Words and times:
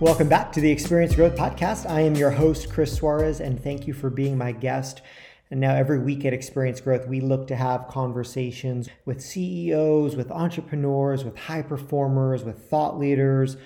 Welcome 0.00 0.30
back 0.30 0.50
to 0.52 0.62
the 0.62 0.70
Experience 0.70 1.14
Growth 1.14 1.36
Podcast. 1.36 1.84
I 1.86 2.00
am 2.00 2.14
your 2.14 2.30
host, 2.30 2.70
Chris 2.70 2.94
Suarez, 2.94 3.38
and 3.38 3.62
thank 3.62 3.86
you 3.86 3.92
for 3.92 4.08
being 4.08 4.38
my 4.38 4.50
guest. 4.50 5.02
And 5.50 5.60
now, 5.60 5.74
every 5.74 5.98
week 5.98 6.24
at 6.24 6.32
Experience 6.32 6.80
Growth, 6.80 7.06
we 7.06 7.20
look 7.20 7.46
to 7.48 7.54
have 7.54 7.86
conversations 7.86 8.88
with 9.04 9.20
CEOs, 9.20 10.16
with 10.16 10.30
entrepreneurs, 10.30 11.22
with 11.22 11.36
high 11.36 11.60
performers, 11.60 12.44
with 12.44 12.70
thought 12.70 12.98
leaders, 12.98 13.58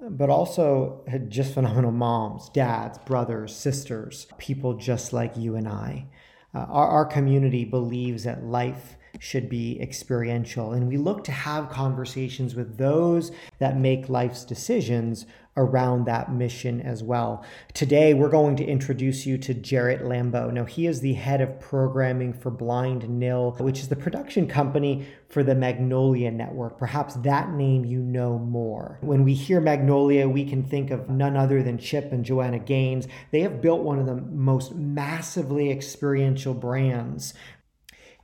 but 0.00 0.30
also 0.30 1.02
just 1.26 1.54
phenomenal 1.54 1.90
moms, 1.90 2.50
dads, 2.50 2.96
brothers, 2.98 3.52
sisters, 3.56 4.28
people 4.38 4.74
just 4.74 5.12
like 5.12 5.36
you 5.36 5.56
and 5.56 5.66
I. 5.66 6.06
Uh, 6.54 6.66
our, 6.68 6.86
our 6.86 7.04
community 7.04 7.64
believes 7.64 8.22
that 8.22 8.44
life 8.44 8.96
should 9.18 9.48
be 9.48 9.80
experiential. 9.80 10.72
And 10.72 10.86
we 10.86 10.96
look 10.96 11.24
to 11.24 11.32
have 11.32 11.68
conversations 11.68 12.54
with 12.54 12.78
those 12.78 13.32
that 13.58 13.76
make 13.76 14.08
life's 14.08 14.44
decisions 14.44 15.26
around 15.60 16.06
that 16.06 16.32
mission 16.32 16.80
as 16.80 17.02
well. 17.02 17.44
Today, 17.74 18.14
we're 18.14 18.30
going 18.30 18.56
to 18.56 18.64
introduce 18.64 19.26
you 19.26 19.36
to 19.38 19.54
Jarrett 19.54 20.02
Lambo. 20.02 20.52
Now, 20.52 20.64
he 20.64 20.86
is 20.86 21.00
the 21.00 21.12
head 21.12 21.40
of 21.40 21.60
programming 21.60 22.32
for 22.32 22.50
Blind 22.50 23.08
Nil, 23.08 23.56
which 23.60 23.78
is 23.78 23.88
the 23.88 23.96
production 23.96 24.48
company 24.48 25.06
for 25.28 25.42
the 25.42 25.54
Magnolia 25.54 26.30
Network. 26.30 26.78
Perhaps 26.78 27.14
that 27.16 27.50
name 27.52 27.84
you 27.84 28.00
know 28.00 28.38
more. 28.38 28.98
When 29.02 29.22
we 29.22 29.34
hear 29.34 29.60
Magnolia, 29.60 30.28
we 30.28 30.44
can 30.44 30.64
think 30.64 30.90
of 30.90 31.08
none 31.08 31.36
other 31.36 31.62
than 31.62 31.78
Chip 31.78 32.10
and 32.10 32.24
Joanna 32.24 32.58
Gaines. 32.58 33.06
They 33.30 33.40
have 33.40 33.60
built 33.60 33.82
one 33.82 33.98
of 33.98 34.06
the 34.06 34.16
most 34.16 34.74
massively 34.74 35.70
experiential 35.70 36.54
brands. 36.54 37.34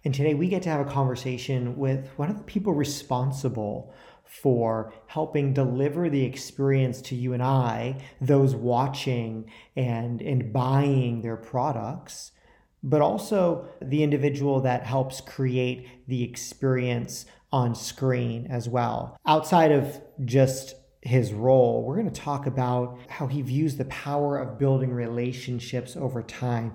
And 0.04 0.14
today 0.14 0.34
we 0.34 0.48
get 0.48 0.62
to 0.62 0.68
have 0.70 0.86
a 0.86 0.90
conversation 0.90 1.76
with 1.76 2.08
one 2.16 2.30
of 2.30 2.38
the 2.38 2.44
people 2.44 2.72
responsible 2.72 3.92
for 4.26 4.92
helping 5.06 5.52
deliver 5.52 6.10
the 6.10 6.24
experience 6.24 7.00
to 7.00 7.14
you 7.14 7.32
and 7.32 7.42
I, 7.42 8.02
those 8.20 8.54
watching 8.54 9.50
and, 9.76 10.20
and 10.20 10.52
buying 10.52 11.22
their 11.22 11.36
products, 11.36 12.32
but 12.82 13.00
also 13.00 13.68
the 13.80 14.02
individual 14.02 14.60
that 14.60 14.84
helps 14.84 15.20
create 15.20 16.06
the 16.08 16.22
experience 16.22 17.26
on 17.52 17.74
screen 17.74 18.46
as 18.50 18.68
well. 18.68 19.16
Outside 19.26 19.72
of 19.72 20.00
just 20.24 20.74
his 21.02 21.32
role, 21.32 21.84
we're 21.84 21.94
going 21.94 22.10
to 22.10 22.20
talk 22.20 22.46
about 22.46 22.98
how 23.08 23.28
he 23.28 23.40
views 23.42 23.76
the 23.76 23.84
power 23.86 24.38
of 24.38 24.58
building 24.58 24.92
relationships 24.92 25.96
over 25.96 26.22
time. 26.22 26.74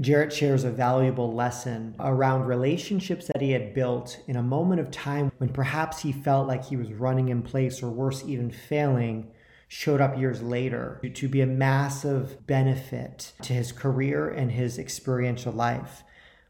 Jarrett 0.00 0.32
shares 0.32 0.64
a 0.64 0.70
valuable 0.70 1.34
lesson 1.34 1.94
around 2.00 2.46
relationships 2.46 3.26
that 3.26 3.42
he 3.42 3.50
had 3.50 3.74
built 3.74 4.18
in 4.26 4.36
a 4.36 4.42
moment 4.42 4.80
of 4.80 4.90
time 4.90 5.30
when 5.36 5.50
perhaps 5.50 6.00
he 6.00 6.10
felt 6.10 6.48
like 6.48 6.64
he 6.64 6.76
was 6.76 6.92
running 6.92 7.28
in 7.28 7.42
place 7.42 7.82
or 7.82 7.90
worse, 7.90 8.24
even 8.24 8.50
failing, 8.50 9.30
showed 9.68 10.00
up 10.00 10.18
years 10.18 10.40
later 10.40 11.00
to 11.14 11.28
be 11.28 11.42
a 11.42 11.46
massive 11.46 12.46
benefit 12.46 13.32
to 13.42 13.52
his 13.52 13.72
career 13.72 14.28
and 14.28 14.50
his 14.50 14.78
experiential 14.78 15.52
life. 15.52 16.02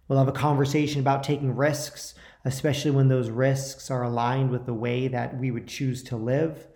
We'll 0.07 0.21
have 0.21 0.29
a 0.29 0.33
conversation 0.33 1.01
about 1.01 1.25
taking 1.25 1.57
risks, 1.57 2.15
especially 2.45 2.93
when 2.93 3.09
those 3.09 3.31
risks 3.31 3.91
are 3.91 4.05
aligned 4.05 4.51
with 4.51 4.65
the 4.65 4.75
way 4.75 5.09
that 5.09 5.37
we 5.37 5.51
would 5.51 5.67
choose 5.67 6.05
to 6.05 6.17
live 6.17 6.69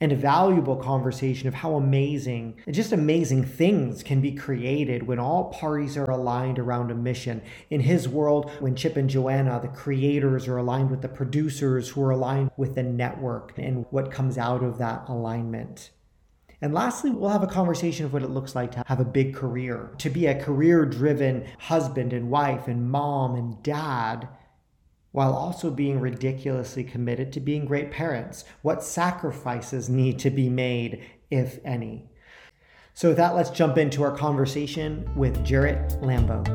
and 0.00 0.12
a 0.12 0.16
valuable 0.16 0.76
conversation 0.76 1.48
of 1.48 1.54
how 1.54 1.74
amazing, 1.74 2.56
just 2.70 2.92
amazing 2.92 3.44
things 3.44 4.02
can 4.02 4.20
be 4.20 4.32
created 4.32 5.02
when 5.02 5.18
all 5.18 5.46
parties 5.46 5.96
are 5.96 6.10
aligned 6.10 6.58
around 6.58 6.90
a 6.90 6.94
mission. 6.94 7.42
In 7.70 7.80
his 7.80 8.08
world, 8.08 8.50
when 8.60 8.76
Chip 8.76 8.96
and 8.96 9.10
Joanna, 9.10 9.58
the 9.60 9.68
creators, 9.68 10.46
are 10.46 10.58
aligned 10.58 10.90
with 10.90 11.02
the 11.02 11.08
producers 11.08 11.88
who 11.88 12.02
are 12.02 12.10
aligned 12.10 12.50
with 12.56 12.76
the 12.76 12.82
network 12.82 13.52
and 13.58 13.86
what 13.90 14.12
comes 14.12 14.38
out 14.38 14.62
of 14.62 14.78
that 14.78 15.08
alignment. 15.08 15.90
And 16.60 16.74
lastly, 16.74 17.10
we'll 17.10 17.30
have 17.30 17.44
a 17.44 17.48
conversation 17.48 18.04
of 18.04 18.12
what 18.12 18.22
it 18.22 18.30
looks 18.30 18.54
like 18.54 18.72
to 18.72 18.82
have 18.86 18.98
a 18.98 19.04
big 19.04 19.34
career, 19.34 19.92
to 19.98 20.10
be 20.10 20.26
a 20.26 20.40
career 20.40 20.84
driven 20.84 21.46
husband 21.58 22.12
and 22.12 22.30
wife 22.30 22.66
and 22.66 22.90
mom 22.90 23.36
and 23.36 23.62
dad 23.62 24.28
while 25.18 25.34
also 25.34 25.68
being 25.68 25.98
ridiculously 25.98 26.84
committed 26.84 27.32
to 27.32 27.40
being 27.40 27.64
great 27.64 27.90
parents? 27.90 28.44
What 28.62 28.84
sacrifices 28.84 29.88
need 29.88 30.20
to 30.20 30.30
be 30.30 30.48
made, 30.48 31.04
if 31.28 31.58
any? 31.64 32.08
So, 32.94 33.08
with 33.08 33.16
that, 33.16 33.34
let's 33.34 33.50
jump 33.50 33.78
into 33.78 34.04
our 34.04 34.16
conversation 34.16 35.10
with 35.16 35.44
Jarrett 35.44 35.88
Lambo. 36.02 36.46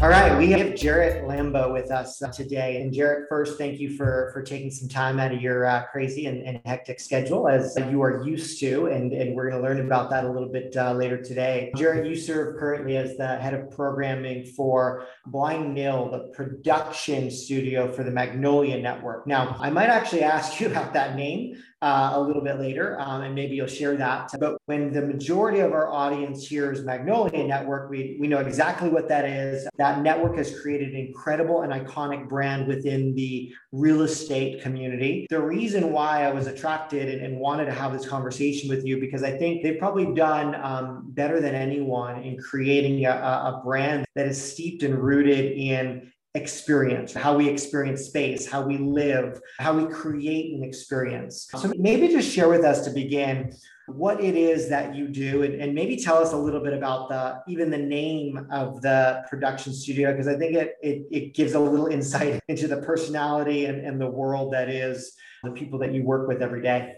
All 0.00 0.08
right, 0.08 0.38
we 0.38 0.52
have 0.52 0.76
Jarrett 0.76 1.26
Lambo 1.34 1.72
with 1.72 1.90
us 1.90 2.22
uh, 2.22 2.30
today. 2.30 2.80
And 2.80 2.92
Jarrett, 2.92 3.28
first, 3.28 3.58
thank 3.58 3.80
you 3.80 3.96
for 3.96 4.30
for 4.32 4.42
taking 4.42 4.70
some 4.70 4.88
time 4.88 5.18
out 5.18 5.32
of 5.32 5.40
your 5.40 5.66
uh, 5.66 5.84
crazy 5.90 6.26
and, 6.26 6.42
and, 6.42 6.60
hectic 6.64 7.00
schedule 7.00 7.48
as 7.48 7.76
you 7.90 8.00
are 8.02 8.24
used 8.24 8.58
to. 8.60 8.86
And, 8.86 9.12
and 9.12 9.34
we're 9.34 9.50
going 9.50 9.62
to 9.62 9.68
learn 9.68 9.84
about 9.84 10.08
that 10.10 10.24
a 10.24 10.30
little 10.30 10.48
bit 10.48 10.74
uh, 10.76 10.92
later 10.92 11.20
today. 11.20 11.72
Jarrett, 11.76 12.06
you 12.06 12.16
serve 12.16 12.56
currently 12.58 12.96
as 12.96 13.16
the 13.16 13.36
head 13.36 13.54
of 13.54 13.70
programming 13.70 14.46
for 14.46 15.06
Blind 15.26 15.74
Nil, 15.74 16.10
the 16.10 16.32
production 16.34 17.30
studio 17.30 17.90
for 17.92 18.02
the 18.02 18.10
Magnolia 18.10 18.80
Network. 18.80 19.26
Now, 19.26 19.56
I 19.60 19.70
might 19.70 19.88
actually 19.88 20.22
ask 20.22 20.60
you 20.60 20.68
about 20.68 20.94
that 20.94 21.16
name 21.16 21.56
uh, 21.84 22.12
a 22.14 22.20
little 22.20 22.42
bit 22.42 22.58
later, 22.58 22.98
um, 22.98 23.20
and 23.20 23.34
maybe 23.34 23.56
you'll 23.56 23.66
share 23.66 23.94
that. 23.94 24.30
But 24.40 24.56
when 24.64 24.90
the 24.90 25.02
majority 25.02 25.60
of 25.60 25.72
our 25.72 25.92
audience 25.92 26.46
hears 26.46 26.82
Magnolia 26.82 27.46
Network, 27.46 27.90
we, 27.90 28.16
we 28.18 28.26
know 28.26 28.38
exactly 28.38 28.88
what 28.88 29.06
that 29.10 29.26
is. 29.26 29.68
That 29.76 30.00
network 30.00 30.38
has 30.38 30.58
created 30.58 30.94
an 30.94 31.00
incredible 31.24 31.62
and 31.62 31.72
iconic 31.72 32.28
brand 32.28 32.66
within 32.66 33.14
the 33.14 33.50
real 33.72 34.02
estate 34.02 34.60
community. 34.60 35.26
The 35.30 35.40
reason 35.40 35.90
why 35.90 36.24
I 36.24 36.30
was 36.30 36.46
attracted 36.46 37.08
and, 37.08 37.24
and 37.24 37.40
wanted 37.40 37.64
to 37.64 37.72
have 37.72 37.94
this 37.94 38.06
conversation 38.06 38.68
with 38.68 38.84
you, 38.84 39.00
because 39.00 39.22
I 39.22 39.30
think 39.30 39.62
they've 39.62 39.78
probably 39.78 40.12
done 40.14 40.54
um, 40.56 41.04
better 41.08 41.40
than 41.40 41.54
anyone 41.54 42.22
in 42.22 42.36
creating 42.36 43.06
a, 43.06 43.10
a 43.10 43.62
brand 43.64 44.04
that 44.14 44.26
is 44.26 44.52
steeped 44.52 44.82
and 44.82 44.98
rooted 44.98 45.52
in 45.52 46.12
experience, 46.34 47.14
how 47.14 47.34
we 47.34 47.48
experience 47.48 48.02
space, 48.02 48.46
how 48.46 48.60
we 48.60 48.76
live, 48.76 49.40
how 49.58 49.72
we 49.72 49.86
create 49.86 50.54
an 50.54 50.62
experience. 50.62 51.48
So 51.56 51.72
maybe 51.78 52.08
just 52.08 52.30
share 52.30 52.50
with 52.50 52.64
us 52.64 52.84
to 52.84 52.90
begin 52.90 53.50
what 53.86 54.22
it 54.22 54.34
is 54.34 54.68
that 54.70 54.94
you 54.94 55.08
do 55.08 55.42
and, 55.42 55.54
and 55.60 55.74
maybe 55.74 55.96
tell 55.96 56.16
us 56.16 56.32
a 56.32 56.36
little 56.36 56.60
bit 56.60 56.72
about 56.72 57.08
the 57.08 57.42
even 57.46 57.70
the 57.70 57.78
name 57.78 58.46
of 58.50 58.80
the 58.80 59.22
production 59.28 59.74
studio 59.74 60.10
because 60.12 60.26
I 60.26 60.36
think 60.36 60.54
it, 60.54 60.76
it 60.82 61.06
it 61.10 61.34
gives 61.34 61.52
a 61.52 61.60
little 61.60 61.86
insight 61.86 62.40
into 62.48 62.66
the 62.66 62.78
personality 62.78 63.66
and, 63.66 63.84
and 63.84 64.00
the 64.00 64.10
world 64.10 64.52
that 64.54 64.70
is 64.70 65.14
the 65.42 65.50
people 65.50 65.78
that 65.80 65.92
you 65.92 66.02
work 66.02 66.26
with 66.26 66.40
every 66.40 66.62
day. 66.62 66.94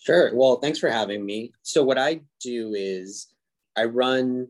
Sure. 0.00 0.34
Well, 0.34 0.56
thanks 0.56 0.78
for 0.78 0.90
having 0.90 1.24
me. 1.24 1.52
So 1.62 1.82
what 1.82 1.98
I 1.98 2.20
do 2.40 2.74
is 2.74 3.28
I 3.76 3.84
run 3.84 4.48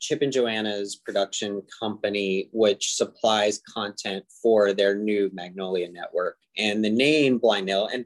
Chip 0.00 0.22
and 0.22 0.32
Joanna's 0.32 0.96
production 0.96 1.62
company, 1.78 2.48
which 2.52 2.94
supplies 2.94 3.60
content 3.72 4.24
for 4.42 4.72
their 4.72 4.94
new 4.94 5.30
Magnolia 5.32 5.90
network. 5.90 6.38
And 6.56 6.84
the 6.84 6.90
name 6.90 7.38
Blind 7.38 7.66
Nil, 7.66 7.88
and 7.92 8.04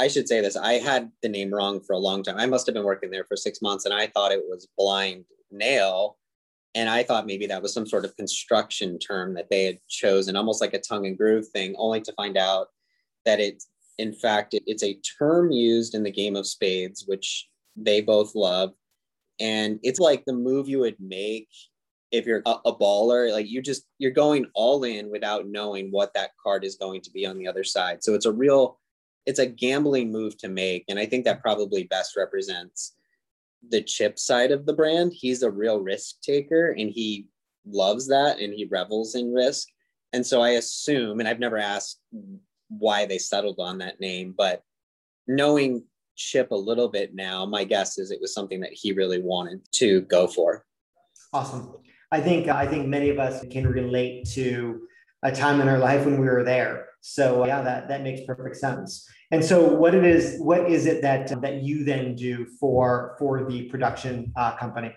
I 0.00 0.08
should 0.08 0.28
say 0.28 0.40
this, 0.40 0.56
I 0.56 0.74
had 0.74 1.10
the 1.22 1.28
name 1.28 1.52
wrong 1.52 1.80
for 1.80 1.92
a 1.92 1.98
long 1.98 2.22
time. 2.22 2.38
I 2.38 2.46
must 2.46 2.66
have 2.66 2.74
been 2.74 2.84
working 2.84 3.10
there 3.10 3.24
for 3.24 3.36
six 3.36 3.60
months 3.60 3.84
and 3.84 3.94
I 3.94 4.06
thought 4.06 4.32
it 4.32 4.42
was 4.48 4.68
Blind 4.76 5.24
Nail. 5.50 6.16
And 6.74 6.88
I 6.88 7.02
thought 7.02 7.26
maybe 7.26 7.46
that 7.46 7.62
was 7.62 7.74
some 7.74 7.86
sort 7.86 8.04
of 8.04 8.16
construction 8.16 8.98
term 8.98 9.34
that 9.34 9.50
they 9.50 9.64
had 9.64 9.78
chosen, 9.88 10.36
almost 10.36 10.60
like 10.60 10.72
a 10.72 10.80
tongue 10.80 11.06
and 11.06 11.18
groove 11.18 11.48
thing, 11.48 11.74
only 11.76 12.00
to 12.02 12.12
find 12.12 12.36
out 12.36 12.68
that 13.24 13.40
it, 13.40 13.62
in 13.98 14.12
fact, 14.12 14.54
it, 14.54 14.62
it's 14.66 14.84
a 14.84 14.98
term 15.18 15.50
used 15.50 15.94
in 15.94 16.04
the 16.04 16.12
game 16.12 16.36
of 16.36 16.46
spades, 16.46 17.04
which 17.06 17.48
they 17.76 18.00
both 18.00 18.34
love 18.34 18.72
and 19.40 19.80
it's 19.82 19.98
like 19.98 20.24
the 20.24 20.32
move 20.32 20.68
you 20.68 20.80
would 20.80 20.96
make 21.00 21.48
if 22.12 22.26
you're 22.26 22.42
a, 22.46 22.54
a, 22.66 22.76
baller 22.76 23.32
like 23.32 23.48
you 23.48 23.62
just 23.62 23.84
you're 23.98 24.10
going 24.10 24.46
all 24.54 24.84
in 24.84 25.10
without 25.10 25.46
knowing 25.48 25.90
what 25.90 26.12
that 26.14 26.30
card 26.42 26.64
is 26.64 26.76
going 26.76 27.00
to 27.00 27.10
be 27.10 27.24
on 27.24 27.38
the 27.38 27.46
other 27.46 27.64
side 27.64 28.02
so 28.02 28.14
it's 28.14 28.26
a 28.26 28.32
real 28.32 28.79
it's 29.26 29.38
a 29.38 29.46
gambling 29.46 30.10
move 30.10 30.36
to 30.38 30.48
make 30.48 30.84
and 30.88 30.98
i 30.98 31.06
think 31.06 31.24
that 31.24 31.42
probably 31.42 31.84
best 31.84 32.16
represents 32.16 32.96
the 33.68 33.82
chip 33.82 34.18
side 34.18 34.50
of 34.50 34.66
the 34.66 34.72
brand 34.72 35.12
he's 35.14 35.42
a 35.42 35.50
real 35.50 35.80
risk 35.80 36.20
taker 36.22 36.70
and 36.78 36.90
he 36.90 37.26
loves 37.66 38.08
that 38.08 38.38
and 38.38 38.54
he 38.54 38.66
revels 38.70 39.14
in 39.14 39.32
risk 39.32 39.68
and 40.12 40.26
so 40.26 40.40
i 40.40 40.50
assume 40.50 41.20
and 41.20 41.28
i've 41.28 41.38
never 41.38 41.58
asked 41.58 42.00
why 42.68 43.04
they 43.04 43.18
settled 43.18 43.58
on 43.58 43.78
that 43.78 44.00
name 44.00 44.34
but 44.36 44.62
knowing 45.26 45.84
Chip 46.20 46.50
a 46.50 46.54
little 46.54 46.88
bit 46.88 47.14
now, 47.14 47.46
my 47.46 47.64
guess 47.64 47.96
is 47.96 48.10
it 48.10 48.20
was 48.20 48.34
something 48.34 48.60
that 48.60 48.74
he 48.74 48.92
really 48.92 49.22
wanted 49.22 49.62
to 49.72 50.02
go 50.02 50.26
for. 50.26 50.66
Awesome. 51.32 51.76
I 52.12 52.20
think 52.20 52.48
I 52.48 52.66
think 52.66 52.88
many 52.88 53.08
of 53.08 53.18
us 53.18 53.42
can 53.50 53.66
relate 53.66 54.28
to 54.32 54.82
a 55.22 55.32
time 55.32 55.62
in 55.62 55.68
our 55.68 55.78
life 55.78 56.04
when 56.04 56.20
we 56.20 56.26
were 56.26 56.44
there. 56.44 56.89
So 57.00 57.46
yeah, 57.46 57.62
that 57.62 57.88
that 57.88 58.02
makes 58.02 58.22
perfect 58.26 58.56
sense. 58.56 59.08
And 59.30 59.44
so, 59.44 59.72
what 59.72 59.94
it 59.94 60.04
is, 60.04 60.38
what 60.40 60.70
is 60.70 60.86
it 60.86 61.02
that 61.02 61.28
that 61.40 61.62
you 61.62 61.84
then 61.84 62.14
do 62.14 62.46
for 62.58 63.16
for 63.18 63.48
the 63.48 63.68
production 63.68 64.32
uh, 64.36 64.56
company? 64.56 64.92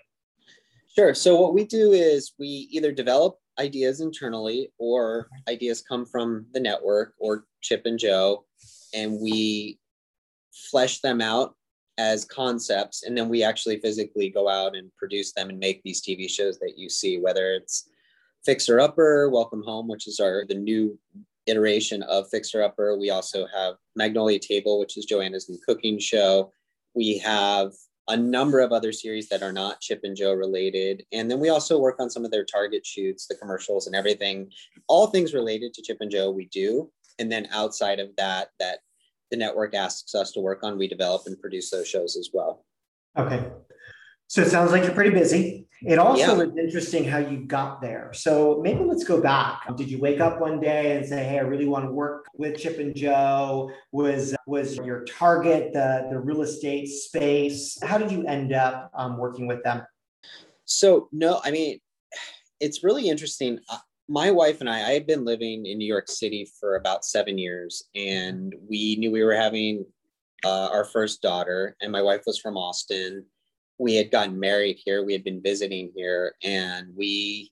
Sure. 0.95 1.13
So 1.13 1.39
what 1.39 1.53
we 1.53 1.65
do 1.65 1.91
is 1.91 2.33
we 2.37 2.67
either 2.71 2.91
develop 2.91 3.37
ideas 3.59 4.01
internally, 4.01 4.71
or 4.77 5.27
ideas 5.47 5.81
come 5.81 6.05
from 6.05 6.45
the 6.53 6.59
network, 6.59 7.13
or 7.19 7.45
Chip 7.61 7.83
and 7.85 7.97
Joe, 7.97 8.45
and 8.93 9.19
we 9.19 9.79
flesh 10.71 10.99
them 10.99 11.21
out 11.21 11.55
as 11.99 12.25
concepts 12.25 13.03
and 13.03 13.15
then 13.15 13.29
we 13.29 13.43
actually 13.43 13.79
physically 13.79 14.27
go 14.27 14.49
out 14.49 14.75
and 14.75 14.91
produce 14.97 15.31
them 15.33 15.49
and 15.49 15.59
make 15.59 15.81
these 15.83 16.01
tv 16.01 16.27
shows 16.27 16.57
that 16.57 16.73
you 16.75 16.89
see 16.89 17.19
whether 17.19 17.53
it's 17.53 17.87
fixer 18.43 18.79
upper 18.79 19.29
welcome 19.29 19.61
home 19.63 19.87
which 19.87 20.07
is 20.07 20.19
our 20.19 20.43
the 20.47 20.55
new 20.55 20.97
iteration 21.47 22.03
of 22.03 22.29
fixer 22.29 22.63
upper 22.63 22.97
we 22.97 23.09
also 23.09 23.45
have 23.53 23.75
magnolia 23.95 24.39
table 24.39 24.79
which 24.79 24.97
is 24.97 25.05
joanna's 25.05 25.49
new 25.49 25.57
cooking 25.65 25.99
show 25.99 26.51
we 26.95 27.17
have 27.17 27.71
a 28.09 28.17
number 28.17 28.59
of 28.59 28.71
other 28.71 28.91
series 28.91 29.29
that 29.29 29.41
are 29.41 29.53
not 29.53 29.81
chip 29.81 30.01
and 30.03 30.15
joe 30.15 30.33
related 30.33 31.03
and 31.11 31.29
then 31.29 31.39
we 31.39 31.49
also 31.49 31.79
work 31.79 31.99
on 31.99 32.09
some 32.09 32.25
of 32.25 32.31
their 32.31 32.45
target 32.45 32.85
shoots 32.85 33.27
the 33.27 33.35
commercials 33.35 33.87
and 33.87 33.95
everything 33.95 34.49
all 34.87 35.07
things 35.07 35.33
related 35.33 35.73
to 35.73 35.81
chip 35.81 35.97
and 35.99 36.11
joe 36.11 36.31
we 36.31 36.45
do 36.45 36.89
and 37.19 37.31
then 37.31 37.47
outside 37.51 37.99
of 37.99 38.09
that 38.17 38.49
that 38.59 38.79
the 39.33 39.37
network 39.37 39.73
asks 39.73 40.13
us 40.13 40.31
to 40.31 40.39
work 40.39 40.63
on, 40.63 40.77
we 40.77 40.87
develop 40.87 41.23
and 41.25 41.39
produce 41.41 41.71
those 41.71 41.87
shows 41.87 42.15
as 42.15 42.29
well. 42.31 42.63
Okay. 43.17 43.43
So 44.27 44.43
it 44.43 44.49
sounds 44.49 44.71
like 44.71 44.83
you're 44.83 44.93
pretty 44.93 45.09
busy. 45.09 45.67
It 45.85 45.99
also 45.99 46.37
yeah. 46.37 46.43
is 46.43 46.57
interesting 46.57 47.03
how 47.03 47.19
you 47.19 47.37
got 47.37 47.81
there. 47.81 48.11
So 48.13 48.59
maybe 48.61 48.83
let's 48.83 49.03
go 49.03 49.21
back. 49.21 49.63
Did 49.75 49.89
you 49.89 49.99
wake 49.99 50.19
up 50.19 50.39
one 50.39 50.59
day 50.59 50.97
and 50.97 51.05
say, 51.05 51.23
"Hey, 51.23 51.39
I 51.39 51.41
really 51.41 51.65
want 51.65 51.85
to 51.85 51.91
work 51.91 52.25
with 52.35 52.57
Chip 52.57 52.79
and 52.79 52.95
Joe"? 52.95 53.71
Was 53.91 54.35
was 54.47 54.77
your 54.77 55.03
target 55.05 55.73
the 55.73 56.07
the 56.09 56.19
real 56.19 56.41
estate 56.41 56.87
space? 56.87 57.77
How 57.83 57.97
did 57.97 58.11
you 58.11 58.25
end 58.25 58.53
up 58.53 58.91
um, 58.93 59.17
working 59.17 59.47
with 59.47 59.63
them? 59.63 59.83
So 60.65 61.09
no, 61.11 61.41
I 61.43 61.51
mean, 61.51 61.79
it's 62.59 62.83
really 62.83 63.09
interesting 63.09 63.59
my 64.09 64.31
wife 64.31 64.59
and 64.59 64.69
I, 64.69 64.89
I 64.89 64.91
had 64.91 65.07
been 65.07 65.25
living 65.25 65.65
in 65.65 65.77
New 65.77 65.87
York 65.87 66.07
City 66.07 66.47
for 66.59 66.75
about 66.75 67.05
seven 67.05 67.37
years, 67.37 67.83
and 67.95 68.53
we 68.69 68.95
knew 68.97 69.11
we 69.11 69.23
were 69.23 69.35
having 69.35 69.85
uh, 70.43 70.69
our 70.71 70.85
first 70.85 71.21
daughter. 71.21 71.75
And 71.81 71.91
my 71.91 72.01
wife 72.01 72.23
was 72.25 72.37
from 72.39 72.57
Austin. 72.57 73.25
We 73.79 73.95
had 73.95 74.11
gotten 74.11 74.39
married 74.39 74.79
here. 74.83 75.03
We 75.03 75.13
had 75.13 75.23
been 75.23 75.41
visiting 75.41 75.91
here, 75.95 76.35
and 76.43 76.87
we, 76.95 77.51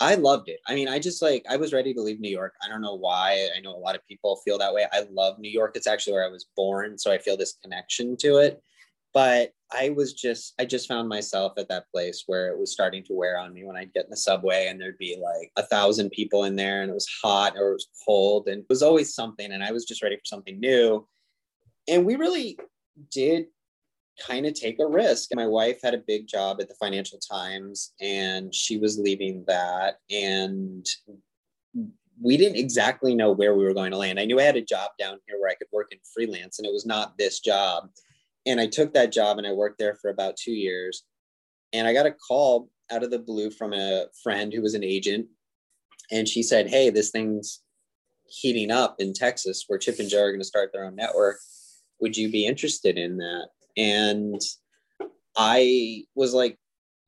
I 0.00 0.14
loved 0.14 0.48
it. 0.48 0.60
I 0.66 0.74
mean, 0.74 0.88
I 0.88 0.98
just 0.98 1.22
like 1.22 1.44
I 1.48 1.56
was 1.56 1.72
ready 1.72 1.92
to 1.94 2.02
leave 2.02 2.20
New 2.20 2.30
York. 2.30 2.54
I 2.64 2.68
don't 2.68 2.80
know 2.80 2.94
why. 2.94 3.48
I 3.56 3.60
know 3.60 3.74
a 3.74 3.78
lot 3.78 3.96
of 3.96 4.06
people 4.08 4.40
feel 4.44 4.58
that 4.58 4.74
way. 4.74 4.86
I 4.92 5.06
love 5.10 5.38
New 5.38 5.50
York. 5.50 5.72
It's 5.76 5.86
actually 5.86 6.14
where 6.14 6.26
I 6.26 6.30
was 6.30 6.46
born, 6.56 6.98
so 6.98 7.12
I 7.12 7.18
feel 7.18 7.36
this 7.36 7.58
connection 7.62 8.16
to 8.18 8.36
it 8.36 8.62
but 9.16 9.52
I 9.72 9.88
was 9.96 10.12
just 10.12 10.52
I 10.60 10.66
just 10.66 10.86
found 10.86 11.08
myself 11.08 11.54
at 11.56 11.70
that 11.70 11.90
place 11.90 12.24
where 12.26 12.48
it 12.48 12.58
was 12.58 12.70
starting 12.70 13.02
to 13.04 13.14
wear 13.14 13.38
on 13.38 13.54
me 13.54 13.64
when 13.64 13.74
I'd 13.74 13.94
get 13.94 14.04
in 14.04 14.10
the 14.10 14.16
subway 14.16 14.66
and 14.68 14.78
there'd 14.78 14.98
be 14.98 15.16
like 15.18 15.50
a 15.56 15.66
thousand 15.66 16.10
people 16.10 16.44
in 16.44 16.54
there 16.54 16.82
and 16.82 16.90
it 16.90 16.94
was 16.94 17.08
hot 17.22 17.54
or 17.56 17.70
it 17.70 17.72
was 17.72 17.88
cold 18.04 18.46
and 18.46 18.60
it 18.60 18.66
was 18.68 18.82
always 18.82 19.14
something 19.14 19.52
and 19.52 19.64
I 19.64 19.72
was 19.72 19.86
just 19.86 20.02
ready 20.02 20.16
for 20.16 20.26
something 20.26 20.60
new. 20.60 21.08
And 21.88 22.04
we 22.04 22.16
really 22.16 22.58
did 23.10 23.46
kind 24.24 24.46
of 24.46 24.54
take 24.54 24.78
a 24.80 24.86
risk. 24.86 25.30
My 25.34 25.46
wife 25.46 25.78
had 25.82 25.94
a 25.94 26.02
big 26.06 26.26
job 26.26 26.58
at 26.60 26.68
the 26.68 26.74
Financial 26.74 27.18
Times 27.18 27.92
and 28.00 28.54
she 28.54 28.78
was 28.78 28.98
leaving 28.98 29.44
that 29.46 30.00
and 30.10 30.86
we 32.20 32.38
didn't 32.38 32.56
exactly 32.56 33.14
know 33.14 33.32
where 33.32 33.54
we 33.54 33.64
were 33.64 33.74
going 33.74 33.90
to 33.90 33.98
land. 33.98 34.18
I 34.18 34.24
knew 34.24 34.40
I 34.40 34.44
had 34.44 34.56
a 34.56 34.62
job 34.62 34.92
down 34.98 35.18
here 35.26 35.38
where 35.38 35.50
I 35.50 35.54
could 35.54 35.68
work 35.70 35.88
in 35.92 35.98
freelance 36.14 36.58
and 36.58 36.66
it 36.66 36.72
was 36.72 36.86
not 36.86 37.18
this 37.18 37.40
job 37.40 37.90
and 38.46 38.60
I 38.60 38.66
took 38.66 38.94
that 38.94 39.12
job 39.12 39.38
and 39.38 39.46
I 39.46 39.52
worked 39.52 39.78
there 39.78 39.96
for 39.96 40.10
about 40.10 40.36
two 40.36 40.52
years. 40.52 41.02
And 41.72 41.86
I 41.86 41.92
got 41.92 42.06
a 42.06 42.12
call 42.12 42.70
out 42.90 43.02
of 43.02 43.10
the 43.10 43.18
blue 43.18 43.50
from 43.50 43.74
a 43.74 44.06
friend 44.22 44.52
who 44.52 44.62
was 44.62 44.74
an 44.74 44.84
agent. 44.84 45.26
And 46.12 46.28
she 46.28 46.42
said, 46.42 46.68
Hey, 46.68 46.88
this 46.90 47.10
thing's 47.10 47.62
heating 48.28 48.70
up 48.70 48.96
in 49.00 49.12
Texas 49.12 49.64
where 49.66 49.78
Chip 49.78 49.98
and 49.98 50.08
Joe 50.08 50.22
are 50.22 50.30
going 50.30 50.40
to 50.40 50.46
start 50.46 50.70
their 50.72 50.84
own 50.84 50.94
network. 50.94 51.38
Would 52.00 52.16
you 52.16 52.30
be 52.30 52.46
interested 52.46 52.96
in 52.96 53.16
that? 53.18 53.48
And 53.76 54.40
I 55.36 56.04
was 56.14 56.34
like, 56.34 56.58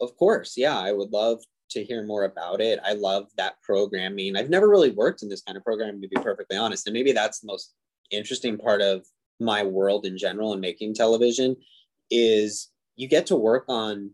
Of 0.00 0.17
course. 0.17 0.55
Yeah, 0.56 0.79
I 0.79 0.93
would 0.93 1.11
love 1.11 1.41
to 1.70 1.85
hear 1.85 2.05
more 2.06 2.25
about 2.25 2.61
it. 2.61 2.81
I 2.85 2.94
love 2.94 3.26
that 3.37 3.61
programming. 3.62 4.37
I've 4.37 4.50
never 4.50 4.69
really 4.69 4.91
worked 4.91 5.23
in 5.23 5.29
this 5.29 5.43
kind 5.43 5.56
of 5.56 5.65
programming, 5.65 6.00
to 6.00 6.09
be 6.09 6.17
perfectly 6.17 6.56
honest. 6.56 6.87
And 6.87 6.94
maybe 6.94 7.12
that's 7.12 7.41
the 7.41 7.47
most 7.47 7.75
interesting 8.11 8.56
part 8.56 8.81
of 8.81 9.05
my 9.41 9.62
world 9.62 10.06
in 10.06 10.17
general 10.19 10.53
and 10.53 10.61
making 10.61 10.94
television 10.94 11.56
is 12.11 12.71
you 12.97 13.06
get 13.06 13.26
to 13.26 13.37
work 13.37 13.64
on 13.69 14.11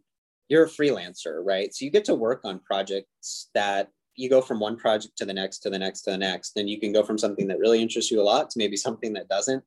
you're 0.48 0.64
a 0.64 0.68
freelancer 0.68 1.42
right 1.42 1.74
so 1.74 1.84
you 1.84 1.90
get 1.90 2.04
to 2.04 2.14
work 2.14 2.42
on 2.44 2.58
projects 2.60 3.48
that 3.54 3.88
you 4.16 4.28
go 4.28 4.40
from 4.40 4.60
one 4.60 4.76
project 4.76 5.16
to 5.16 5.24
the 5.24 5.32
next 5.32 5.60
to 5.60 5.70
the 5.70 5.78
next 5.78 6.02
to 6.02 6.10
the 6.10 6.18
next 6.18 6.52
then 6.54 6.68
you 6.68 6.78
can 6.78 6.92
go 6.92 7.02
from 7.02 7.16
something 7.16 7.48
that 7.48 7.58
really 7.58 7.80
interests 7.80 8.10
you 8.10 8.20
a 8.20 8.22
lot 8.22 8.50
to 8.50 8.58
maybe 8.58 8.76
something 8.76 9.12
that 9.12 9.28
doesn't 9.28 9.64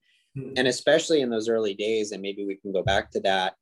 and 0.56 0.68
especially 0.68 1.22
in 1.22 1.30
those 1.30 1.50
early 1.50 1.74
days 1.74 2.12
and 2.12 2.22
maybe 2.22 2.45
we 2.45 2.56
can 2.56 2.72
go 2.72 2.84
back 2.84 3.12
to 3.12 3.19
that 3.19 3.56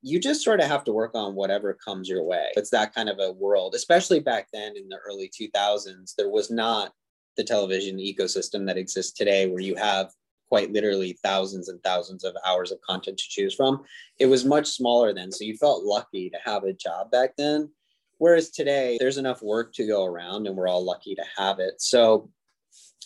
you 0.00 0.20
just 0.20 0.44
sort 0.44 0.60
of 0.60 0.66
have 0.66 0.84
to 0.84 0.92
work 0.92 1.10
on 1.14 1.34
whatever 1.34 1.76
comes 1.84 2.08
your 2.08 2.22
way 2.22 2.48
it's 2.54 2.70
that 2.70 2.94
kind 2.94 3.08
of 3.08 3.18
a 3.18 3.32
world 3.32 3.74
especially 3.74 4.20
back 4.20 4.46
then 4.52 4.76
in 4.76 4.88
the 4.88 4.98
early 5.08 5.30
2000s 5.30 6.14
there 6.16 6.30
was 6.30 6.50
not 6.50 6.92
the 7.36 7.44
television 7.44 7.98
ecosystem 7.98 8.66
that 8.66 8.76
exists 8.76 9.12
today 9.12 9.48
where 9.48 9.60
you 9.60 9.74
have 9.74 10.10
quite 10.48 10.72
literally 10.72 11.16
thousands 11.22 11.68
and 11.68 11.82
thousands 11.82 12.24
of 12.24 12.34
hours 12.44 12.72
of 12.72 12.80
content 12.80 13.18
to 13.18 13.28
choose 13.28 13.54
from. 13.54 13.82
It 14.18 14.26
was 14.26 14.44
much 14.44 14.66
smaller 14.66 15.12
then. 15.14 15.30
So 15.30 15.44
you 15.44 15.56
felt 15.56 15.84
lucky 15.84 16.30
to 16.30 16.38
have 16.44 16.64
a 16.64 16.72
job 16.72 17.10
back 17.10 17.36
then. 17.36 17.70
Whereas 18.18 18.50
today, 18.50 18.96
there's 18.98 19.18
enough 19.18 19.42
work 19.42 19.72
to 19.74 19.86
go 19.86 20.04
around 20.04 20.46
and 20.46 20.56
we're 20.56 20.68
all 20.68 20.84
lucky 20.84 21.14
to 21.14 21.24
have 21.36 21.60
it. 21.60 21.80
So 21.80 22.30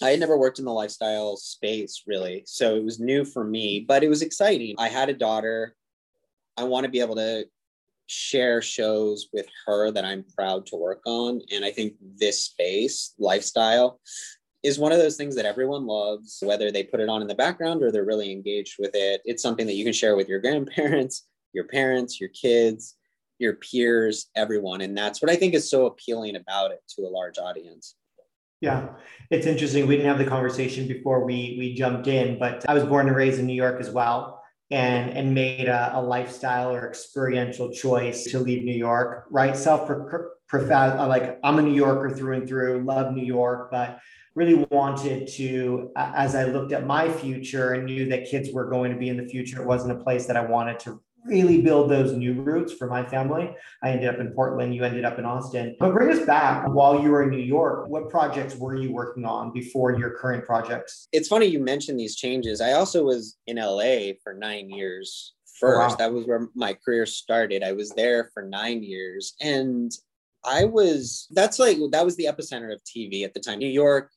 I 0.01 0.11
had 0.11 0.21
never 0.21 0.39
worked 0.39 0.59
in 0.59 0.65
the 0.65 0.73
lifestyle 0.73 1.37
space 1.37 2.03
really. 2.07 2.43
So 2.47 2.77
it 2.77 2.85
was 2.85 3.01
new 3.01 3.25
for 3.25 3.45
me, 3.45 3.85
but 3.87 4.03
it 4.03 4.09
was 4.09 4.23
exciting. 4.23 4.75
I 4.79 4.89
had 4.89 5.09
a 5.09 5.15
daughter. 5.15 5.75
I 6.57 6.65
want 6.65 6.85
to 6.85 6.91
be 6.91 7.01
able 7.01 7.17
to 7.17 7.45
share 8.07 8.61
shows 8.61 9.29
with 9.33 9.47
her 9.67 9.91
that 9.91 10.05
I'm 10.05 10.25
proud 10.37 10.67
to 10.67 10.77
work 10.77 11.01
on. 11.07 11.41
And 11.53 11.65
I 11.65 11.71
think 11.71 11.95
this 12.17 12.43
space, 12.43 13.15
lifestyle, 13.19 14.01
is 14.63 14.79
one 14.79 14.93
of 14.93 14.99
those 14.99 15.17
things 15.17 15.35
that 15.37 15.47
everyone 15.47 15.87
loves, 15.87 16.39
whether 16.43 16.71
they 16.71 16.85
put 16.85 17.01
it 17.01 17.09
on 17.09 17.23
in 17.23 17.29
the 17.29 17.35
background 17.35 17.83
or 17.83 17.91
they're 17.91 18.05
really 18.05 18.31
engaged 18.31 18.77
with 18.79 18.95
it. 18.95 19.21
It's 19.25 19.43
something 19.43 19.67
that 19.67 19.75
you 19.75 19.85
can 19.85 19.93
share 19.93 20.15
with 20.15 20.29
your 20.29 20.41
grandparents, 20.41 21.27
your 21.53 21.65
parents, 21.65 22.21
your 22.21 22.31
kids, 22.31 22.97
your 23.39 23.55
peers, 23.55 24.27
everyone. 24.37 24.83
And 24.83 24.97
that's 24.97 25.21
what 25.21 25.31
I 25.31 25.37
think 25.37 25.55
is 25.55 25.69
so 25.69 25.87
appealing 25.87 26.37
about 26.37 26.71
it 26.71 26.81
to 26.91 27.03
a 27.03 27.11
large 27.11 27.39
audience. 27.39 27.97
Yeah, 28.63 28.91
it's 29.29 29.45
interesting. 29.45 29.89
We 29.89 29.97
didn't 29.97 30.09
have 30.09 30.19
the 30.19 30.25
conversation 30.25 30.87
before 30.87 31.25
we 31.25 31.57
we 31.59 31.75
jumped 31.75 32.07
in, 32.07 32.39
but 32.39 32.65
I 32.69 32.75
was 32.75 32.85
born 32.85 33.09
and 33.09 33.17
raised 33.17 33.41
in 33.41 33.47
New 33.47 33.61
York 33.61 33.81
as 33.81 33.91
well, 33.91 34.41
and 34.71 35.11
and 35.11 35.35
made 35.35 35.67
a, 35.67 35.99
a 35.99 36.01
lifestyle 36.01 36.71
or 36.73 36.89
experiential 36.89 37.73
choice 37.73 38.23
to 38.31 38.39
leave 38.39 38.63
New 38.63 38.79
York. 38.89 39.27
Right, 39.31 39.57
self 39.57 39.91
profess 40.47 40.97
uh, 40.97 41.09
like 41.09 41.41
I'm 41.43 41.59
a 41.59 41.63
New 41.63 41.75
Yorker 41.75 42.15
through 42.15 42.37
and 42.37 42.49
through. 42.49 42.85
Love 42.85 43.13
New 43.13 43.25
York, 43.25 43.73
but 43.73 43.99
really 44.37 44.65
wanted 44.71 45.27
to, 45.27 45.91
as 45.97 46.37
I 46.37 46.45
looked 46.45 46.73
at 46.73 46.87
my 46.87 47.11
future 47.11 47.73
and 47.73 47.85
knew 47.85 48.09
that 48.11 48.27
kids 48.31 48.51
were 48.53 48.71
going 48.71 48.93
to 48.93 48.97
be 48.97 49.09
in 49.09 49.17
the 49.17 49.27
future, 49.27 49.61
it 49.61 49.67
wasn't 49.67 49.93
a 49.93 50.03
place 50.03 50.27
that 50.27 50.37
I 50.37 50.47
wanted 50.47 50.79
to 50.81 51.03
really 51.25 51.63
build 51.63 51.91
those 51.91 52.13
new 52.13 52.35
roots 52.43 52.73
for 52.73 52.87
my 52.87 53.05
family. 53.05 53.55
I 53.83 53.91
ended 53.91 54.13
up 54.13 54.21
in 54.21 54.33
Portland, 54.33 54.75
you 54.75 54.85
ended 54.85 55.05
up 55.05 55.19
in 55.19 55.25
Austin. 55.25 55.77
But 55.79 55.93
bring 55.93 56.17
us 56.17 56.25
back 56.27 56.69
while 56.69 57.01
you 57.03 57.11
were 57.11 57.23
in 57.23 57.31
New 57.31 57.39
York. 57.39 57.89
What 57.89 58.09
projects 58.11 58.57
were 58.57 58.77
you 58.77 58.93
working 58.93 59.25
on 59.25 59.53
before 59.53 59.93
your 59.93 60.11
current 60.11 60.45
projects? 60.45 61.09
It's 61.13 61.29
funny 61.29 61.47
you 61.47 61.61
mentioned 61.61 61.99
these 61.99 62.17
changes. 62.17 62.61
I 62.61 62.73
also 62.73 63.05
was 63.05 63.37
in 63.47 63.57
LA 63.57 64.15
for 64.23 64.35
nine 64.35 64.71
years 64.71 65.35
oh, 65.35 65.51
first. 65.61 65.91
Wow. 65.91 65.97
That 65.97 66.13
was 66.13 66.27
where 66.27 66.49
my 66.55 66.75
career 66.75 67.07
started. 67.07 67.63
I 67.63 67.73
was 67.73 67.91
there 67.91 68.31
for 68.35 68.43
nine 68.43 68.83
years. 68.83 69.35
And 69.41 69.93
I 70.45 70.65
was, 70.65 71.29
that's 71.31 71.59
like, 71.59 71.79
that 71.93 72.05
was 72.05 72.17
the 72.17 72.25
epicenter 72.25 72.73
of 72.73 72.81
TV 72.83 73.25
at 73.25 73.33
the 73.33 73.41
time. 73.41 73.59
New 73.61 73.69
York, 73.69 74.11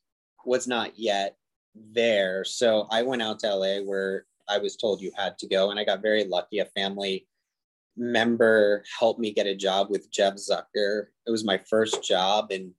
was 0.46 0.66
not 0.66 0.92
yet 0.98 1.36
there. 1.74 2.44
So 2.44 2.86
I 2.90 3.02
went 3.02 3.20
out 3.20 3.40
to 3.40 3.54
LA 3.54 3.78
where 3.80 4.24
I 4.48 4.58
was 4.58 4.76
told 4.76 5.00
you 5.00 5.12
had 5.16 5.38
to 5.38 5.48
go. 5.48 5.70
And 5.70 5.78
I 5.78 5.84
got 5.84 6.02
very 6.02 6.24
lucky. 6.24 6.58
A 6.58 6.66
family 6.66 7.26
member 7.96 8.84
helped 8.98 9.20
me 9.20 9.32
get 9.32 9.46
a 9.46 9.54
job 9.54 9.88
with 9.90 10.10
Jeff 10.10 10.34
Zucker. 10.34 11.06
It 11.26 11.30
was 11.30 11.44
my 11.44 11.58
first 11.68 12.02
job. 12.02 12.50
And 12.50 12.72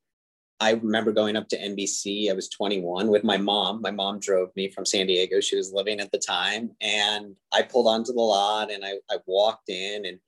I 0.60 0.72
remember 0.72 1.12
going 1.12 1.36
up 1.36 1.48
to 1.50 1.58
NBC. 1.58 2.30
I 2.30 2.34
was 2.34 2.50
21 2.50 3.08
with 3.08 3.24
my 3.24 3.38
mom. 3.38 3.82
My 3.82 3.92
mom 3.92 4.20
drove 4.20 4.50
me 4.56 4.72
from 4.72 4.86
San 4.86 5.08
Diego. 5.08 5.40
She 5.40 5.56
was 5.56 5.74
living 5.74 6.00
at 6.00 6.12
the 6.12 6.18
time. 6.18 6.72
And 6.82 7.36
I 7.52 7.62
pulled 7.62 7.88
onto 7.88 8.14
the 8.14 8.22
lot 8.22 8.72
and 8.72 8.84
I, 8.84 8.94
I 9.10 9.18
walked 9.28 9.70
in 9.70 10.06
and 10.06 10.20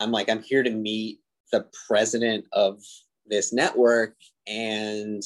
I'm 0.00 0.12
like, 0.12 0.28
I'm 0.28 0.42
here 0.42 0.62
to 0.62 0.70
meet 0.70 1.20
the 1.52 1.66
president 1.86 2.46
of 2.52 2.80
this 3.26 3.52
network. 3.52 4.16
And 4.46 5.22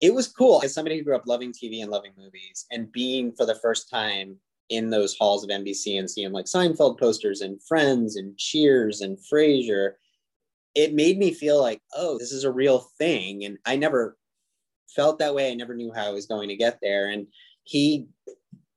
it 0.00 0.12
was 0.12 0.26
cool 0.26 0.60
as 0.64 0.74
somebody 0.74 0.98
who 0.98 1.04
grew 1.04 1.14
up 1.14 1.26
loving 1.26 1.52
TV 1.52 1.82
and 1.82 1.90
loving 1.90 2.12
movies 2.18 2.66
and 2.72 2.90
being 2.90 3.32
for 3.32 3.46
the 3.46 3.54
first 3.54 3.88
time 3.88 4.36
in 4.68 4.90
those 4.90 5.16
halls 5.16 5.44
of 5.44 5.50
NBC 5.50 5.98
and 5.98 6.10
seeing 6.10 6.32
like 6.32 6.46
Seinfeld 6.46 6.98
posters 6.98 7.40
and 7.40 7.62
Friends 7.62 8.16
and 8.16 8.36
Cheers 8.38 9.00
and 9.00 9.18
Frasier, 9.18 9.92
it 10.74 10.94
made 10.94 11.18
me 11.18 11.32
feel 11.32 11.60
like, 11.60 11.80
oh, 11.94 12.18
this 12.18 12.32
is 12.32 12.44
a 12.44 12.52
real 12.52 12.86
thing. 12.98 13.44
And 13.44 13.58
I 13.66 13.76
never 13.76 14.16
felt 14.94 15.18
that 15.18 15.34
way. 15.34 15.50
I 15.50 15.54
never 15.54 15.74
knew 15.74 15.92
how 15.94 16.06
I 16.06 16.10
was 16.12 16.26
going 16.26 16.48
to 16.48 16.56
get 16.56 16.78
there. 16.80 17.10
And 17.10 17.26
he 17.64 18.06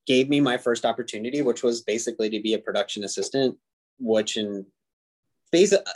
gave 0.05 0.29
me 0.29 0.39
my 0.39 0.57
first 0.57 0.85
opportunity, 0.85 1.41
which 1.41 1.63
was 1.63 1.81
basically 1.81 2.29
to 2.29 2.41
be 2.41 2.53
a 2.53 2.59
production 2.59 3.03
assistant, 3.03 3.57
which 3.99 4.37
in 4.37 4.65
basically 5.51 5.85
uh, 5.87 5.93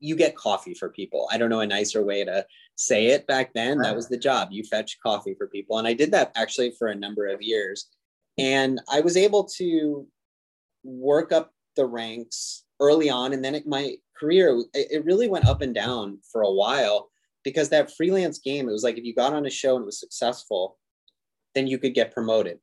you 0.00 0.16
get 0.16 0.36
coffee 0.36 0.74
for 0.74 0.88
people. 0.88 1.28
I 1.30 1.38
don't 1.38 1.50
know 1.50 1.60
a 1.60 1.66
nicer 1.66 2.02
way 2.02 2.24
to 2.24 2.46
say 2.76 3.06
it 3.06 3.26
back 3.26 3.52
then. 3.54 3.78
That 3.78 3.96
was 3.96 4.08
the 4.08 4.18
job. 4.18 4.48
You 4.50 4.64
fetch 4.64 4.98
coffee 5.00 5.34
for 5.34 5.46
people. 5.46 5.78
And 5.78 5.86
I 5.86 5.94
did 5.94 6.10
that 6.12 6.32
actually 6.36 6.72
for 6.78 6.88
a 6.88 6.94
number 6.94 7.26
of 7.26 7.40
years. 7.40 7.88
And 8.38 8.80
I 8.90 9.00
was 9.00 9.16
able 9.16 9.44
to 9.56 10.06
work 10.82 11.32
up 11.32 11.52
the 11.76 11.86
ranks 11.86 12.64
early 12.80 13.10
on. 13.10 13.32
And 13.32 13.44
then 13.44 13.54
it, 13.54 13.66
my 13.66 13.96
career, 14.16 14.62
it 14.74 15.04
really 15.04 15.28
went 15.28 15.46
up 15.46 15.62
and 15.62 15.74
down 15.74 16.18
for 16.30 16.42
a 16.42 16.52
while 16.52 17.10
because 17.44 17.68
that 17.68 17.94
freelance 17.94 18.38
game, 18.38 18.68
it 18.68 18.72
was 18.72 18.82
like 18.82 18.98
if 18.98 19.04
you 19.04 19.14
got 19.14 19.32
on 19.32 19.46
a 19.46 19.50
show 19.50 19.76
and 19.76 19.82
it 19.82 19.86
was 19.86 20.00
successful, 20.00 20.78
then 21.54 21.66
you 21.66 21.78
could 21.78 21.94
get 21.94 22.12
promoted. 22.12 22.58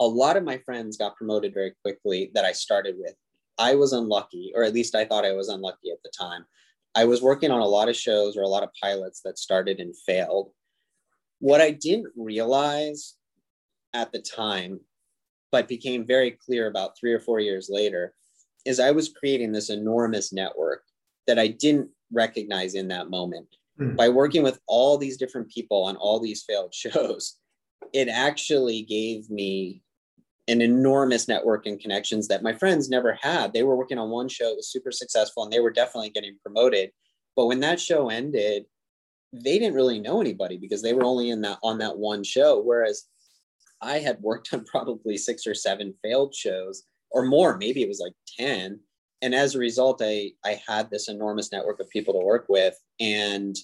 A 0.00 0.06
lot 0.06 0.36
of 0.36 0.44
my 0.44 0.58
friends 0.58 0.96
got 0.96 1.16
promoted 1.16 1.54
very 1.54 1.72
quickly 1.82 2.30
that 2.34 2.44
I 2.44 2.52
started 2.52 2.96
with. 2.98 3.14
I 3.58 3.74
was 3.76 3.92
unlucky, 3.92 4.52
or 4.54 4.64
at 4.64 4.74
least 4.74 4.94
I 4.94 5.04
thought 5.04 5.24
I 5.24 5.32
was 5.32 5.48
unlucky 5.48 5.90
at 5.92 6.02
the 6.02 6.10
time. 6.16 6.44
I 6.96 7.04
was 7.04 7.22
working 7.22 7.50
on 7.50 7.60
a 7.60 7.66
lot 7.66 7.88
of 7.88 7.96
shows 7.96 8.36
or 8.36 8.42
a 8.42 8.48
lot 8.48 8.62
of 8.62 8.70
pilots 8.80 9.20
that 9.24 9.38
started 9.38 9.80
and 9.80 9.94
failed. 10.06 10.50
What 11.38 11.60
I 11.60 11.70
didn't 11.70 12.12
realize 12.16 13.14
at 13.94 14.12
the 14.12 14.20
time, 14.20 14.80
but 15.50 15.68
became 15.68 16.06
very 16.06 16.32
clear 16.32 16.66
about 16.66 16.98
three 16.98 17.12
or 17.12 17.20
four 17.20 17.40
years 17.40 17.68
later, 17.70 18.14
is 18.66 18.80
I 18.80 18.90
was 18.90 19.08
creating 19.08 19.52
this 19.52 19.70
enormous 19.70 20.32
network 20.32 20.82
that 21.26 21.38
I 21.38 21.48
didn't 21.48 21.90
recognize 22.12 22.74
in 22.74 22.88
that 22.88 23.10
moment. 23.10 23.46
Mm. 23.80 23.96
By 23.96 24.08
working 24.08 24.42
with 24.42 24.60
all 24.66 24.98
these 24.98 25.16
different 25.16 25.48
people 25.48 25.84
on 25.84 25.96
all 25.96 26.20
these 26.20 26.42
failed 26.42 26.74
shows, 26.74 27.38
it 27.92 28.08
actually 28.08 28.82
gave 28.82 29.30
me 29.30 29.82
an 30.46 30.60
enormous 30.60 31.26
network 31.26 31.66
and 31.66 31.80
connections 31.80 32.28
that 32.28 32.42
my 32.42 32.52
friends 32.52 32.90
never 32.90 33.14
had. 33.14 33.52
They 33.52 33.62
were 33.62 33.76
working 33.76 33.98
on 33.98 34.10
one 34.10 34.28
show, 34.28 34.50
it 34.50 34.56
was 34.56 34.70
super 34.70 34.92
successful, 34.92 35.42
and 35.42 35.52
they 35.52 35.60
were 35.60 35.70
definitely 35.70 36.10
getting 36.10 36.36
promoted. 36.42 36.90
But 37.34 37.46
when 37.46 37.60
that 37.60 37.80
show 37.80 38.10
ended, 38.10 38.64
they 39.32 39.58
didn't 39.58 39.74
really 39.74 39.98
know 39.98 40.20
anybody 40.20 40.58
because 40.58 40.82
they 40.82 40.92
were 40.92 41.04
only 41.04 41.30
in 41.30 41.40
that 41.40 41.58
on 41.62 41.78
that 41.78 41.96
one 41.96 42.22
show. 42.22 42.60
Whereas 42.60 43.04
I 43.84 43.98
had 43.98 44.20
worked 44.20 44.52
on 44.52 44.64
probably 44.72 45.16
six 45.16 45.46
or 45.46 45.54
seven 45.54 45.94
failed 46.02 46.34
shows 46.34 46.84
or 47.10 47.24
more, 47.24 47.56
maybe 47.56 47.82
it 47.82 47.88
was 47.88 48.00
like 48.00 48.14
10. 48.38 48.80
And 49.22 49.34
as 49.34 49.54
a 49.54 49.58
result, 49.58 50.02
I 50.02 50.32
I 50.44 50.60
had 50.66 50.90
this 50.90 51.08
enormous 51.08 51.52
network 51.52 51.80
of 51.80 51.88
people 51.88 52.12
to 52.14 52.26
work 52.26 52.46
with. 52.48 52.74
And 53.00 53.56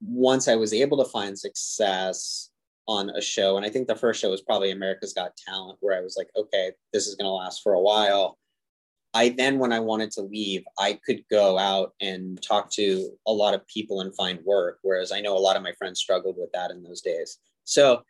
once 0.00 0.48
I 0.48 0.56
was 0.56 0.72
able 0.72 0.96
to 1.04 1.10
find 1.10 1.38
success 1.38 2.50
on 2.88 3.10
a 3.10 3.20
show. 3.20 3.56
And 3.56 3.64
I 3.64 3.68
think 3.68 3.86
the 3.86 3.94
first 3.94 4.20
show 4.20 4.30
was 4.30 4.40
probably 4.40 4.72
America's 4.72 5.12
Got 5.12 5.36
Talent, 5.36 5.78
where 5.80 5.96
I 5.96 6.00
was 6.00 6.16
like, 6.16 6.28
okay, 6.36 6.72
this 6.92 7.06
is 7.06 7.14
going 7.14 7.26
to 7.26 7.32
last 7.32 7.62
for 7.62 7.74
a 7.74 7.80
while. 7.80 8.38
I 9.14 9.28
then, 9.28 9.58
when 9.58 9.72
I 9.72 9.78
wanted 9.78 10.10
to 10.12 10.22
leave, 10.22 10.64
I 10.78 10.98
could 11.04 11.22
go 11.30 11.58
out 11.58 11.92
and 12.00 12.42
talk 12.42 12.72
to 12.72 13.10
a 13.26 13.32
lot 13.32 13.54
of 13.54 13.66
people 13.68 14.00
and 14.00 14.14
find 14.16 14.40
work. 14.44 14.78
Whereas 14.82 15.12
I 15.12 15.20
know 15.20 15.36
a 15.36 15.38
lot 15.38 15.56
of 15.56 15.62
my 15.62 15.72
friends 15.72 16.00
struggled 16.00 16.36
with 16.38 16.50
that 16.52 16.70
in 16.70 16.82
those 16.82 17.02
days. 17.02 17.38
So 17.64 18.02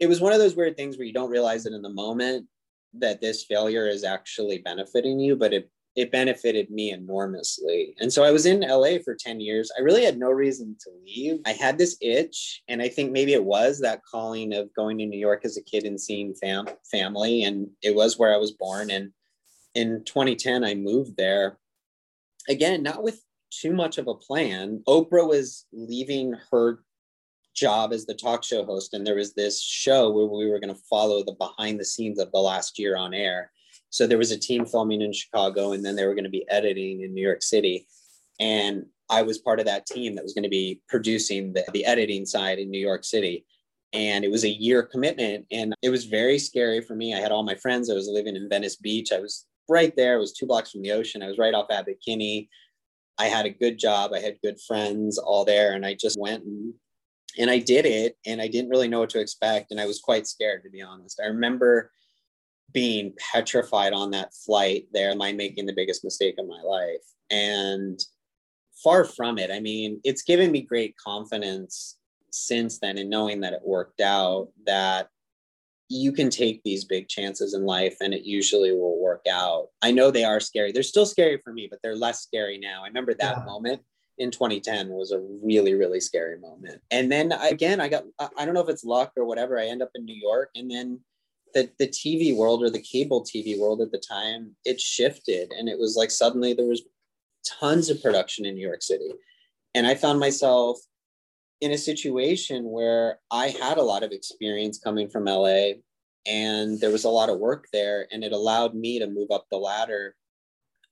it 0.00 0.08
was 0.08 0.20
one 0.20 0.32
of 0.32 0.38
those 0.38 0.56
weird 0.56 0.76
things 0.76 0.96
where 0.96 1.06
you 1.06 1.12
don't 1.12 1.30
realize 1.30 1.66
it 1.66 1.72
in 1.72 1.82
the 1.82 1.88
moment 1.88 2.46
that 2.94 3.20
this 3.20 3.44
failure 3.44 3.88
is 3.88 4.04
actually 4.04 4.58
benefiting 4.58 5.18
you, 5.18 5.36
but 5.36 5.52
it 5.52 5.70
it 5.96 6.10
benefited 6.10 6.70
me 6.70 6.90
enormously. 6.90 7.94
And 8.00 8.12
so 8.12 8.24
I 8.24 8.32
was 8.32 8.46
in 8.46 8.62
LA 8.62 8.98
for 9.04 9.14
10 9.14 9.40
years. 9.40 9.70
I 9.78 9.82
really 9.82 10.04
had 10.04 10.18
no 10.18 10.30
reason 10.30 10.76
to 10.80 10.90
leave. 11.04 11.38
I 11.46 11.52
had 11.52 11.78
this 11.78 11.96
itch, 12.00 12.62
and 12.66 12.82
I 12.82 12.88
think 12.88 13.12
maybe 13.12 13.32
it 13.32 13.44
was 13.44 13.78
that 13.80 14.02
calling 14.04 14.54
of 14.54 14.74
going 14.74 14.98
to 14.98 15.06
New 15.06 15.18
York 15.18 15.44
as 15.44 15.56
a 15.56 15.62
kid 15.62 15.84
and 15.84 16.00
seeing 16.00 16.34
fam- 16.34 16.66
family. 16.90 17.44
And 17.44 17.68
it 17.80 17.94
was 17.94 18.18
where 18.18 18.34
I 18.34 18.38
was 18.38 18.50
born. 18.50 18.90
And 18.90 19.12
in 19.76 20.02
2010, 20.04 20.64
I 20.64 20.74
moved 20.74 21.16
there. 21.16 21.58
Again, 22.48 22.82
not 22.82 23.04
with 23.04 23.22
too 23.50 23.72
much 23.72 23.98
of 23.98 24.08
a 24.08 24.14
plan. 24.14 24.82
Oprah 24.88 25.28
was 25.28 25.66
leaving 25.72 26.34
her 26.50 26.83
job 27.54 27.92
as 27.92 28.06
the 28.06 28.14
talk 28.14 28.44
show 28.44 28.64
host, 28.64 28.94
and 28.94 29.06
there 29.06 29.16
was 29.16 29.34
this 29.34 29.62
show 29.62 30.10
where 30.10 30.26
we 30.26 30.50
were 30.50 30.60
going 30.60 30.74
to 30.74 30.80
follow 30.90 31.22
the 31.24 31.32
behind 31.32 31.78
the 31.78 31.84
scenes 31.84 32.18
of 32.18 32.30
the 32.32 32.38
last 32.38 32.78
year 32.78 32.96
on 32.96 33.14
air 33.14 33.50
so 33.94 34.08
there 34.08 34.18
was 34.18 34.32
a 34.32 34.36
team 34.36 34.66
filming 34.66 35.02
in 35.02 35.12
Chicago, 35.12 35.70
and 35.70 35.84
then 35.84 35.94
they 35.94 36.04
were 36.04 36.16
going 36.16 36.24
to 36.24 36.30
be 36.30 36.44
editing 36.50 37.02
in 37.02 37.14
New 37.14 37.22
York 37.22 37.44
City. 37.44 37.86
And 38.40 38.86
I 39.08 39.22
was 39.22 39.38
part 39.38 39.60
of 39.60 39.66
that 39.66 39.86
team 39.86 40.16
that 40.16 40.24
was 40.24 40.34
going 40.34 40.42
to 40.42 40.48
be 40.48 40.80
producing 40.88 41.52
the, 41.52 41.64
the 41.72 41.84
editing 41.84 42.26
side 42.26 42.58
in 42.58 42.72
New 42.72 42.80
York 42.80 43.04
City. 43.04 43.46
And 43.92 44.24
it 44.24 44.32
was 44.32 44.42
a 44.42 44.48
year 44.48 44.82
commitment. 44.82 45.46
And 45.52 45.76
it 45.80 45.90
was 45.90 46.06
very 46.06 46.40
scary 46.40 46.80
for 46.80 46.96
me. 46.96 47.14
I 47.14 47.20
had 47.20 47.30
all 47.30 47.44
my 47.44 47.54
friends. 47.54 47.88
I 47.88 47.94
was 47.94 48.08
living 48.08 48.34
in 48.34 48.48
Venice 48.48 48.74
Beach. 48.74 49.12
I 49.12 49.20
was 49.20 49.46
right 49.68 49.94
there. 49.94 50.16
I 50.16 50.18
was 50.18 50.32
two 50.32 50.46
blocks 50.46 50.72
from 50.72 50.82
the 50.82 50.90
ocean. 50.90 51.22
I 51.22 51.28
was 51.28 51.38
right 51.38 51.54
off 51.54 51.70
Abbot 51.70 51.98
Kinney. 52.04 52.48
I 53.16 53.26
had 53.26 53.46
a 53.46 53.50
good 53.50 53.78
job. 53.78 54.10
I 54.12 54.18
had 54.18 54.42
good 54.42 54.58
friends 54.66 55.18
all 55.18 55.44
there. 55.44 55.74
And 55.74 55.86
I 55.86 55.94
just 55.94 56.18
went 56.18 56.42
and 56.42 56.74
and 57.38 57.50
I 57.50 57.58
did 57.58 57.86
it. 57.86 58.16
And 58.26 58.40
I 58.40 58.48
didn't 58.48 58.70
really 58.70 58.88
know 58.88 59.00
what 59.00 59.10
to 59.10 59.20
expect. 59.20 59.70
And 59.70 59.80
I 59.80 59.86
was 59.86 60.00
quite 60.00 60.26
scared, 60.26 60.62
to 60.64 60.70
be 60.70 60.82
honest. 60.82 61.20
I 61.22 61.28
remember 61.28 61.90
being 62.74 63.14
petrified 63.32 63.92
on 63.92 64.10
that 64.10 64.34
flight 64.34 64.86
there 64.92 65.10
am 65.10 65.22
i 65.22 65.32
making 65.32 65.64
the 65.64 65.72
biggest 65.72 66.04
mistake 66.04 66.34
of 66.38 66.46
my 66.46 66.60
life 66.60 67.04
and 67.30 68.00
far 68.82 69.04
from 69.04 69.38
it 69.38 69.50
i 69.50 69.60
mean 69.60 70.00
it's 70.04 70.22
given 70.22 70.50
me 70.50 70.60
great 70.60 70.94
confidence 70.96 71.96
since 72.30 72.80
then 72.80 72.98
in 72.98 73.08
knowing 73.08 73.40
that 73.40 73.52
it 73.52 73.60
worked 73.64 74.00
out 74.00 74.48
that 74.66 75.08
you 75.88 76.12
can 76.12 76.28
take 76.28 76.60
these 76.64 76.84
big 76.84 77.08
chances 77.08 77.54
in 77.54 77.64
life 77.64 77.96
and 78.00 78.12
it 78.12 78.24
usually 78.24 78.72
will 78.72 79.00
work 79.00 79.24
out 79.30 79.68
i 79.80 79.90
know 79.90 80.10
they 80.10 80.24
are 80.24 80.40
scary 80.40 80.72
they're 80.72 80.82
still 80.82 81.06
scary 81.06 81.40
for 81.44 81.52
me 81.52 81.68
but 81.70 81.78
they're 81.82 81.96
less 81.96 82.22
scary 82.22 82.58
now 82.58 82.82
i 82.82 82.88
remember 82.88 83.14
that 83.14 83.36
yeah. 83.38 83.44
moment 83.44 83.80
in 84.18 84.30
2010 84.30 84.88
was 84.90 85.10
a 85.10 85.20
really 85.42 85.74
really 85.74 86.00
scary 86.00 86.38
moment 86.38 86.80
and 86.90 87.10
then 87.10 87.32
again 87.32 87.80
i 87.80 87.88
got 87.88 88.04
i 88.38 88.44
don't 88.44 88.54
know 88.54 88.62
if 88.62 88.68
it's 88.68 88.84
luck 88.84 89.12
or 89.16 89.24
whatever 89.24 89.58
i 89.58 89.66
end 89.66 89.82
up 89.82 89.90
in 89.94 90.04
new 90.04 90.14
york 90.14 90.50
and 90.54 90.70
then 90.70 91.00
the, 91.54 91.70
the 91.78 91.86
TV 91.86 92.36
world 92.36 92.62
or 92.62 92.68
the 92.68 92.82
cable 92.82 93.24
TV 93.24 93.58
world 93.58 93.80
at 93.80 93.92
the 93.92 94.02
time, 94.06 94.54
it 94.64 94.80
shifted 94.80 95.52
and 95.52 95.68
it 95.68 95.78
was 95.78 95.96
like 95.96 96.10
suddenly 96.10 96.52
there 96.52 96.66
was 96.66 96.82
tons 97.60 97.88
of 97.88 98.02
production 98.02 98.44
in 98.44 98.54
New 98.54 98.66
York 98.66 98.82
City. 98.82 99.10
And 99.74 99.86
I 99.86 99.94
found 99.94 100.18
myself 100.18 100.78
in 101.60 101.72
a 101.72 101.78
situation 101.78 102.64
where 102.64 103.20
I 103.30 103.48
had 103.48 103.78
a 103.78 103.82
lot 103.82 104.02
of 104.02 104.12
experience 104.12 104.78
coming 104.78 105.08
from 105.08 105.24
LA 105.24 105.74
and 106.26 106.80
there 106.80 106.90
was 106.90 107.04
a 107.04 107.10
lot 107.10 107.28
of 107.28 107.38
work 107.38 107.66
there 107.72 108.06
and 108.10 108.24
it 108.24 108.32
allowed 108.32 108.74
me 108.74 108.98
to 108.98 109.06
move 109.06 109.30
up 109.30 109.46
the 109.50 109.56
ladder 109.56 110.16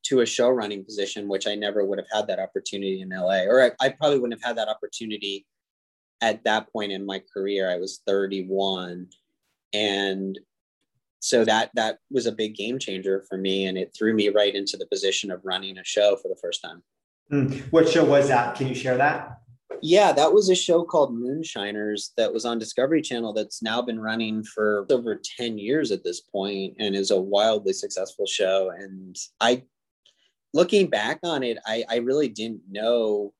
to 0.05 0.21
a 0.21 0.27
show 0.27 0.49
running 0.49 0.85
position, 0.85 1.29
which 1.29 1.47
I 1.47 1.55
never 1.55 1.85
would 1.85 1.99
have 1.99 2.09
had 2.13 2.27
that 2.27 2.41
opportunity 2.41 3.01
in 3.01 3.11
LA, 3.11 3.43
or 3.43 3.63
I, 3.63 3.71
I 3.81 3.89
probably 3.91 4.19
wouldn't 4.19 4.41
have 4.41 4.49
had 4.49 4.59
that 4.59 4.69
opportunity 4.69 5.47
at 6.23 6.45
that 6.45 6.73
point 6.73 6.93
in 6.93 7.05
my 7.05 7.23
career. 7.35 7.71
I 7.71 7.77
was 7.77 8.01
31 8.07 9.09
and 9.75 10.39
so 11.19 11.45
that 11.45 11.71
that 11.75 11.99
was 12.11 12.27
a 12.27 12.33
big 12.33 12.55
game 12.57 12.79
changer 12.79 13.25
for 13.29 13.37
me 13.37 13.67
and 13.67 13.77
it 13.77 13.95
threw 13.97 14.15
me 14.15 14.29
right 14.29 14.55
into 14.55 14.77
the 14.77 14.87
position 14.87 15.31
of 15.31 15.41
running 15.45 15.79
a 15.79 15.85
show 15.85 16.17
for 16.17 16.29
the 16.29 16.39
first 16.41 16.63
time. 16.63 16.83
Mm. 17.33 17.63
what 17.73 17.89
show 17.89 18.05
was 18.05 18.29
that? 18.29 18.57
Can 18.57 18.69
you 18.69 18.75
share 18.75 18.97
that? 18.97 19.39
Yeah 19.81 20.13
that 20.13 20.33
was 20.33 20.49
a 20.49 20.55
show 20.55 20.85
called 20.85 21.15
moonshiners 21.15 22.13
that 22.17 22.33
was 22.33 22.45
on 22.45 22.59
discovery 22.59 23.03
channel 23.03 23.33
that's 23.33 23.63
now 23.63 23.83
been 23.83 23.99
running 23.99 24.45
for 24.45 24.87
over 24.91 25.21
10 25.39 25.59
years 25.59 25.91
at 25.91 26.05
this 26.05 26.21
point 26.21 26.75
and 26.79 26.95
is 26.95 27.11
a 27.11 27.21
wildly 27.21 27.73
successful 27.73 28.27
show. 28.27 28.71
And 28.77 29.17
i 29.41 29.63
looking 30.53 30.89
back 30.89 31.19
on 31.23 31.43
it 31.43 31.59
i, 31.67 31.85
I 31.89 31.97
really 31.97 32.29
didn't 32.29 32.63
know 32.71 33.33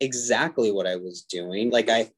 exactly 0.00 0.70
what 0.72 0.86
i 0.86 0.96
was 0.96 1.22
doing 1.22 1.70
like 1.70 1.88
i 1.88 2.10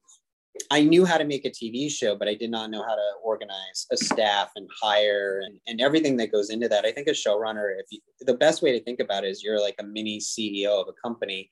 I 0.71 0.81
knew 0.81 1.05
how 1.05 1.17
to 1.17 1.25
make 1.25 1.45
a 1.45 1.49
TV 1.49 1.89
show, 1.89 2.15
but 2.15 2.27
I 2.27 2.33
did 2.33 2.51
not 2.51 2.69
know 2.69 2.83
how 2.83 2.95
to 2.95 3.11
organize 3.23 3.85
a 3.91 3.97
staff 3.97 4.51
and 4.55 4.67
hire 4.81 5.41
and, 5.45 5.59
and 5.67 5.81
everything 5.81 6.17
that 6.17 6.31
goes 6.31 6.49
into 6.49 6.67
that. 6.69 6.85
I 6.85 6.91
think 6.91 7.07
a 7.07 7.11
showrunner, 7.11 7.73
if 7.77 7.85
you, 7.91 7.99
the 8.21 8.33
best 8.33 8.61
way 8.61 8.71
to 8.71 8.83
think 8.83 8.99
about 8.99 9.23
it 9.23 9.29
is 9.29 9.43
you're 9.43 9.61
like 9.61 9.75
a 9.79 9.83
mini 9.83 10.19
CEO 10.19 10.81
of 10.81 10.87
a 10.87 11.07
company 11.07 11.49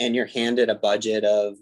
and 0.00 0.14
you're 0.14 0.26
handed 0.26 0.68
a 0.68 0.74
budget 0.74 1.24
of, 1.24 1.54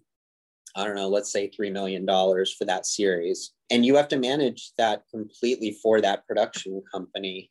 I 0.75 0.85
don't 0.85 0.97
know, 0.97 1.09
let's 1.09 1.31
say 1.31 1.51
$3 1.51 1.73
million 1.73 2.07
for 2.07 2.65
that 2.65 2.87
series. 2.87 3.53
And 3.71 3.85
you 3.85 3.97
have 3.97 4.09
to 4.09 4.19
manage 4.19 4.73
that 4.79 5.03
completely 5.11 5.77
for 5.83 6.01
that 6.01 6.27
production 6.27 6.83
company 6.93 7.51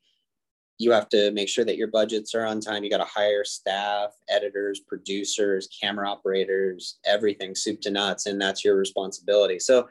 you 0.78 0.92
have 0.92 1.10
to 1.10 1.32
make 1.32 1.50
sure 1.50 1.66
that 1.66 1.78
your 1.78 1.88
budgets 1.88 2.34
are 2.34 2.46
on 2.46 2.60
time. 2.60 2.84
You 2.84 2.90
got 2.90 2.98
to 2.98 3.04
hire 3.04 3.44
staff, 3.44 4.12
editors, 4.30 4.82
producers, 4.88 5.68
camera 5.80 6.10
operators, 6.10 6.98
everything 7.06 7.54
soup 7.56 7.82
to 7.82 7.92
nuts, 7.92 8.26
and 8.26 8.42
that's 8.42 8.66
your 8.66 8.76
responsibility. 8.76 9.60
So 9.60 9.88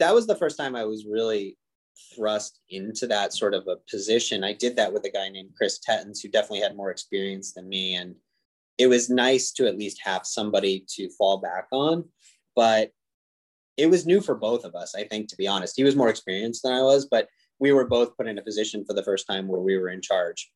that 0.00 0.14
was 0.14 0.26
the 0.26 0.36
first 0.36 0.56
time 0.56 0.74
I 0.74 0.84
was 0.84 1.06
really 1.06 1.56
thrust 2.14 2.60
into 2.70 3.06
that 3.06 3.32
sort 3.32 3.54
of 3.54 3.68
a 3.68 3.76
position. 3.88 4.44
I 4.44 4.52
did 4.52 4.76
that 4.76 4.92
with 4.92 5.04
a 5.04 5.10
guy 5.10 5.28
named 5.28 5.50
Chris 5.56 5.78
Tettons, 5.78 6.20
who 6.20 6.28
definitely 6.28 6.60
had 6.60 6.76
more 6.76 6.90
experience 6.90 7.52
than 7.52 7.68
me. 7.68 7.94
And 7.94 8.14
it 8.78 8.88
was 8.88 9.10
nice 9.10 9.52
to 9.52 9.66
at 9.66 9.78
least 9.78 10.00
have 10.04 10.26
somebody 10.26 10.84
to 10.96 11.08
fall 11.10 11.38
back 11.38 11.66
on. 11.70 12.04
But 12.56 12.90
it 13.76 13.90
was 13.90 14.06
new 14.06 14.20
for 14.20 14.34
both 14.34 14.64
of 14.64 14.74
us, 14.74 14.94
I 14.94 15.04
think, 15.04 15.28
to 15.28 15.36
be 15.36 15.48
honest. 15.48 15.74
He 15.76 15.84
was 15.84 15.96
more 15.96 16.08
experienced 16.08 16.62
than 16.62 16.72
I 16.72 16.82
was, 16.82 17.06
but 17.06 17.28
we 17.58 17.72
were 17.72 17.86
both 17.86 18.16
put 18.16 18.26
in 18.26 18.38
a 18.38 18.42
position 18.42 18.84
for 18.84 18.94
the 18.94 19.02
first 19.02 19.26
time 19.26 19.48
where 19.48 19.60
we 19.60 19.78
were 19.78 19.88
in 19.88 20.00
charge. 20.00 20.50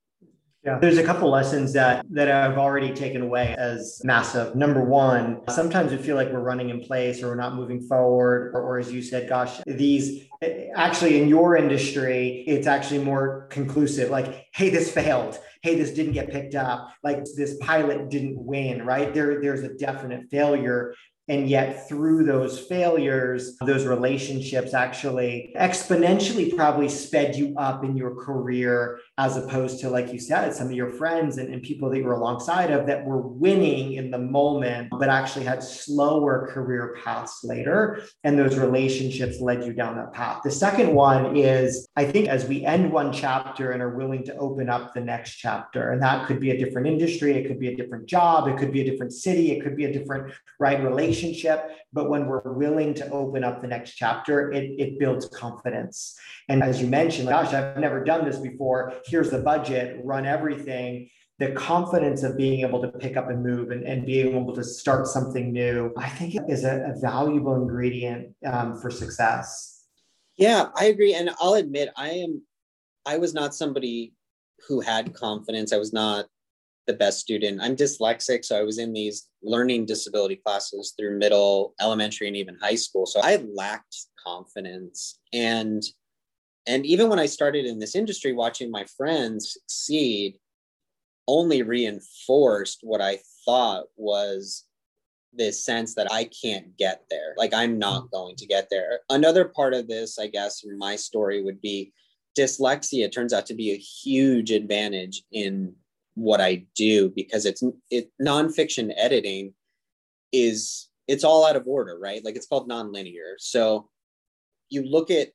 Yeah, 0.65 0.81
there's 0.81 0.99
a 0.99 1.05
couple 1.05 1.31
lessons 1.31 1.73
that 1.75 2.05
that 2.11 2.29
I've 2.29 2.59
already 2.59 2.93
taken 2.93 3.23
away 3.23 3.55
as 3.57 4.01
massive. 4.03 4.57
Number 4.57 4.83
one, 4.83 5.41
sometimes 5.49 5.93
we 5.93 5.99
feel 5.99 6.17
like 6.17 6.33
we're 6.33 6.41
running 6.41 6.71
in 6.71 6.81
place 6.81 7.23
or 7.23 7.29
we're 7.29 7.37
not 7.37 7.55
moving 7.55 7.81
forward, 7.81 8.51
or, 8.55 8.63
or 8.63 8.79
as 8.79 8.93
you 8.93 9.01
said, 9.01 9.29
gosh, 9.29 9.61
these 9.67 10.27
actually 10.75 11.23
in 11.23 11.29
your 11.29 11.57
industry, 11.57 12.45
it's 12.47 12.67
actually 12.67 12.99
more 12.99 13.47
conclusive. 13.51 14.11
Like, 14.11 14.47
hey, 14.53 14.69
this 14.69 14.91
failed. 14.91 15.39
Hey, 15.63 15.77
this 15.77 15.93
didn't 15.93 16.13
get 16.13 16.31
picked 16.31 16.57
up. 16.57 16.93
Like 17.05 17.25
this 17.37 17.57
pilot 17.61 18.11
didn't 18.11 18.37
win. 18.37 18.85
Right 18.85 19.15
there, 19.15 19.41
there's 19.41 19.63
a 19.63 19.75
definite 19.75 20.29
failure. 20.29 20.93
And 21.29 21.47
yet, 21.49 21.87
through 21.87 22.25
those 22.25 22.59
failures, 22.59 23.59
those 23.59 23.85
relationships 23.85 24.73
actually 24.73 25.53
exponentially 25.57 26.57
probably 26.57 26.89
sped 26.89 27.37
you 27.37 27.55
up 27.59 27.85
in 27.85 27.99
your 27.99 28.15
career, 28.15 29.01
as 29.19 29.37
opposed 29.37 29.81
to, 29.81 29.91
like 29.91 30.11
you 30.11 30.19
said, 30.19 30.55
some 30.55 30.69
of 30.69 30.73
your 30.73 30.89
friends 30.91 31.37
and, 31.37 31.53
and 31.53 31.63
people 31.63 31.91
that 31.91 31.99
you 31.99 32.05
were 32.05 32.15
alongside 32.15 32.71
of 32.71 32.87
that 32.87 33.05
were 33.05 33.21
winning 33.21 33.93
in 33.93 34.11
the 34.11 34.19
moment, 34.19 34.89
but 34.91 35.11
actually 35.11 35.45
had 35.45 35.63
slower 35.63 36.49
career 36.51 36.97
paths 37.05 37.45
later. 37.45 38.03
And 38.25 38.39
those 38.39 38.57
relationships 38.57 39.39
led 39.39 39.65
you 39.65 39.75
down 39.75 39.97
that 39.97 40.15
path. 40.15 40.41
The 40.43 40.51
second 40.51 40.95
one 40.95 41.37
is, 41.37 41.87
I 41.95 42.07
think, 42.07 42.29
as 42.29 42.47
we 42.47 42.65
end 42.65 42.91
one 42.91 43.13
chapter 43.13 43.73
and 43.73 43.83
are 43.83 43.95
willing 43.95 44.25
to 44.25 44.37
open 44.37 44.71
up 44.71 44.95
the 44.95 45.03
next 45.03 45.37
chapter, 45.37 45.91
and 45.91 46.01
that 46.01 46.27
could 46.27 46.41
be 46.41 46.53
a 46.53 46.59
different 46.59 46.87
industry, 46.87 47.35
it 47.35 47.47
could 47.47 47.61
be 47.61 47.69
a 47.69 47.77
different 47.77 48.07
job, 48.07 48.49
it 48.49 48.57
could 48.57 48.73
be 48.73 48.81
a 48.81 48.91
different 48.91 49.13
city, 49.13 49.53
it 49.53 49.63
could 49.63 49.77
be 49.77 49.85
a 49.85 49.93
different 49.93 50.33
right 50.59 50.83
relationship 50.83 51.18
relationship, 51.23 51.71
but 51.93 52.09
when 52.09 52.27
we're 52.27 52.53
willing 52.53 52.95
to 52.95 53.11
open 53.11 53.45
up 53.45 53.61
the 53.61 53.67
next 53.67 53.95
chapter, 53.95 54.53
it, 54.53 54.71
it 54.79 54.99
builds 54.99 55.27
confidence. 55.29 56.17
And 56.49 56.63
as 56.63 56.81
you 56.81 56.89
mentioned, 56.89 57.29
gosh, 57.29 57.53
I've 57.53 57.79
never 57.79 58.05
done 58.05 58.25
this 58.25 58.39
before. 58.39 58.95
Here's 59.07 59.31
the 59.31 59.41
budget, 59.41 60.01
run 60.05 60.27
everything. 60.27 61.11
The 61.39 61.53
confidence 61.53 62.25
of 62.25 62.37
being 62.37 62.61
able 62.61 62.83
to 62.83 62.89
pick 62.89 63.17
up 63.17 63.31
and 63.31 63.45
move 63.45 63.71
and, 63.71 63.85
and 63.85 64.05
being 64.05 64.35
able 64.35 64.55
to 64.55 64.65
start 64.65 65.07
something 65.07 65.53
new, 65.53 65.93
I 65.97 66.09
think 66.09 66.35
is 66.49 66.65
a, 66.65 66.93
a 66.95 67.01
valuable 67.01 67.55
ingredient 67.55 68.35
um, 68.45 68.77
for 68.81 68.91
success. 68.91 69.85
Yeah, 70.37 70.67
I 70.75 70.87
agree. 70.87 71.15
And 71.15 71.31
I'll 71.41 71.55
admit, 71.55 71.91
I 71.97 72.11
am, 72.11 72.43
I 73.07 73.19
was 73.19 73.35
not 73.35 73.55
somebody 73.55 74.15
who 74.67 74.81
had 74.81 75.15
confidence. 75.15 75.73
I 75.73 75.79
was 75.79 75.93
not 75.93 76.27
the 76.89 76.95
best 76.95 77.21
student. 77.21 77.61
I'm 77.63 77.77
dyslexic, 77.77 78.45
so 78.45 78.59
I 78.59 78.63
was 78.63 78.79
in 78.79 78.93
these 78.93 79.29
learning 79.43 79.87
disability 79.87 80.37
classes 80.37 80.95
through 80.99 81.19
middle, 81.19 81.75
elementary, 81.81 82.27
and 82.27 82.37
even 82.37 82.57
high 82.61 82.75
school. 82.75 83.07
So 83.07 83.21
I 83.23 83.45
lacked 83.55 83.97
confidence. 84.27 85.21
And 85.33 85.85
and 86.67 86.85
even 86.85 87.09
when 87.09 87.19
I 87.19 87.27
started 87.27 87.65
in 87.65 87.79
this 87.79 87.95
industry, 87.95 88.33
watching 88.33 88.71
my 88.71 88.85
friends 88.97 89.53
succeed 89.53 90.39
only 91.27 91.63
reinforced 91.63 92.81
what 92.83 93.01
I 93.01 93.21
thought 93.45 93.85
was 93.97 94.65
this 95.33 95.65
sense 95.65 95.95
that 95.95 96.11
I 96.11 96.25
can't 96.25 96.77
get 96.77 97.05
there. 97.11 97.35
Like 97.37 97.55
I'm 97.55 97.79
not 97.79 98.05
mm. 98.05 98.11
going 98.11 98.37
to 98.37 98.47
get 98.47 98.69
there. 98.71 99.01
Another 99.11 99.45
part 99.45 99.75
of 99.75 99.89
this, 99.89 100.19
I 100.19 100.27
guess, 100.27 100.65
in 100.65 100.79
my 100.79 100.97
story 100.97 101.43
would 101.43 101.61
be 101.61 101.93
dyslexia 102.39 103.11
turns 103.11 103.33
out 103.33 103.47
to 103.47 103.55
be 103.55 103.73
a 103.73 103.77
huge 103.77 104.51
advantage 104.51 105.23
in 105.33 105.75
what 106.19 106.41
I 106.41 106.67
do 106.75 107.11
because 107.15 107.47
it's 107.47 107.63
it 107.91 108.11
nonfiction 108.21 108.93
editing 108.97 109.55
is 110.33 110.89
it's 111.07 111.25
all 111.25 111.47
out 111.47 111.57
of 111.57 111.67
order, 111.67 111.99
right? 111.99 112.25
Like 112.25 112.37
it's 112.37 112.47
called 112.47 112.69
nonlinear. 112.69 113.35
So 113.39 113.89
you 114.69 114.85
look 114.85 115.11
at 115.11 115.29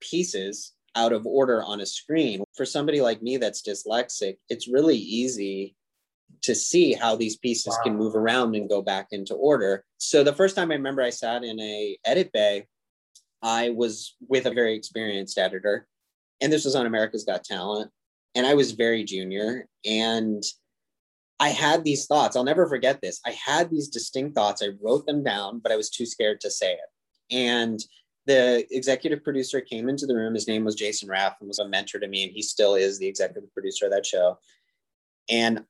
pieces 0.00 0.74
out 0.94 1.12
of 1.12 1.26
order 1.26 1.62
on 1.62 1.80
a 1.80 1.86
screen. 1.86 2.44
For 2.56 2.66
somebody 2.66 3.00
like 3.00 3.22
me 3.22 3.38
that's 3.38 3.62
dyslexic, 3.62 4.36
it's 4.48 4.68
really 4.68 4.96
easy 4.96 5.74
to 6.42 6.54
see 6.54 6.92
how 6.92 7.16
these 7.16 7.36
pieces 7.36 7.74
wow. 7.78 7.84
can 7.84 7.96
move 7.96 8.14
around 8.14 8.54
and 8.54 8.68
go 8.68 8.82
back 8.82 9.08
into 9.12 9.34
order. 9.34 9.84
So 9.96 10.22
the 10.22 10.34
first 10.34 10.54
time 10.54 10.70
I 10.70 10.74
remember 10.74 11.02
I 11.02 11.10
sat 11.10 11.42
in 11.42 11.58
a 11.58 11.98
edit 12.04 12.32
bay, 12.32 12.66
I 13.42 13.70
was 13.70 14.14
with 14.28 14.46
a 14.46 14.52
very 14.52 14.74
experienced 14.76 15.38
editor, 15.38 15.86
and 16.40 16.52
this 16.52 16.64
was 16.64 16.76
on 16.76 16.86
America's 16.86 17.24
Got 17.24 17.44
Talent 17.44 17.90
and 18.38 18.46
I 18.46 18.54
was 18.54 18.70
very 18.70 19.02
junior 19.02 19.66
and 19.84 20.44
I 21.40 21.48
had 21.48 21.82
these 21.82 22.06
thoughts. 22.06 22.36
I'll 22.36 22.44
never 22.44 22.68
forget 22.68 23.00
this. 23.02 23.20
I 23.26 23.32
had 23.32 23.68
these 23.68 23.88
distinct 23.88 24.36
thoughts. 24.36 24.62
I 24.62 24.68
wrote 24.80 25.06
them 25.06 25.24
down, 25.24 25.58
but 25.58 25.72
I 25.72 25.76
was 25.76 25.90
too 25.90 26.06
scared 26.06 26.40
to 26.42 26.50
say 26.50 26.74
it. 26.74 27.34
And 27.34 27.80
the 28.26 28.64
executive 28.70 29.24
producer 29.24 29.60
came 29.60 29.88
into 29.88 30.06
the 30.06 30.14
room. 30.14 30.34
His 30.34 30.46
name 30.46 30.64
was 30.64 30.76
Jason 30.76 31.08
Raff 31.08 31.34
and 31.40 31.48
was 31.48 31.58
a 31.58 31.68
mentor 31.68 31.98
to 31.98 32.06
me, 32.06 32.22
and 32.22 32.32
he 32.32 32.40
still 32.42 32.76
is 32.76 33.00
the 33.00 33.08
executive 33.08 33.52
producer 33.52 33.86
of 33.86 33.92
that 33.92 34.06
show. 34.06 34.38
And 35.28 35.64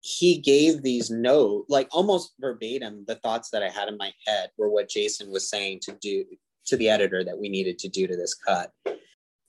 he 0.00 0.38
gave 0.38 0.82
these 0.82 1.10
note, 1.10 1.66
like 1.68 1.88
almost 1.92 2.32
verbatim, 2.40 3.04
the 3.06 3.16
thoughts 3.16 3.50
that 3.50 3.62
I 3.62 3.68
had 3.68 3.88
in 3.88 3.98
my 3.98 4.12
head 4.26 4.48
were 4.56 4.70
what 4.70 4.88
Jason 4.88 5.30
was 5.30 5.50
saying 5.50 5.80
to 5.82 5.92
do 6.00 6.24
to 6.66 6.78
the 6.78 6.88
editor 6.88 7.24
that 7.24 7.38
we 7.38 7.50
needed 7.50 7.78
to 7.80 7.88
do 7.88 8.06
to 8.06 8.16
this 8.16 8.34
cut 8.34 8.72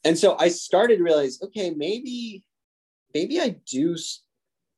and 0.03 0.17
so 0.17 0.35
I 0.39 0.49
started 0.49 0.97
to 0.97 1.03
realize, 1.03 1.39
okay, 1.43 1.71
maybe, 1.71 2.43
maybe 3.13 3.39
I 3.39 3.55
do. 3.69 3.95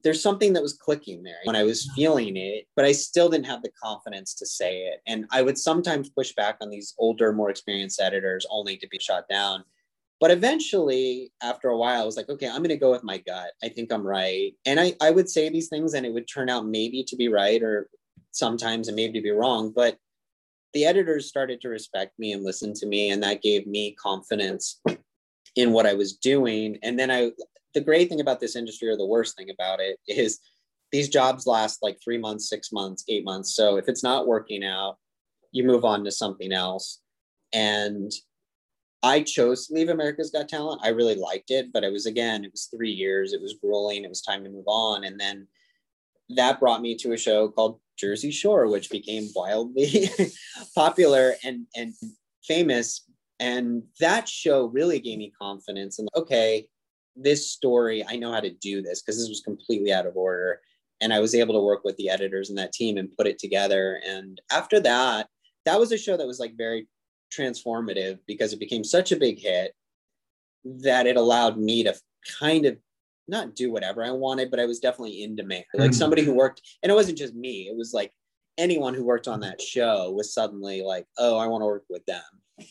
There's 0.04 0.22
something 0.22 0.52
that 0.54 0.62
was 0.62 0.74
clicking 0.74 1.24
there 1.24 1.38
when 1.46 1.56
I 1.56 1.64
was 1.64 1.90
feeling 1.96 2.36
it, 2.36 2.66
but 2.76 2.84
I 2.84 2.92
still 2.92 3.30
didn't 3.30 3.46
have 3.46 3.64
the 3.64 3.72
confidence 3.82 4.34
to 4.36 4.46
say 4.46 4.80
it. 4.82 5.00
And 5.08 5.26
I 5.32 5.42
would 5.42 5.58
sometimes 5.58 6.10
push 6.10 6.34
back 6.34 6.58
on 6.62 6.70
these 6.70 6.94
older, 6.98 7.32
more 7.32 7.50
experienced 7.50 8.02
editors 8.02 8.46
only 8.50 8.76
to 8.78 8.88
be 8.90 9.00
shot 9.00 9.30
down. 9.30 9.64
But 10.20 10.32
eventually, 10.32 11.32
after 11.42 11.70
a 11.70 11.78
while, 11.78 12.02
I 12.02 12.06
was 12.06 12.18
like, 12.18 12.30
okay, 12.30 12.48
I'm 12.48 12.58
going 12.58 12.70
to 12.70 12.78
go 12.78 12.92
with 12.92 13.04
my 13.04 13.18
gut. 13.18 13.52
I 13.64 13.70
think 13.70 13.92
I'm 13.92 14.06
right. 14.06 14.54
And 14.66 14.80
I, 14.80 14.94
I 15.02 15.12
would 15.12 15.30
say 15.30 15.50
these 15.50 15.70
things 15.70 15.94
and 15.94 16.06
it 16.06 16.14
would 16.14 16.28
turn 16.28 16.50
out 16.50 16.66
maybe 16.66 17.04
to 17.06 17.16
be 17.16 17.30
right 17.30 17.62
or 17.62 17.90
sometimes 18.32 18.88
and 18.88 18.96
maybe 18.96 19.20
to 19.20 19.24
be 19.24 19.32
wrong. 19.32 19.72
But 19.74 19.98
the 20.74 20.86
editors 20.86 21.28
started 21.28 21.62
to 21.62 21.70
respect 21.70 22.18
me 22.18 22.34
and 22.34 22.44
listen 22.44 22.74
to 22.74 22.86
me. 22.86 23.12
And 23.12 23.22
that 23.24 23.42
gave 23.42 23.68
me 23.68 23.96
confidence 24.02 24.82
in 25.56 25.72
what 25.72 25.86
I 25.86 25.94
was 25.94 26.14
doing. 26.14 26.78
And 26.84 26.98
then 26.98 27.12
I, 27.12 27.32
the 27.74 27.82
great 27.82 28.10
thing 28.10 28.22
about 28.22 28.40
this 28.40 28.56
industry, 28.56 28.90
or 28.90 28.98
the 28.98 29.06
worst 29.06 29.38
thing 29.38 29.50
about 29.50 29.80
it, 29.80 30.00
is 30.08 30.40
these 30.92 31.10
jobs 31.10 31.48
last 31.48 31.80
like 31.82 32.00
three 32.04 32.18
months, 32.18 32.50
six 32.50 32.72
months, 32.72 33.04
eight 33.10 33.26
months. 33.26 33.56
So 33.56 33.78
if 33.78 33.88
it's 33.88 34.04
not 34.04 34.28
working 34.28 34.64
out, 34.64 34.98
you 35.52 35.64
move 35.64 35.86
on 35.86 36.04
to 36.04 36.12
something 36.12 36.52
else. 36.52 37.02
And 37.54 38.12
I 39.04 39.22
chose 39.22 39.68
to 39.68 39.74
leave 39.74 39.90
America's 39.90 40.32
Got 40.32 40.48
Talent. 40.48 40.82
I 40.84 40.90
really 40.90 41.16
liked 41.16 41.52
it, 41.52 41.74
but 41.74 41.84
it 41.84 41.92
was 41.92 42.06
again, 42.06 42.46
it 42.46 42.52
was 42.52 42.70
three 42.74 42.92
years. 42.92 43.34
It 43.34 43.42
was 43.42 43.56
grueling. 43.62 44.04
It 44.04 44.10
was 44.10 44.22
time 44.22 44.44
to 44.44 44.50
move 44.50 44.68
on. 44.68 45.04
And 45.04 45.20
then 45.20 45.48
that 46.30 46.60
brought 46.60 46.82
me 46.82 46.96
to 46.98 47.12
a 47.12 47.18
show 47.18 47.50
called 47.50 47.80
Jersey 47.98 48.32
Shore, 48.32 48.68
which 48.68 48.90
became 48.90 49.30
wildly 49.36 50.10
popular 50.76 51.36
and 51.44 51.68
and 51.76 51.94
famous 52.48 53.06
and 53.44 53.84
that 54.00 54.30
show 54.30 54.68
really 54.68 55.00
gave 55.00 55.18
me 55.18 55.34
confidence 55.38 56.00
and 56.00 56.08
okay, 56.16 56.66
this 57.14 57.52
story, 57.52 58.02
I 58.08 58.16
know 58.16 58.32
how 58.32 58.40
to 58.40 58.50
do 58.50 58.82
this 58.82 59.02
because 59.02 59.20
this 59.20 59.28
was 59.28 59.42
completely 59.42 59.92
out 59.92 60.06
of 60.06 60.16
order. 60.16 60.62
And 61.02 61.14
I 61.14 61.20
was 61.20 61.36
able 61.36 61.54
to 61.56 61.60
work 61.60 61.84
with 61.84 61.98
the 61.98 62.10
editors 62.10 62.48
and 62.48 62.58
that 62.58 62.72
team 62.72 62.96
and 62.96 63.12
put 63.18 63.28
it 63.28 63.38
together. 63.38 64.00
And 64.08 64.40
after 64.50 64.80
that, 64.80 65.28
that 65.66 65.78
was 65.78 65.92
a 65.92 65.98
show 65.98 66.16
that 66.16 66.26
was 66.26 66.40
like 66.40 66.56
very 66.56 66.88
transformative 67.38 68.20
because 68.28 68.54
it 68.54 68.62
became 68.62 68.86
such 68.86 69.12
a 69.12 69.18
big 69.18 69.42
hit 69.42 69.74
that 70.64 71.06
it 71.06 71.18
allowed 71.18 71.58
me 71.58 71.84
to 71.84 71.94
kind 72.40 72.66
of 72.66 72.78
not 73.28 73.56
do 73.56 73.74
whatever 73.74 74.06
I 74.06 74.12
wanted, 74.12 74.52
but 74.52 74.62
I 74.62 74.66
was 74.66 74.80
definitely 74.80 75.22
in 75.22 75.36
demand. 75.36 75.66
Like 75.74 75.92
mm-hmm. 75.92 75.98
somebody 75.98 76.24
who 76.24 76.34
worked, 76.34 76.62
and 76.82 76.90
it 76.90 76.96
wasn't 76.96 77.18
just 77.18 77.36
me, 77.36 77.68
it 77.68 77.76
was 77.76 77.94
like 77.94 78.14
anyone 78.58 78.94
who 78.94 79.04
worked 79.04 79.28
on 79.28 79.42
that 79.42 79.62
show 79.62 80.12
was 80.12 80.34
suddenly 80.34 80.82
like, 80.82 81.06
oh, 81.18 81.38
I 81.38 81.48
want 81.48 81.62
to 81.62 81.66
work 81.66 81.84
with 81.90 82.06
them 82.06 82.24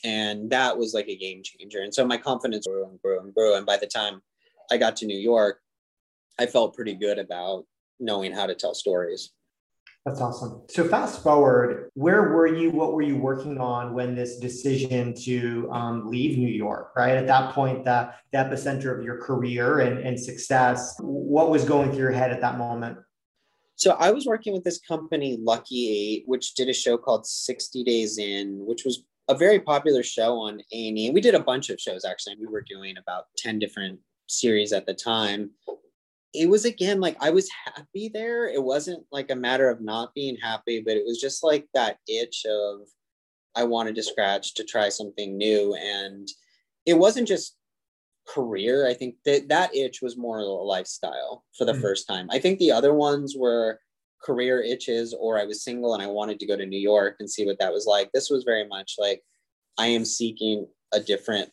and 0.05 0.51
that 0.51 0.77
was 0.77 0.95
like 0.95 1.09
a 1.09 1.17
game 1.17 1.43
changer. 1.43 1.81
And 1.81 1.93
so 1.93 2.07
my 2.07 2.17
confidence 2.17 2.67
grew 2.67 2.85
and 2.85 3.01
grew 3.03 3.21
and 3.21 3.35
grew. 3.35 3.57
And 3.57 3.67
by 3.67 3.77
the 3.77 3.87
time 3.87 4.23
i 4.71 4.77
got 4.77 4.97
to 4.97 5.07
new 5.07 5.19
york 5.19 5.61
i 6.39 6.47
felt 6.47 6.75
pretty 6.75 6.95
good 6.95 7.19
about 7.19 7.65
knowing 8.01 8.33
how 8.33 8.47
to 8.47 8.55
tell 8.55 8.75
stories. 8.75 9.31
That's 10.05 10.21
awesome. 10.21 10.63
So 10.69 10.89
fast 10.89 11.23
forward 11.23 11.91
where 11.95 12.31
were 12.31 12.49
you? 12.49 12.71
What 12.71 12.93
were 12.93 13.03
you 13.03 13.17
working 13.17 13.59
on 13.59 13.95
when 13.95 14.17
this 14.17 14.39
decision 14.39 15.15
to 15.25 15.71
um, 15.71 16.09
leave 16.09 16.39
new 16.39 16.49
york 16.49 16.93
right? 16.97 17.17
At 17.17 17.27
that 17.29 17.53
point 17.53 17.85
the, 17.85 18.13
the 18.33 18.39
epicenter 18.39 18.97
of 18.97 19.05
your 19.05 19.19
career 19.19 19.81
and, 19.81 19.99
and 19.99 20.19
success. 20.19 20.97
What 21.01 21.51
was 21.51 21.65
going 21.65 21.91
through 21.91 22.01
your 22.01 22.13
head 22.13 22.33
at 22.33 22.41
that 22.41 22.59
moment? 22.59 22.99
So 23.77 23.93
I 23.93 24.11
was 24.13 24.27
working 24.27 24.53
with 24.53 24.65
this 24.65 24.79
company, 24.79 25.39
Lucky 25.41 25.89
Eight, 25.91 26.25
which 26.27 26.55
did 26.55 26.69
a 26.69 26.75
show 26.75 26.97
called 26.97 27.27
60 27.27 27.83
Days 27.83 28.19
In, 28.19 28.65
which 28.65 28.85
was 28.85 29.05
a 29.33 29.39
very 29.39 29.59
popular 29.59 30.03
show 30.03 30.39
on 30.39 30.61
A&E. 30.73 31.11
We 31.11 31.21
did 31.21 31.35
a 31.35 31.41
bunch 31.41 31.71
of 31.71 31.81
shows 31.81 32.05
actually. 32.05 32.37
We 32.39 32.47
were 32.47 32.65
doing 32.69 32.97
about 32.99 33.25
10 33.39 33.59
different 33.59 33.99
series 34.29 34.73
at 34.73 34.85
the 34.85 34.95
time. 34.95 35.51
It 36.35 36.49
was 36.49 36.65
again 36.65 37.01
like 37.01 37.17
I 37.21 37.31
was 37.31 37.51
happy 37.65 38.09
there. 38.09 38.47
It 38.47 38.63
wasn't 38.63 39.05
like 39.11 39.31
a 39.31 39.37
matter 39.37 39.69
of 39.69 39.81
not 39.81 40.15
being 40.15 40.37
happy, 40.37 40.83
but 40.85 40.97
it 40.97 41.05
was 41.07 41.19
just 41.19 41.43
like 41.43 41.67
that 41.75 41.99
itch 42.09 42.45
of 42.47 42.81
I 43.55 43.65
wanted 43.65 43.95
to 43.97 44.03
scratch 44.03 44.55
to 44.55 44.65
try 44.65 44.89
something 44.89 45.37
new. 45.37 45.75
And 45.75 46.29
it 46.87 46.95
wasn't 46.95 47.29
just 47.29 47.57
career. 48.27 48.87
I 48.87 48.95
think 48.95 49.17
that 49.25 49.49
that 49.49 49.75
itch 49.75 50.01
was 50.03 50.17
more 50.17 50.39
a 50.39 50.45
lifestyle 50.45 51.45
for 51.57 51.65
the 51.65 51.73
mm-hmm. 51.73 51.83
first 51.83 52.07
time. 52.07 52.29
I 52.31 52.39
think 52.39 52.59
the 52.59 52.73
other 52.73 52.95
ones 52.95 53.35
were 53.37 53.81
career 54.23 54.63
itches 54.63 55.15
or 55.19 55.39
I 55.39 55.45
was 55.45 55.65
single 55.65 55.95
and 55.95 56.03
I 56.03 56.07
wanted 56.07 56.41
to 56.41 56.47
go 56.47 56.57
to 56.57 56.67
New 56.67 56.79
York 56.79 57.17
and 57.19 57.31
see 57.31 57.45
what 57.45 57.59
that 57.59 57.73
was 57.73 57.87
like. 57.87 58.11
This 58.13 58.31
was 58.31 58.45
very 58.45 58.67
much 58.67 58.97
like 58.99 59.23
I 59.79 59.87
am 59.87 60.05
seeking 60.05 60.67
a 60.93 61.01
different 61.01 61.51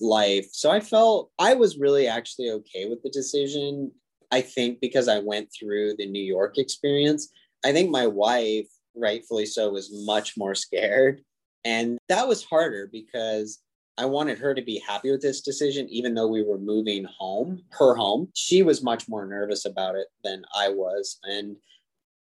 life. 0.00 0.48
So 0.52 0.70
I 0.70 0.80
felt 0.80 1.30
I 1.38 1.54
was 1.54 1.78
really 1.78 2.08
actually 2.08 2.50
okay 2.50 2.88
with 2.88 3.02
the 3.02 3.10
decision. 3.10 3.92
I 4.30 4.40
think 4.40 4.80
because 4.80 5.08
I 5.08 5.20
went 5.20 5.48
through 5.52 5.94
the 5.96 6.06
New 6.06 6.22
York 6.22 6.58
experience. 6.58 7.30
I 7.64 7.72
think 7.72 7.90
my 7.90 8.06
wife, 8.06 8.66
rightfully 8.94 9.46
so, 9.46 9.70
was 9.70 9.90
much 10.04 10.36
more 10.36 10.54
scared. 10.54 11.22
And 11.64 11.98
that 12.08 12.28
was 12.28 12.44
harder 12.44 12.88
because 12.90 13.60
I 13.98 14.04
wanted 14.04 14.38
her 14.38 14.54
to 14.54 14.62
be 14.62 14.80
happy 14.86 15.10
with 15.10 15.22
this 15.22 15.40
decision, 15.40 15.88
even 15.88 16.14
though 16.14 16.28
we 16.28 16.44
were 16.44 16.58
moving 16.58 17.04
home, 17.18 17.62
her 17.70 17.96
home. 17.96 18.28
She 18.34 18.62
was 18.62 18.82
much 18.82 19.08
more 19.08 19.26
nervous 19.26 19.64
about 19.64 19.96
it 19.96 20.06
than 20.22 20.44
I 20.56 20.68
was. 20.68 21.18
And 21.24 21.56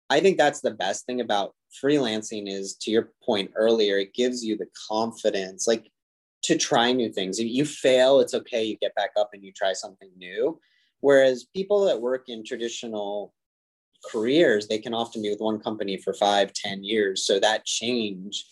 I 0.10 0.20
think 0.20 0.38
that's 0.38 0.62
the 0.62 0.72
best 0.72 1.06
thing 1.06 1.22
about 1.22 1.54
freelancing 1.84 2.48
is 2.48 2.76
to 2.82 2.92
your 2.92 3.12
point 3.24 3.52
earlier, 3.56 3.98
it 4.00 4.14
gives 4.14 4.44
you 4.44 4.58
the 4.58 4.68
confidence, 4.90 5.68
like 5.68 5.92
to 6.44 6.58
try 6.58 6.92
new 6.92 7.12
things. 7.12 7.40
If 7.40 7.48
you 7.48 7.66
fail, 7.66 8.20
it's 8.20 8.34
okay. 8.34 8.64
You 8.64 8.78
get 8.78 8.96
back 8.96 9.12
up 9.20 9.30
and 9.34 9.44
you 9.44 9.52
try 9.52 9.74
something 9.74 10.10
new. 10.18 10.60
Whereas 11.02 11.46
people 11.56 11.86
that 11.86 12.02
work 12.02 12.26
in 12.28 12.44
traditional 12.44 13.34
careers, 14.12 14.68
they 14.68 14.80
can 14.80 14.94
often 14.94 15.22
be 15.22 15.30
with 15.30 15.40
one 15.40 15.60
company 15.60 15.98
for 15.98 16.14
five, 16.14 16.54
ten 16.54 16.84
years. 16.84 17.26
So 17.26 17.40
that 17.40 17.66
change 17.66 18.46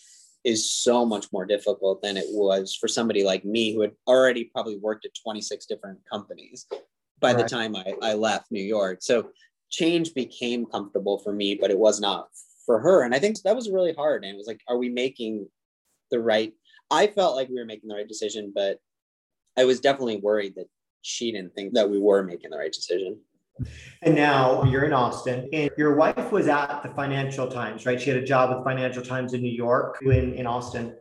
is 0.44 0.70
so 0.70 1.04
much 1.04 1.26
more 1.32 1.44
difficult 1.44 2.00
than 2.02 2.16
it 2.16 2.26
was 2.28 2.74
for 2.74 2.88
somebody 2.88 3.24
like 3.24 3.44
me 3.44 3.74
who 3.74 3.80
had 3.80 3.92
already 4.06 4.44
probably 4.44 4.78
worked 4.78 5.04
at 5.04 5.10
26 5.22 5.66
different 5.66 5.98
companies 6.10 6.66
by 7.20 7.32
right. 7.32 7.42
the 7.42 7.48
time 7.48 7.74
I, 7.74 7.94
I 8.00 8.14
left 8.14 8.50
New 8.50 8.62
York. 8.62 8.98
So 9.02 9.30
change 9.70 10.14
became 10.14 10.66
comfortable 10.66 11.18
for 11.18 11.32
me, 11.32 11.54
but 11.54 11.70
it 11.70 11.78
was 11.78 12.00
not 12.00 12.28
for 12.64 12.78
her. 12.80 13.02
And 13.02 13.14
I 13.14 13.18
think 13.18 13.40
that 13.42 13.56
was 13.56 13.70
really 13.70 13.92
hard. 13.92 14.24
And 14.24 14.34
it 14.34 14.36
was 14.36 14.46
like, 14.46 14.60
are 14.68 14.78
we 14.78 14.88
making 14.88 15.48
the 16.10 16.20
right? 16.20 16.52
I 16.90 17.06
felt 17.06 17.36
like 17.36 17.48
we 17.48 17.56
were 17.56 17.64
making 17.64 17.88
the 17.88 17.96
right 17.96 18.08
decision, 18.08 18.52
but 18.54 18.78
I 19.56 19.64
was 19.64 19.80
definitely 19.80 20.16
worried 20.16 20.54
that 20.56 20.68
she 21.02 21.32
didn't 21.32 21.54
think 21.54 21.74
that 21.74 21.90
we 21.90 21.98
were 21.98 22.22
making 22.22 22.50
the 22.50 22.58
right 22.58 22.72
decision. 22.72 23.20
And 24.02 24.14
now 24.14 24.62
you're 24.64 24.84
in 24.84 24.92
Austin, 24.92 25.48
and 25.52 25.70
your 25.76 25.96
wife 25.96 26.30
was 26.30 26.46
at 26.46 26.82
the 26.82 26.90
Financial 26.90 27.48
Times, 27.48 27.86
right? 27.86 28.00
She 28.00 28.08
had 28.10 28.18
a 28.18 28.24
job 28.24 28.54
with 28.54 28.64
Financial 28.64 29.02
Times 29.02 29.34
in 29.34 29.42
New 29.42 29.50
York, 29.50 29.98
in, 30.02 30.34
in 30.34 30.46
Austin. 30.46 30.94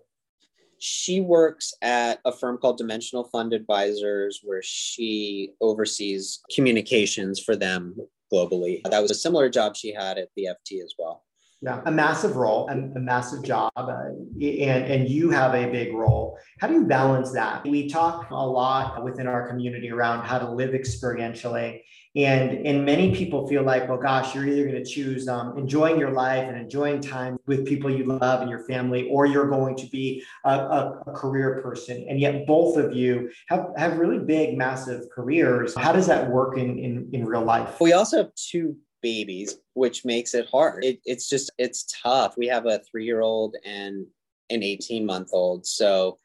She 0.80 1.22
works 1.22 1.74
at 1.82 2.20
a 2.26 2.32
firm 2.32 2.58
called 2.58 2.78
Dimensional 2.78 3.26
Fund 3.26 3.54
Advisors, 3.54 4.42
where 4.44 4.62
she 4.64 5.52
oversees 5.62 6.42
communications 6.54 7.40
for 7.40 7.56
them 7.56 7.96
globally. 8.32 8.82
That 8.90 9.02
was 9.02 9.12
a 9.12 9.16
similar 9.16 9.50
job 9.50 9.76
she 9.76 9.94
had 9.94 10.18
at 10.18 10.30
the 10.36 10.46
FT 10.46 10.84
as 10.84 10.94
well. 10.98 11.24
Yeah, 11.60 11.82
a 11.86 11.92
massive 11.92 12.36
role, 12.36 12.70
a, 12.70 12.74
a 12.74 13.00
massive 13.00 13.44
job, 13.44 13.72
uh, 13.76 14.10
and 14.40 14.86
and 14.86 15.10
you 15.10 15.32
have 15.32 15.56
a 15.56 15.66
big 15.72 15.92
role. 15.92 16.38
How 16.60 16.68
do 16.68 16.76
you 16.76 16.86
balance 16.86 17.32
that? 17.32 17.66
We 17.66 17.90
talk 17.90 18.30
a 18.30 18.36
lot 18.36 19.04
within 19.04 19.26
our 19.26 19.48
community 19.48 19.90
around 19.90 20.24
how 20.24 20.38
to 20.38 20.52
live 20.52 20.72
experientially, 20.72 21.82
and 22.18 22.66
and 22.66 22.84
many 22.84 23.16
people 23.16 23.48
feel 23.48 23.62
like, 23.62 23.88
well, 23.88 23.98
gosh, 23.98 24.34
you're 24.34 24.48
either 24.48 24.64
going 24.64 24.84
to 24.84 24.90
choose 24.90 25.28
um, 25.28 25.58
enjoying 25.58 26.00
your 26.00 26.12
life 26.12 26.48
and 26.48 26.58
enjoying 26.58 27.00
time 27.00 27.38
with 27.46 27.66
people 27.66 27.90
you 27.90 28.06
love 28.06 28.42
and 28.42 28.50
your 28.50 28.64
family, 28.66 29.08
or 29.10 29.28
you're 29.28 29.48
going 29.48 29.76
to 29.76 29.86
be 29.88 30.24
a, 30.44 30.50
a, 30.50 31.02
a 31.06 31.12
career 31.14 31.62
person. 31.62 32.06
And 32.10 32.20
yet, 32.20 32.48
both 32.48 32.76
of 32.78 32.94
you 32.94 33.30
have 33.50 33.68
have 33.78 33.98
really 33.98 34.20
big, 34.20 34.58
massive 34.58 35.04
careers. 35.14 35.76
How 35.76 35.92
does 35.92 36.08
that 36.08 36.30
work 36.30 36.58
in 36.58 36.80
in, 36.80 37.10
in 37.14 37.26
real 37.26 37.44
life? 37.44 37.80
We 37.80 37.94
also 37.94 38.18
have 38.18 38.32
two 38.36 38.76
babies, 39.02 39.58
which 39.74 40.04
makes 40.04 40.34
it 40.34 40.48
hard. 40.52 40.84
It, 40.84 41.00
it's 41.06 41.30
just, 41.30 41.52
it's 41.60 41.86
tough. 42.04 42.36
We 42.36 42.48
have 42.48 42.66
a 42.66 42.80
three 42.80 43.06
year 43.06 43.22
old 43.22 43.56
and 43.64 44.08
an 44.50 44.64
18 44.64 45.06
month 45.06 45.30
old. 45.32 45.68
So 45.68 46.18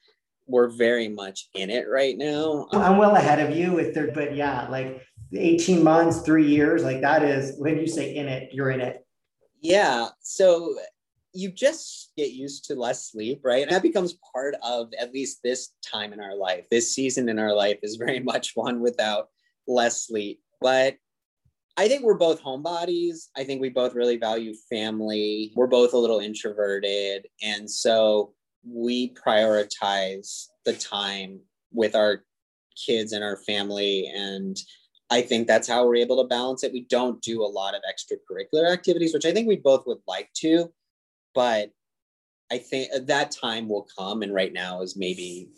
we're 0.46 0.68
very 0.68 1.09
much 1.09 1.48
in 1.55 1.70
it 1.70 1.87
right 1.88 2.16
now. 2.16 2.66
I'm 2.72 2.98
well 2.98 3.16
ahead 3.16 3.40
of 3.40 3.57
you 3.57 3.72
with 3.72 3.94
there, 3.94 4.11
but 4.12 4.35
yeah, 4.35 4.68
like 4.68 5.02
18 5.34 5.82
months, 5.82 6.20
three 6.22 6.46
years, 6.46 6.84
like 6.84 7.00
that 7.00 7.22
is 7.22 7.58
when 7.58 7.78
you 7.78 7.86
say 7.86 8.14
in 8.14 8.28
it, 8.28 8.52
you're 8.52 8.70
in 8.70 8.80
it. 8.80 9.06
Yeah. 9.60 10.08
So 10.20 10.76
you 11.32 11.50
just 11.50 12.12
get 12.16 12.32
used 12.32 12.66
to 12.66 12.74
less 12.74 13.10
sleep, 13.10 13.40
right? 13.42 13.62
And 13.62 13.70
that 13.70 13.82
becomes 13.82 14.18
part 14.34 14.54
of 14.62 14.92
at 15.00 15.12
least 15.12 15.40
this 15.42 15.70
time 15.84 16.12
in 16.12 16.20
our 16.20 16.36
life. 16.36 16.64
This 16.70 16.94
season 16.94 17.28
in 17.28 17.38
our 17.38 17.54
life 17.54 17.78
is 17.82 17.96
very 17.96 18.20
much 18.32 18.52
one 18.54 18.80
without 18.80 19.28
less 19.66 20.06
sleep. 20.06 20.40
But 20.60 20.96
I 21.76 21.88
think 21.88 22.02
we're 22.02 22.14
both 22.14 22.42
homebodies. 22.42 23.28
I 23.36 23.44
think 23.44 23.60
we 23.60 23.70
both 23.70 23.94
really 23.94 24.18
value 24.18 24.54
family. 24.68 25.52
We're 25.56 25.66
both 25.66 25.94
a 25.94 25.98
little 25.98 26.20
introverted. 26.20 27.26
And 27.42 27.70
so 27.70 28.34
we 28.62 29.14
prioritize 29.14 30.48
the 30.64 30.74
time 30.74 31.40
with 31.72 31.94
our 31.94 32.24
kids 32.76 33.12
and 33.12 33.24
our 33.24 33.38
family. 33.38 34.06
And 34.14 34.56
I 35.12 35.20
think 35.20 35.46
that's 35.46 35.68
how 35.68 35.87
we're 35.87 35.96
able 35.96 36.22
to 36.22 36.27
balance 36.27 36.64
it. 36.64 36.72
We 36.72 36.87
don't 36.88 37.20
do 37.20 37.44
a 37.44 37.44
lot 37.44 37.75
of 37.75 37.83
extracurricular 37.83 38.72
activities, 38.72 39.12
which 39.12 39.27
I 39.27 39.33
think 39.33 39.46
we 39.46 39.57
both 39.57 39.87
would 39.87 40.01
like 40.09 40.31
to. 40.37 40.72
But 41.35 41.70
I 42.51 42.57
think 42.57 42.88
uh, 42.94 43.01
that 43.05 43.31
time 43.31 43.68
will 43.68 43.87
come. 43.98 44.22
And 44.22 44.33
right 44.33 44.55
now 44.55 44.81
is 44.81 44.96
maybe 44.96 45.51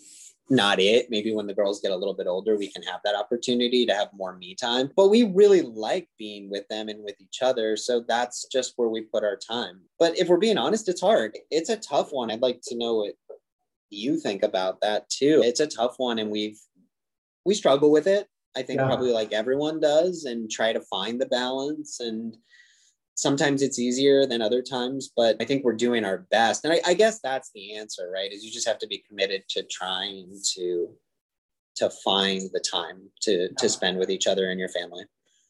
not 0.51 0.81
it. 0.81 1.07
Maybe 1.09 1.33
when 1.33 1.47
the 1.47 1.55
girls 1.55 1.81
get 1.81 1.93
a 1.93 1.97
little 1.97 2.15
bit 2.15 2.27
older, 2.27 2.57
we 2.57 2.73
can 2.73 2.83
have 2.83 2.99
that 3.05 3.15
opportunity 3.15 3.87
to 3.87 3.95
have 3.95 4.09
more 4.13 4.37
me 4.37 4.57
time. 4.57 4.91
But 4.97 5.09
we 5.09 5.23
really 5.23 5.63
like 5.63 6.09
being 6.19 6.51
with 6.51 6.67
them 6.67 6.89
and 6.89 7.05
with 7.05 7.15
each 7.21 7.39
other. 7.41 7.77
So 7.77 8.05
that's 8.09 8.49
just 8.51 8.73
where 8.75 8.89
we 8.89 9.03
put 9.03 9.23
our 9.23 9.37
time. 9.37 9.83
But 10.01 10.19
if 10.19 10.27
we're 10.27 10.39
being 10.39 10.59
honest, 10.59 10.89
it's 10.89 11.01
hard. 11.01 11.39
It's 11.53 11.71
a 11.71 11.77
tough 11.77 12.09
one. 12.11 12.33
I'd 12.33 12.43
like 12.43 12.61
to 12.65 12.77
know 12.77 12.97
what 12.97 13.15
you 13.91 14.19
think 14.19 14.43
about 14.43 14.81
that 14.81 15.09
too. 15.11 15.43
It's 15.45 15.61
a 15.61 15.69
tough 15.69 15.95
one 15.99 16.19
and 16.19 16.33
we've 16.33 16.59
we 17.45 17.55
struggle 17.55 17.93
with 17.93 18.09
it. 18.09 18.27
I 18.57 18.63
think 18.63 18.81
yeah. 18.81 18.87
probably 18.87 19.13
like 19.13 19.33
everyone 19.33 19.81
does 19.81 20.25
and 20.25 20.51
try 20.51 20.73
to 20.73 20.81
find 20.83 21.21
the 21.21 21.27
balance 21.27 22.01
and 22.01 22.37
sometimes 23.17 23.63
it's 23.63 23.79
easier 23.79 24.27
than 24.27 24.43
other 24.43 24.61
times 24.61 25.13
but 25.17 25.37
i 25.41 25.45
think 25.45 25.65
we're 25.65 25.73
doing 25.73 26.05
our 26.05 26.27
best. 26.31 26.65
And 26.65 26.75
I, 26.75 26.81
I, 26.85 26.95
guess 26.95 27.21
that's 27.21 27.51
the 27.55 27.77
answer 27.77 28.11
right 28.13 28.33
is 28.33 28.45
you 28.45 28.51
just 28.51 28.67
have 28.67 28.79
to 28.79 28.89
be 28.89 29.05
committed 29.09 29.45
to 29.51 29.63
trying 29.71 30.37
to 30.55 30.89
to 31.77 31.91
find 32.05 32.43
the 32.53 32.61
time 32.61 33.09
to 33.23 33.49
to 33.59 33.69
spend 33.69 33.99
with 33.99 34.11
each 34.11 34.27
other 34.27 34.51
and 34.51 34.59
your 34.59 34.69
family 34.69 35.05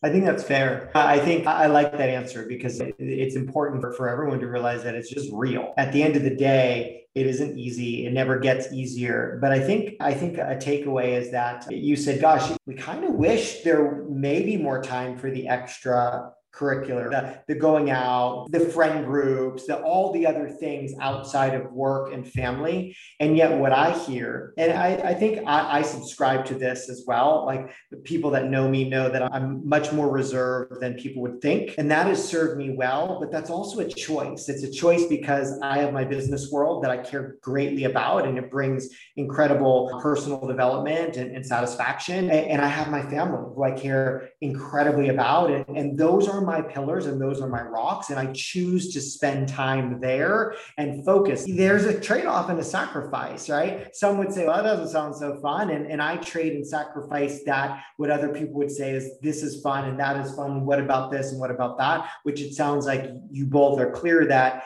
I 0.04 0.10
think 0.10 0.26
that's 0.26 0.44
fair. 0.44 0.90
I 0.94 1.18
think 1.18 1.46
I 1.46 1.64
like 1.64 1.92
that 1.92 2.10
answer 2.10 2.44
because 2.46 2.78
it's 2.98 3.36
important 3.36 3.80
for, 3.80 4.06
everyone 4.06 4.38
to 4.40 4.46
realize 4.46 4.82
that 4.82 4.94
it's 4.94 5.08
just 5.08 5.30
real. 5.32 5.72
At 5.78 5.92
the 5.92 6.02
end 6.02 6.14
of 6.14 6.22
the 6.22 6.36
day, 6.36 7.06
it 7.14 7.26
isn't 7.26 7.58
easy. 7.58 8.06
It 8.06 8.12
never 8.12 8.38
gets 8.38 8.70
easier. 8.70 9.38
But 9.40 9.52
I 9.52 9.60
think 9.60 9.94
I 10.00 10.12
think 10.12 10.36
a 10.36 10.58
takeaway 10.60 11.18
is 11.18 11.30
that 11.30 11.72
you 11.72 11.96
said, 11.96 12.20
gosh, 12.20 12.52
we 12.66 12.74
kind 12.74 13.04
of 13.04 13.14
wish 13.14 13.62
there 13.62 14.04
may 14.04 14.42
be 14.42 14.58
more 14.58 14.82
time 14.82 15.16
for 15.16 15.30
the 15.30 15.48
extra 15.48 16.32
curricular, 16.56 17.10
the, 17.10 17.40
the 17.48 17.58
going 17.58 17.90
out, 17.90 18.46
the 18.50 18.60
friend 18.60 19.04
groups, 19.04 19.66
the 19.66 19.80
all 19.82 20.12
the 20.12 20.26
other 20.26 20.48
things 20.48 20.92
outside 21.00 21.54
of 21.54 21.72
work 21.72 22.12
and 22.12 22.26
family. 22.26 22.96
And 23.20 23.36
yet 23.36 23.58
what 23.58 23.72
I 23.72 23.92
hear, 23.98 24.54
and 24.56 24.72
I, 24.72 24.94
I 24.94 25.14
think 25.14 25.46
I, 25.46 25.78
I 25.78 25.82
subscribe 25.82 26.44
to 26.46 26.54
this 26.54 26.88
as 26.88 27.04
well. 27.06 27.44
Like 27.44 27.74
the 27.90 27.98
people 27.98 28.30
that 28.30 28.50
know 28.50 28.68
me 28.68 28.88
know 28.88 29.08
that 29.08 29.22
I'm 29.22 29.68
much 29.68 29.92
more 29.92 30.10
reserved 30.10 30.80
than 30.80 30.94
people 30.94 31.22
would 31.22 31.40
think. 31.40 31.74
And 31.78 31.90
that 31.90 32.06
has 32.06 32.26
served 32.26 32.58
me 32.58 32.70
well, 32.70 33.18
but 33.20 33.32
that's 33.32 33.50
also 33.50 33.80
a 33.80 33.88
choice. 33.88 34.48
It's 34.48 34.62
a 34.62 34.70
choice 34.70 35.06
because 35.06 35.58
I 35.62 35.78
have 35.78 35.92
my 35.92 36.04
business 36.04 36.50
world 36.50 36.84
that 36.84 36.90
I 36.90 36.98
care 36.98 37.36
greatly 37.42 37.84
about 37.84 38.26
and 38.26 38.38
it 38.38 38.50
brings 38.50 38.88
incredible 39.16 39.98
personal 40.02 40.46
development 40.46 41.16
and, 41.16 41.34
and 41.34 41.44
satisfaction. 41.44 42.30
And, 42.30 42.46
and, 42.50 42.64
I 42.64 42.68
have 42.68 42.90
my 42.90 43.02
family 43.02 43.38
who 43.54 43.62
I 43.62 43.72
care 43.72 44.30
incredibly 44.40 45.08
about. 45.10 45.50
And, 45.50 45.76
and 45.76 45.98
those 45.98 46.28
are 46.28 46.40
my 46.44 46.62
pillars 46.62 47.06
and 47.06 47.20
those 47.20 47.40
are 47.40 47.48
my 47.48 47.62
rocks. 47.62 48.10
And 48.10 48.18
I 48.18 48.32
choose 48.32 48.92
to 48.92 49.00
spend 49.00 49.48
time 49.48 50.00
there 50.00 50.54
and 50.78 51.04
focus. 51.04 51.44
There's 51.48 51.84
a 51.84 51.98
trade 51.98 52.26
off 52.26 52.50
and 52.50 52.58
a 52.58 52.64
sacrifice, 52.64 53.48
right? 53.48 53.94
Some 53.94 54.18
would 54.18 54.32
say, 54.32 54.46
well, 54.46 54.56
that 54.56 54.62
doesn't 54.62 54.88
sound 54.88 55.16
so 55.16 55.38
fun. 55.40 55.70
And, 55.70 55.90
and 55.90 56.02
I 56.02 56.16
trade 56.18 56.52
and 56.52 56.66
sacrifice 56.66 57.42
that. 57.44 57.82
What 57.96 58.10
other 58.10 58.28
people 58.28 58.54
would 58.54 58.70
say 58.70 58.90
is, 58.90 59.18
this 59.20 59.42
is 59.42 59.62
fun 59.62 59.88
and 59.88 59.98
that 59.98 60.16
is 60.24 60.34
fun. 60.34 60.64
What 60.64 60.78
about 60.78 61.10
this 61.10 61.32
and 61.32 61.40
what 61.40 61.50
about 61.50 61.78
that? 61.78 62.10
Which 62.22 62.40
it 62.40 62.54
sounds 62.54 62.86
like 62.86 63.10
you 63.30 63.46
both 63.46 63.78
are 63.80 63.90
clear 63.90 64.26
that 64.26 64.64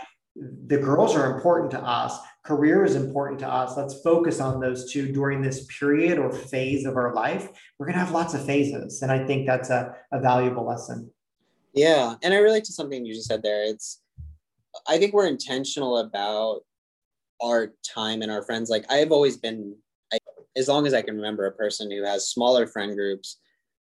the 0.67 0.79
girls 0.79 1.17
are 1.17 1.35
important 1.35 1.71
to 1.73 1.81
us 1.81 2.19
career 2.45 2.85
is 2.85 2.95
important 2.95 3.39
to 3.41 3.49
us 3.49 3.77
let's 3.77 4.01
focus 4.03 4.41
on 4.41 4.61
those 4.61 4.91
two 4.91 5.13
during 5.13 5.43
this 5.43 5.67
period 5.79 6.19
or 6.19 6.33
phase 6.33 6.87
of 6.87 6.97
our 6.97 7.13
life 7.13 7.49
we're 7.79 7.87
going 7.87 7.99
to 7.99 8.05
have 8.05 8.13
lots 8.13 8.35
of 8.35 8.45
phases 8.47 9.03
and 9.03 9.11
i 9.11 9.25
think 9.27 9.47
that's 9.47 9.71
a, 9.71 9.95
a 10.13 10.21
valuable 10.21 10.67
lesson 10.67 11.11
yeah. 11.75 12.15
And 12.23 12.35
I 12.35 12.39
relate 12.39 12.65
to 12.65 12.73
something 12.73 13.05
you 13.05 13.15
just 13.15 13.29
said 13.29 13.43
there. 13.43 13.65
It's, 13.65 14.01
I 14.87 14.99
think 14.99 15.13
we're 15.13 15.27
intentional 15.27 15.99
about 15.99 16.61
our 17.43 17.73
time 17.95 18.23
and 18.23 18.31
our 18.31 18.43
friends. 18.43 18.71
Like 18.71 18.85
I've 18.91 19.13
always 19.13 19.37
been, 19.37 19.77
I, 20.13 20.19
as 20.57 20.69
long 20.69 20.87
as 20.87 20.95
I 20.95 21.03
can 21.03 21.17
remember, 21.17 21.47
a 21.47 21.53
person 21.53 21.91
who 21.91 22.05
has 22.05 22.31
smaller 22.31 22.67
friend 22.67 22.95
groups, 22.95 23.39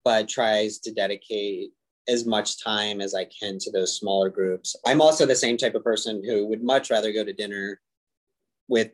but 0.04 0.28
tries 0.28 0.78
to 0.80 0.92
dedicate 0.92 1.70
as 2.08 2.26
much 2.26 2.62
time 2.62 3.00
as 3.00 3.14
I 3.14 3.26
can 3.26 3.58
to 3.58 3.70
those 3.70 3.96
smaller 3.98 4.30
groups. 4.30 4.74
I'm 4.86 5.00
also 5.00 5.26
the 5.26 5.36
same 5.36 5.56
type 5.56 5.74
of 5.74 5.84
person 5.84 6.22
who 6.24 6.46
would 6.46 6.62
much 6.62 6.90
rather 6.90 7.12
go 7.12 7.24
to 7.24 7.32
dinner 7.32 7.80
with 8.68 8.90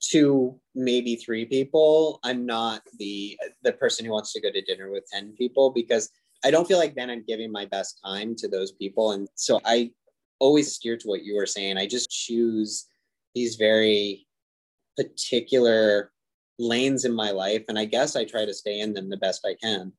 two 0.00 0.58
maybe 0.74 1.16
three 1.16 1.44
people 1.44 2.20
i'm 2.22 2.46
not 2.46 2.82
the 2.98 3.36
the 3.62 3.72
person 3.72 4.06
who 4.06 4.12
wants 4.12 4.32
to 4.32 4.40
go 4.40 4.50
to 4.50 4.62
dinner 4.62 4.90
with 4.90 5.04
10 5.12 5.32
people 5.36 5.70
because 5.70 6.10
i 6.44 6.50
don't 6.50 6.66
feel 6.66 6.78
like 6.78 6.94
then 6.94 7.10
i'm 7.10 7.24
giving 7.26 7.50
my 7.50 7.64
best 7.66 8.00
time 8.04 8.34
to 8.36 8.48
those 8.48 8.72
people. 8.72 9.12
And 9.12 9.28
so 9.34 9.60
i 9.64 9.90
always 10.40 10.72
steer 10.72 10.96
to 10.96 11.08
what 11.08 11.24
you 11.24 11.34
were 11.34 11.46
saying. 11.46 11.78
I 11.78 11.86
just 11.86 12.10
choose 12.10 12.86
these 13.34 13.56
very 13.56 14.26
particular 14.96 16.12
lanes 16.58 17.04
in 17.04 17.12
my 17.12 17.30
life. 17.30 17.64
And 17.68 17.78
i 17.78 17.84
guess 17.84 18.16
i 18.16 18.24
try 18.24 18.44
to 18.44 18.54
stay 18.54 18.80
in 18.80 18.94
them 18.94 19.08
the 19.08 19.16
best 19.16 19.46
i 19.46 19.54
can. 19.62 19.92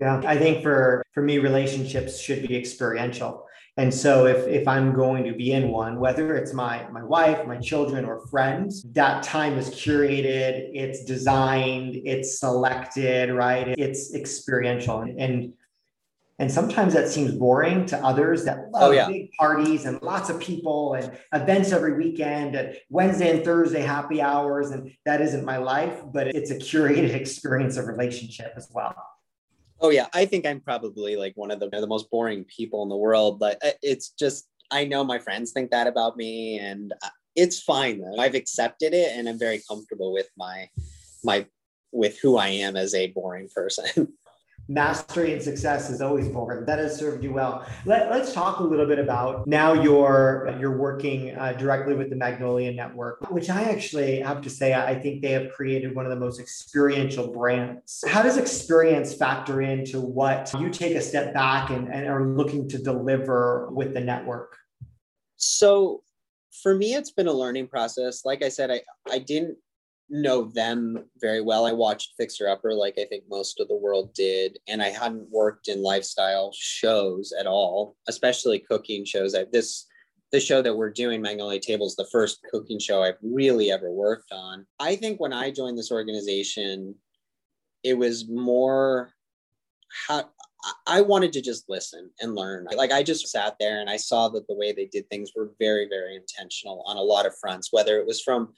Yeah 0.00 0.20
i 0.26 0.36
think 0.36 0.62
for 0.62 1.02
for 1.12 1.22
me 1.22 1.38
relationships 1.38 2.20
should 2.20 2.46
be 2.46 2.56
experiential. 2.56 3.46
And 3.78 3.92
so 3.92 4.26
if, 4.26 4.46
if 4.48 4.68
I'm 4.68 4.92
going 4.92 5.24
to 5.24 5.32
be 5.32 5.52
in 5.52 5.68
one, 5.68 5.98
whether 5.98 6.36
it's 6.36 6.52
my, 6.52 6.86
my 6.90 7.02
wife, 7.02 7.46
my 7.46 7.56
children, 7.56 8.04
or 8.04 8.26
friends, 8.26 8.82
that 8.92 9.22
time 9.22 9.56
is 9.56 9.70
curated, 9.70 10.70
it's 10.74 11.04
designed, 11.04 11.96
it's 12.04 12.38
selected, 12.38 13.30
right? 13.30 13.68
It's 13.78 14.14
experiential. 14.14 15.00
And 15.00 15.18
and 15.18 15.52
sometimes 16.50 16.94
that 16.94 17.08
seems 17.08 17.32
boring 17.32 17.86
to 17.86 17.96
others 17.98 18.44
that 18.44 18.70
love 18.70 18.82
oh, 18.82 18.90
yeah. 18.90 19.06
big 19.06 19.30
parties 19.32 19.84
and 19.84 20.00
lots 20.02 20.30
of 20.30 20.40
people 20.40 20.94
and 20.94 21.12
events 21.32 21.72
every 21.72 21.94
weekend 21.94 22.54
and 22.54 22.76
Wednesday 22.88 23.30
and 23.30 23.44
Thursday 23.44 23.82
happy 23.82 24.20
hours. 24.20 24.70
And 24.70 24.92
that 25.04 25.20
isn't 25.20 25.44
my 25.44 25.58
life, 25.58 26.00
but 26.12 26.28
it's 26.28 26.50
a 26.50 26.56
curated 26.56 27.14
experience 27.14 27.76
of 27.76 27.86
relationship 27.86 28.54
as 28.56 28.68
well. 28.72 28.94
Oh 29.80 29.90
yeah, 29.90 30.06
I 30.14 30.26
think 30.26 30.46
I'm 30.46 30.60
probably 30.60 31.16
like 31.16 31.36
one 31.36 31.50
of 31.50 31.58
the, 31.58 31.68
the 31.68 31.88
most 31.88 32.08
boring 32.08 32.44
people 32.44 32.84
in 32.84 32.88
the 32.88 32.96
world, 32.96 33.40
but 33.40 33.58
uh, 33.64 33.72
it's 33.82 34.10
just 34.10 34.46
I 34.70 34.84
know 34.84 35.02
my 35.04 35.18
friends 35.18 35.50
think 35.50 35.72
that 35.72 35.88
about 35.88 36.16
me, 36.16 36.58
and 36.58 36.92
uh, 37.02 37.08
it's 37.34 37.60
fine 37.60 38.00
though. 38.00 38.16
I've 38.16 38.36
accepted 38.36 38.94
it, 38.94 39.16
and 39.16 39.28
I'm 39.28 39.40
very 39.40 39.60
comfortable 39.68 40.12
with 40.12 40.28
my 40.36 40.68
my 41.24 41.46
with 41.90 42.18
who 42.20 42.36
I 42.36 42.48
am 42.48 42.76
as 42.76 42.94
a 42.94 43.08
boring 43.08 43.48
person. 43.54 44.14
mastery 44.72 45.32
and 45.32 45.42
success 45.42 45.90
is 45.90 46.00
always 46.00 46.28
boring. 46.28 46.64
That 46.66 46.78
has 46.78 46.98
served 46.98 47.22
you 47.22 47.32
well. 47.32 47.66
Let, 47.84 48.10
us 48.12 48.32
talk 48.32 48.60
a 48.60 48.62
little 48.62 48.86
bit 48.86 48.98
about 48.98 49.46
now 49.46 49.72
you're 49.72 50.54
you're 50.60 50.76
working 50.76 51.36
uh, 51.36 51.52
directly 51.52 51.94
with 51.94 52.10
the 52.10 52.16
Magnolia 52.16 52.72
Network, 52.72 53.30
which 53.30 53.50
I 53.50 53.62
actually 53.62 54.20
have 54.20 54.42
to 54.42 54.50
say 54.50 54.74
I 54.74 54.94
think 54.98 55.22
they 55.22 55.32
have 55.32 55.52
created 55.52 55.94
one 55.94 56.04
of 56.04 56.10
the 56.10 56.18
most 56.18 56.40
experiential 56.40 57.32
brands. 57.32 58.04
How 58.06 58.22
does 58.22 58.36
experience 58.36 59.14
factor 59.14 59.62
into 59.62 60.00
what 60.00 60.52
you 60.58 60.70
take 60.70 60.94
a 60.94 61.00
step 61.00 61.34
back 61.34 61.70
and, 61.70 61.92
and 61.92 62.06
are 62.06 62.24
looking 62.24 62.68
to 62.68 62.78
deliver 62.78 63.68
with 63.70 63.94
the 63.94 64.00
network? 64.00 64.56
So 65.36 66.02
for 66.62 66.74
me, 66.74 66.94
it's 66.94 67.10
been 67.10 67.26
a 67.26 67.32
learning 67.32 67.68
process. 67.68 68.24
Like 68.24 68.42
I 68.42 68.48
said, 68.48 68.70
I, 68.70 68.82
I 69.10 69.18
didn't 69.18 69.56
know 70.12 70.44
them 70.44 71.04
very 71.20 71.40
well. 71.40 71.64
I 71.64 71.72
watched 71.72 72.14
Fixer 72.18 72.46
Upper 72.46 72.74
like 72.74 72.94
I 72.98 73.06
think 73.06 73.24
most 73.28 73.58
of 73.58 73.68
the 73.68 73.76
world 73.76 74.12
did, 74.14 74.58
and 74.68 74.82
I 74.82 74.90
hadn't 74.90 75.30
worked 75.30 75.68
in 75.68 75.82
lifestyle 75.82 76.52
shows 76.54 77.32
at 77.38 77.46
all, 77.46 77.96
especially 78.08 78.58
cooking 78.60 79.04
shows. 79.04 79.34
I, 79.34 79.46
this 79.50 79.86
the 80.30 80.40
show 80.40 80.62
that 80.62 80.76
we're 80.76 80.90
doing, 80.90 81.20
Magnolia 81.20 81.60
Tables, 81.60 81.96
the 81.96 82.08
first 82.10 82.40
cooking 82.50 82.78
show 82.78 83.02
I've 83.02 83.18
really 83.22 83.70
ever 83.70 83.90
worked 83.90 84.32
on. 84.32 84.66
I 84.78 84.96
think 84.96 85.20
when 85.20 85.32
I 85.32 85.50
joined 85.50 85.76
this 85.76 85.92
organization, 85.92 86.94
it 87.82 87.94
was 87.94 88.28
more 88.28 89.10
how 90.08 90.30
I 90.86 91.00
wanted 91.00 91.32
to 91.34 91.42
just 91.42 91.68
listen 91.68 92.10
and 92.20 92.34
learn. 92.34 92.66
Like 92.74 92.92
I 92.92 93.02
just 93.02 93.28
sat 93.28 93.56
there 93.58 93.80
and 93.80 93.90
I 93.90 93.96
saw 93.96 94.28
that 94.30 94.46
the 94.46 94.54
way 94.54 94.72
they 94.72 94.86
did 94.86 95.08
things 95.10 95.32
were 95.34 95.50
very, 95.58 95.88
very 95.88 96.16
intentional 96.16 96.82
on 96.86 96.96
a 96.96 97.02
lot 97.02 97.26
of 97.26 97.36
fronts, 97.38 97.72
whether 97.72 97.98
it 97.98 98.06
was 98.06 98.22
from 98.22 98.54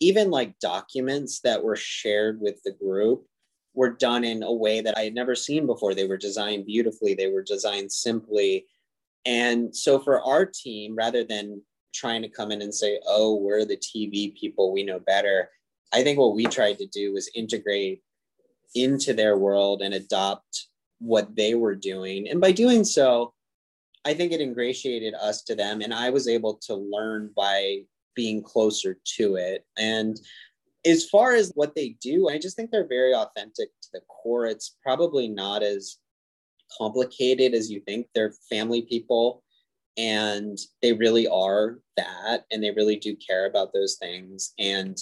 even 0.00 0.30
like 0.30 0.58
documents 0.58 1.40
that 1.40 1.62
were 1.62 1.76
shared 1.76 2.40
with 2.40 2.62
the 2.64 2.72
group 2.72 3.26
were 3.74 3.90
done 3.90 4.24
in 4.24 4.42
a 4.42 4.52
way 4.52 4.80
that 4.80 4.96
I 4.96 5.02
had 5.02 5.14
never 5.14 5.34
seen 5.34 5.66
before. 5.66 5.94
They 5.94 6.06
were 6.06 6.16
designed 6.16 6.66
beautifully, 6.66 7.14
they 7.14 7.30
were 7.30 7.42
designed 7.42 7.92
simply. 7.92 8.66
And 9.26 9.74
so 9.74 9.98
for 9.98 10.22
our 10.22 10.44
team, 10.44 10.94
rather 10.94 11.24
than 11.24 11.62
trying 11.94 12.22
to 12.22 12.28
come 12.28 12.52
in 12.52 12.60
and 12.60 12.74
say, 12.74 13.00
oh, 13.06 13.36
we're 13.36 13.64
the 13.64 13.78
TV 13.78 14.34
people, 14.38 14.72
we 14.72 14.82
know 14.82 15.00
better, 15.00 15.48
I 15.92 16.02
think 16.02 16.18
what 16.18 16.34
we 16.34 16.44
tried 16.46 16.78
to 16.78 16.86
do 16.86 17.12
was 17.12 17.30
integrate 17.34 18.02
into 18.74 19.14
their 19.14 19.38
world 19.38 19.80
and 19.80 19.94
adopt 19.94 20.66
what 20.98 21.34
they 21.36 21.54
were 21.54 21.74
doing. 21.74 22.28
And 22.28 22.40
by 22.40 22.52
doing 22.52 22.84
so, 22.84 23.32
I 24.04 24.14
think 24.14 24.32
it 24.32 24.40
ingratiated 24.40 25.14
us 25.14 25.42
to 25.44 25.54
them. 25.54 25.80
And 25.80 25.94
I 25.94 26.10
was 26.10 26.28
able 26.28 26.54
to 26.66 26.74
learn 26.74 27.30
by 27.36 27.82
being 28.14 28.42
closer 28.42 28.98
to 29.16 29.36
it. 29.36 29.66
And 29.76 30.20
as 30.86 31.08
far 31.08 31.34
as 31.34 31.52
what 31.54 31.74
they 31.74 31.96
do, 32.00 32.28
I 32.28 32.38
just 32.38 32.56
think 32.56 32.70
they're 32.70 32.86
very 32.86 33.14
authentic 33.14 33.68
to 33.82 33.88
the 33.92 34.00
core. 34.08 34.46
It's 34.46 34.76
probably 34.82 35.28
not 35.28 35.62
as 35.62 35.98
complicated 36.76 37.54
as 37.54 37.70
you 37.70 37.80
think. 37.80 38.08
They're 38.14 38.34
family 38.50 38.82
people 38.82 39.42
and 39.96 40.58
they 40.82 40.92
really 40.92 41.26
are 41.28 41.78
that 41.96 42.44
and 42.50 42.62
they 42.62 42.72
really 42.72 42.96
do 42.96 43.16
care 43.16 43.46
about 43.46 43.72
those 43.72 43.96
things. 43.96 44.52
And 44.58 44.98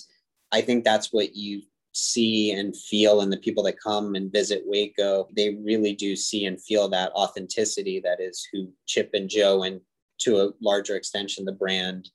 I 0.53 0.61
think 0.61 0.85
that's 0.85 1.13
what 1.13 1.35
you 1.35 1.63
see 1.93 2.53
and 2.53 2.77
feel 2.77 3.21
and 3.21 3.33
the 3.33 3.39
people 3.39 3.63
that 3.65 3.81
come 3.81 4.15
and 4.15 4.33
visit 4.33 4.63
Waco, 4.67 5.29
they 5.35 5.57
really 5.63 5.95
do 5.95 6.17
see 6.17 6.47
and 6.47 6.63
feel 6.63 6.89
that 6.89 7.13
authenticity 7.13 8.01
that 8.01 8.21
is 8.21 8.47
who 8.53 8.73
Chip 8.87 9.11
and 9.15 9.29
joe 9.29 9.63
and 9.63 9.81
to 10.19 10.41
a 10.41 10.51
larger 10.61 10.97
extension 10.97 11.45
the 11.45 11.53
brand 11.53 12.11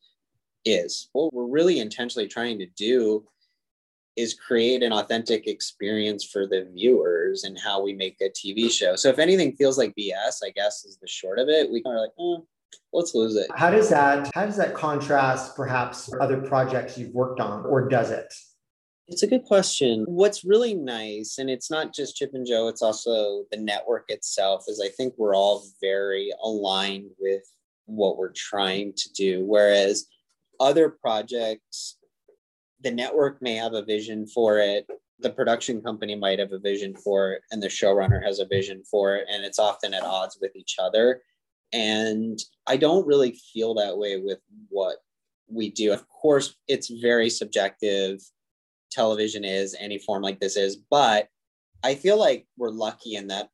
is. 0.68 1.10
What 1.14 1.34
we're 1.34 1.48
really 1.48 1.80
intentionally 1.80 2.28
trying 2.28 2.60
to 2.60 2.68
do 2.78 3.26
is 4.16 4.34
create 4.34 4.82
an 4.82 4.92
authentic 4.92 5.48
experience 5.48 6.26
for 6.26 6.48
the 6.48 6.68
viewers 6.74 7.44
and 7.44 7.58
how 7.58 7.82
we 7.82 7.94
make 7.94 8.18
a 8.20 8.30
TV 8.30 8.70
show. 8.72 8.96
So 8.96 9.10
if 9.10 9.20
anything 9.20 9.56
feels 9.56 9.78
like 9.78 9.94
BS, 9.98 10.40
I 10.44 10.50
guess 10.56 10.84
is 10.86 10.98
the 11.00 11.08
short 11.08 11.38
of 11.38 11.50
it. 11.50 11.72
We 11.72 11.84
kind 11.84 11.96
of 11.96 12.02
like, 12.02 12.14
oh, 12.20 12.48
let's 12.94 13.14
lose 13.14 13.36
it. 13.36 13.48
How 13.56 13.70
does 13.70 13.90
that 13.90 14.30
how 14.34 14.46
does 14.46 14.58
that 14.58 14.74
contrast 14.74 15.56
perhaps 15.56 16.12
other 16.20 16.42
projects 16.42 16.98
you've 16.98 17.14
worked 17.14 17.40
on, 17.40 17.66
or 17.66 17.88
does 17.88 18.10
it? 18.10 18.34
It's 19.08 19.24
a 19.24 19.28
good 19.28 19.44
question. 19.44 20.04
What's 20.08 20.44
really 20.44 20.74
nice, 20.74 21.38
and 21.38 21.50
it's 21.50 21.72
not 21.72 21.94
just 21.94 22.18
Chip 22.18 22.32
and 22.34 22.46
Joe, 22.46 22.68
it's 22.68 22.82
also 22.82 23.46
the 23.52 23.58
network 23.58 24.06
itself, 24.10 24.66
is 24.68 24.82
I 24.84 24.90
think 24.90 25.14
we're 25.18 25.36
all 25.36 25.66
very 25.80 26.32
aligned 26.44 27.12
with 27.18 27.44
what 27.86 28.18
we're 28.18 28.34
trying 28.34 28.94
to 28.98 29.14
do. 29.14 29.46
Whereas 29.46 30.08
other 30.60 30.90
projects, 30.90 31.98
the 32.82 32.92
network 32.92 33.42
may 33.42 33.56
have 33.56 33.74
a 33.74 33.84
vision 33.84 34.28
for 34.28 34.60
it, 34.60 34.88
the 35.20 35.30
production 35.30 35.82
company 35.82 36.16
might 36.16 36.40
have 36.40 36.52
a 36.52 36.60
vision 36.60 36.96
for 36.96 37.32
it, 37.34 37.42
and 37.52 37.62
the 37.62 37.68
showrunner 37.68 38.24
has 38.24 38.40
a 38.40 38.46
vision 38.46 38.84
for 38.90 39.16
it, 39.16 39.26
and 39.32 39.44
it's 39.44 39.60
often 39.60 39.94
at 39.94 40.04
odds 40.04 40.38
with 40.40 40.56
each 40.56 40.76
other. 40.80 41.22
And 41.74 42.40
I 42.68 42.78
don't 42.78 43.08
really 43.08 43.38
feel 43.54 43.74
that 43.76 43.98
way 43.98 44.18
with 44.18 44.40
what 44.70 44.98
we 45.50 45.70
do. 45.72 45.92
Of 45.92 46.08
course, 46.08 46.56
it's 46.68 46.90
very 46.90 47.30
subjective. 47.30 48.22
Television 48.92 49.44
is, 49.44 49.76
any 49.80 49.98
form 49.98 50.22
like 50.22 50.40
this 50.40 50.56
is, 50.56 50.76
but 50.76 51.30
I 51.84 51.96
feel 51.96 52.20
like 52.20 52.48
we're 52.58 52.70
lucky 52.70 53.16
in 53.16 53.28
that 53.28 53.50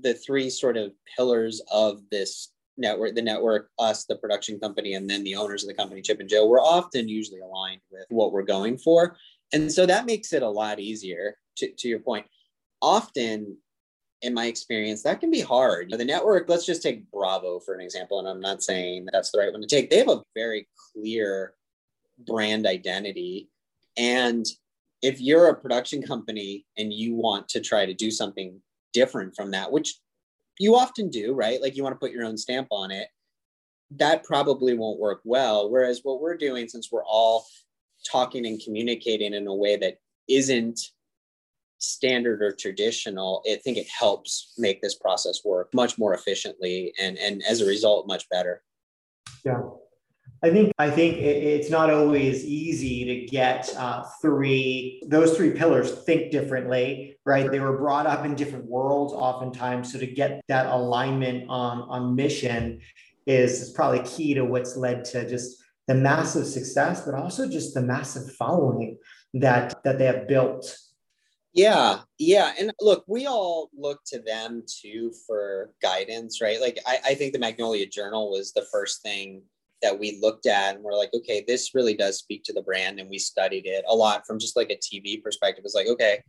the 0.00 0.14
three 0.14 0.48
sort 0.48 0.76
of 0.76 0.92
pillars 1.16 1.60
of 1.70 2.02
this 2.10 2.51
network, 2.76 3.14
the 3.14 3.22
network, 3.22 3.70
us, 3.78 4.04
the 4.04 4.16
production 4.16 4.58
company, 4.58 4.94
and 4.94 5.08
then 5.08 5.24
the 5.24 5.36
owners 5.36 5.62
of 5.62 5.68
the 5.68 5.74
company, 5.74 6.02
Chip 6.02 6.20
and 6.20 6.28
Joe, 6.28 6.46
we're 6.46 6.60
often 6.60 7.08
usually 7.08 7.40
aligned 7.40 7.80
with 7.90 8.06
what 8.08 8.32
we're 8.32 8.42
going 8.42 8.78
for. 8.78 9.16
And 9.52 9.70
so 9.70 9.86
that 9.86 10.06
makes 10.06 10.32
it 10.32 10.42
a 10.42 10.48
lot 10.48 10.80
easier 10.80 11.36
to, 11.56 11.70
to 11.70 11.88
your 11.88 12.00
point. 12.00 12.26
Often, 12.80 13.56
in 14.22 14.34
my 14.34 14.46
experience, 14.46 15.02
that 15.02 15.20
can 15.20 15.30
be 15.30 15.40
hard. 15.40 15.90
The 15.90 16.04
network, 16.04 16.48
let's 16.48 16.64
just 16.64 16.82
take 16.82 17.10
Bravo 17.10 17.60
for 17.60 17.74
an 17.74 17.80
example, 17.80 18.20
and 18.20 18.28
I'm 18.28 18.40
not 18.40 18.62
saying 18.62 19.08
that's 19.12 19.30
the 19.30 19.38
right 19.38 19.52
one 19.52 19.60
to 19.60 19.66
take. 19.66 19.90
They 19.90 19.98
have 19.98 20.08
a 20.08 20.22
very 20.34 20.68
clear 20.92 21.54
brand 22.26 22.66
identity. 22.66 23.48
And 23.96 24.46
if 25.02 25.20
you're 25.20 25.48
a 25.48 25.56
production 25.56 26.02
company 26.02 26.64
and 26.78 26.92
you 26.92 27.14
want 27.14 27.48
to 27.50 27.60
try 27.60 27.84
to 27.84 27.94
do 27.94 28.10
something 28.10 28.60
different 28.92 29.34
from 29.34 29.50
that, 29.50 29.70
which 29.72 29.98
you 30.58 30.76
often 30.76 31.08
do, 31.08 31.34
right? 31.34 31.60
Like 31.60 31.76
you 31.76 31.82
want 31.82 31.94
to 31.94 31.98
put 31.98 32.12
your 32.12 32.24
own 32.24 32.36
stamp 32.36 32.68
on 32.70 32.90
it. 32.90 33.08
That 33.92 34.24
probably 34.24 34.74
won't 34.74 35.00
work 35.00 35.20
well. 35.24 35.70
Whereas 35.70 36.00
what 36.02 36.20
we're 36.20 36.36
doing, 36.36 36.68
since 36.68 36.90
we're 36.90 37.04
all 37.04 37.44
talking 38.10 38.46
and 38.46 38.60
communicating 38.62 39.34
in 39.34 39.46
a 39.46 39.54
way 39.54 39.76
that 39.76 39.98
isn't 40.28 40.80
standard 41.78 42.42
or 42.42 42.52
traditional, 42.52 43.42
I 43.50 43.56
think 43.56 43.76
it 43.76 43.88
helps 43.88 44.54
make 44.56 44.80
this 44.80 44.94
process 44.94 45.40
work 45.44 45.68
much 45.74 45.98
more 45.98 46.14
efficiently 46.14 46.92
and, 47.00 47.18
and 47.18 47.42
as 47.48 47.60
a 47.60 47.66
result, 47.66 48.06
much 48.06 48.28
better. 48.28 48.62
Yeah. 49.44 49.60
I 50.44 50.50
think 50.50 50.72
I 50.76 50.90
think 50.90 51.18
it's 51.18 51.70
not 51.70 51.88
always 51.88 52.44
easy 52.44 53.04
to 53.04 53.26
get 53.26 53.72
uh, 53.76 54.02
three 54.20 55.00
those 55.06 55.36
three 55.36 55.52
pillars 55.52 55.92
think 56.04 56.32
differently, 56.32 57.16
right? 57.24 57.48
They 57.48 57.60
were 57.60 57.78
brought 57.78 58.08
up 58.08 58.24
in 58.24 58.34
different 58.34 58.64
worlds, 58.64 59.12
oftentimes. 59.12 59.92
So 59.92 60.00
to 60.00 60.06
get 60.06 60.42
that 60.48 60.66
alignment 60.66 61.48
on 61.48 61.82
on 61.82 62.16
mission 62.16 62.80
is, 63.24 63.62
is 63.62 63.70
probably 63.70 64.00
key 64.00 64.34
to 64.34 64.44
what's 64.44 64.76
led 64.76 65.04
to 65.06 65.28
just 65.28 65.62
the 65.86 65.94
massive 65.94 66.46
success, 66.46 67.04
but 67.04 67.14
also 67.14 67.48
just 67.48 67.74
the 67.74 67.82
massive 67.82 68.34
following 68.34 68.98
that 69.34 69.80
that 69.84 69.98
they 69.98 70.06
have 70.06 70.26
built. 70.26 70.76
Yeah, 71.52 72.00
yeah, 72.18 72.52
and 72.58 72.72
look, 72.80 73.04
we 73.06 73.26
all 73.26 73.70
look 73.78 74.00
to 74.06 74.20
them 74.20 74.64
too 74.66 75.12
for 75.24 75.74
guidance, 75.80 76.40
right? 76.40 76.60
Like 76.60 76.78
I, 76.84 76.98
I 77.10 77.14
think 77.14 77.32
the 77.32 77.38
Magnolia 77.38 77.86
Journal 77.86 78.30
was 78.30 78.52
the 78.52 78.66
first 78.72 79.02
thing 79.02 79.42
that 79.82 79.98
we 79.98 80.18
looked 80.22 80.46
at 80.46 80.74
and 80.74 80.84
we're 80.84 80.96
like, 80.96 81.10
okay, 81.14 81.44
this 81.46 81.74
really 81.74 81.94
does 81.94 82.18
speak 82.18 82.42
to 82.44 82.52
the 82.52 82.62
brand. 82.62 83.00
And 83.00 83.10
we 83.10 83.18
studied 83.18 83.66
it 83.66 83.84
a 83.88 83.94
lot 83.94 84.26
from 84.26 84.38
just 84.38 84.56
like 84.56 84.70
a 84.70 84.76
TV 84.76 85.22
perspective. 85.22 85.64
It's 85.64 85.74
like, 85.74 85.88
okay, 85.88 86.22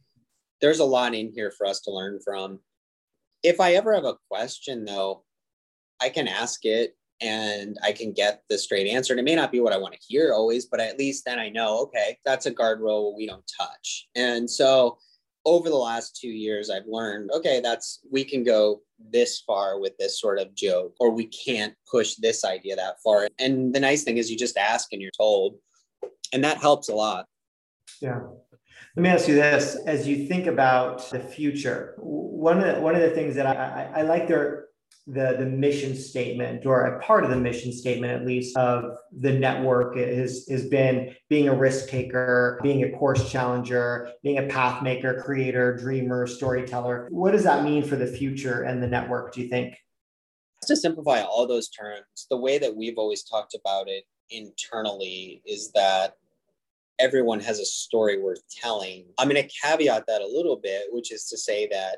there's 0.61 0.79
a 0.79 0.85
lot 0.85 1.13
in 1.13 1.31
here 1.33 1.51
for 1.51 1.65
us 1.65 1.81
to 1.81 1.91
learn 1.91 2.19
from. 2.23 2.59
If 3.43 3.59
I 3.59 3.73
ever 3.73 3.93
have 3.93 4.05
a 4.05 4.17
question 4.29 4.85
though, 4.85 5.23
I 6.01 6.09
can 6.09 6.27
ask 6.27 6.65
it 6.65 6.95
and 7.21 7.77
I 7.83 7.91
can 7.91 8.11
get 8.11 8.41
the 8.49 8.57
straight 8.57 8.87
answer. 8.87 9.13
And 9.13 9.19
it 9.19 9.23
may 9.23 9.35
not 9.35 9.51
be 9.51 9.59
what 9.59 9.73
I 9.73 9.77
want 9.77 9.93
to 9.93 9.99
hear 10.05 10.33
always, 10.33 10.65
but 10.65 10.79
at 10.79 10.97
least 10.97 11.25
then 11.25 11.39
I 11.39 11.49
know, 11.49 11.79
okay, 11.79 12.17
that's 12.25 12.45
a 12.45 12.53
guardrail 12.53 13.15
we 13.15 13.27
don't 13.27 13.49
touch. 13.59 14.07
And 14.15 14.49
so 14.49 14.97
over 15.45 15.69
the 15.69 15.75
last 15.75 16.15
two 16.15 16.29
years, 16.29 16.69
I've 16.69 16.87
learned, 16.87 17.31
okay, 17.31 17.59
that's 17.59 17.99
we 18.11 18.23
can 18.23 18.43
go 18.43 18.81
this 18.99 19.41
far 19.41 19.79
with 19.79 19.97
this 19.97 20.19
sort 20.19 20.39
of 20.39 20.55
joke, 20.55 20.95
or 20.99 21.11
we 21.11 21.25
can't 21.25 21.73
push 21.89 22.15
this 22.15 22.45
idea 22.45 22.75
that 22.75 22.95
far. 23.03 23.27
And 23.39 23.73
the 23.73 23.79
nice 23.79 24.03
thing 24.03 24.17
is 24.17 24.31
you 24.31 24.37
just 24.37 24.57
ask 24.57 24.93
and 24.93 25.01
you're 25.01 25.11
told. 25.17 25.55
And 26.31 26.43
that 26.43 26.57
helps 26.57 26.89
a 26.89 26.95
lot. 26.95 27.25
Yeah. 28.01 28.21
Let 28.95 29.03
me 29.03 29.09
ask 29.09 29.27
you 29.27 29.35
this: 29.35 29.75
as 29.85 30.07
you 30.07 30.27
think 30.27 30.47
about 30.47 31.09
the 31.09 31.19
future, 31.19 31.95
one 31.97 32.59
of 32.59 32.75
the, 32.75 32.81
one 32.81 32.95
of 32.95 33.01
the 33.01 33.09
things 33.11 33.35
that 33.35 33.45
I, 33.45 33.91
I, 33.95 33.99
I 33.99 34.01
like 34.03 34.27
their 34.27 34.67
the, 35.05 35.35
the 35.37 35.45
mission 35.45 35.95
statement 35.95 36.65
or 36.65 36.85
a 36.85 36.99
part 37.01 37.25
of 37.25 37.29
the 37.29 37.35
mission 37.35 37.73
statement 37.73 38.13
at 38.13 38.25
least 38.25 38.55
of 38.55 38.97
the 39.11 39.33
network 39.33 39.97
has, 39.97 40.47
has 40.49 40.65
been 40.67 41.13
being 41.29 41.49
a 41.49 41.55
risk 41.55 41.89
taker 41.89 42.59
being 42.63 42.83
a 42.83 42.97
course 42.97 43.29
challenger 43.29 44.11
being 44.23 44.37
a 44.37 44.47
path 44.47 44.81
maker 44.81 45.21
creator 45.21 45.75
dreamer 45.75 46.25
storyteller. 46.25 47.07
What 47.11 47.31
does 47.31 47.43
that 47.43 47.65
mean 47.65 47.83
for 47.83 47.97
the 47.97 48.07
future 48.07 48.63
and 48.63 48.81
the 48.81 48.87
network 48.87 49.33
do 49.33 49.41
you 49.41 49.49
think? 49.49 49.75
To 50.67 50.75
simplify 50.77 51.21
all 51.21 51.45
those 51.47 51.67
terms 51.69 52.27
the 52.29 52.37
way 52.37 52.57
that 52.57 52.73
we've 52.73 52.97
always 52.97 53.23
talked 53.23 53.55
about 53.55 53.89
it 53.89 54.05
internally 54.29 55.41
is 55.45 55.71
that 55.73 56.15
everyone 56.99 57.41
has 57.41 57.59
a 57.59 57.65
story 57.65 58.21
worth 58.21 58.41
telling. 58.49 59.05
I'm 59.17 59.27
going 59.27 59.41
to 59.41 59.55
caveat 59.61 60.05
that 60.07 60.21
a 60.21 60.27
little 60.27 60.55
bit 60.55 60.83
which 60.91 61.11
is 61.11 61.27
to 61.27 61.37
say 61.37 61.67
that 61.71 61.97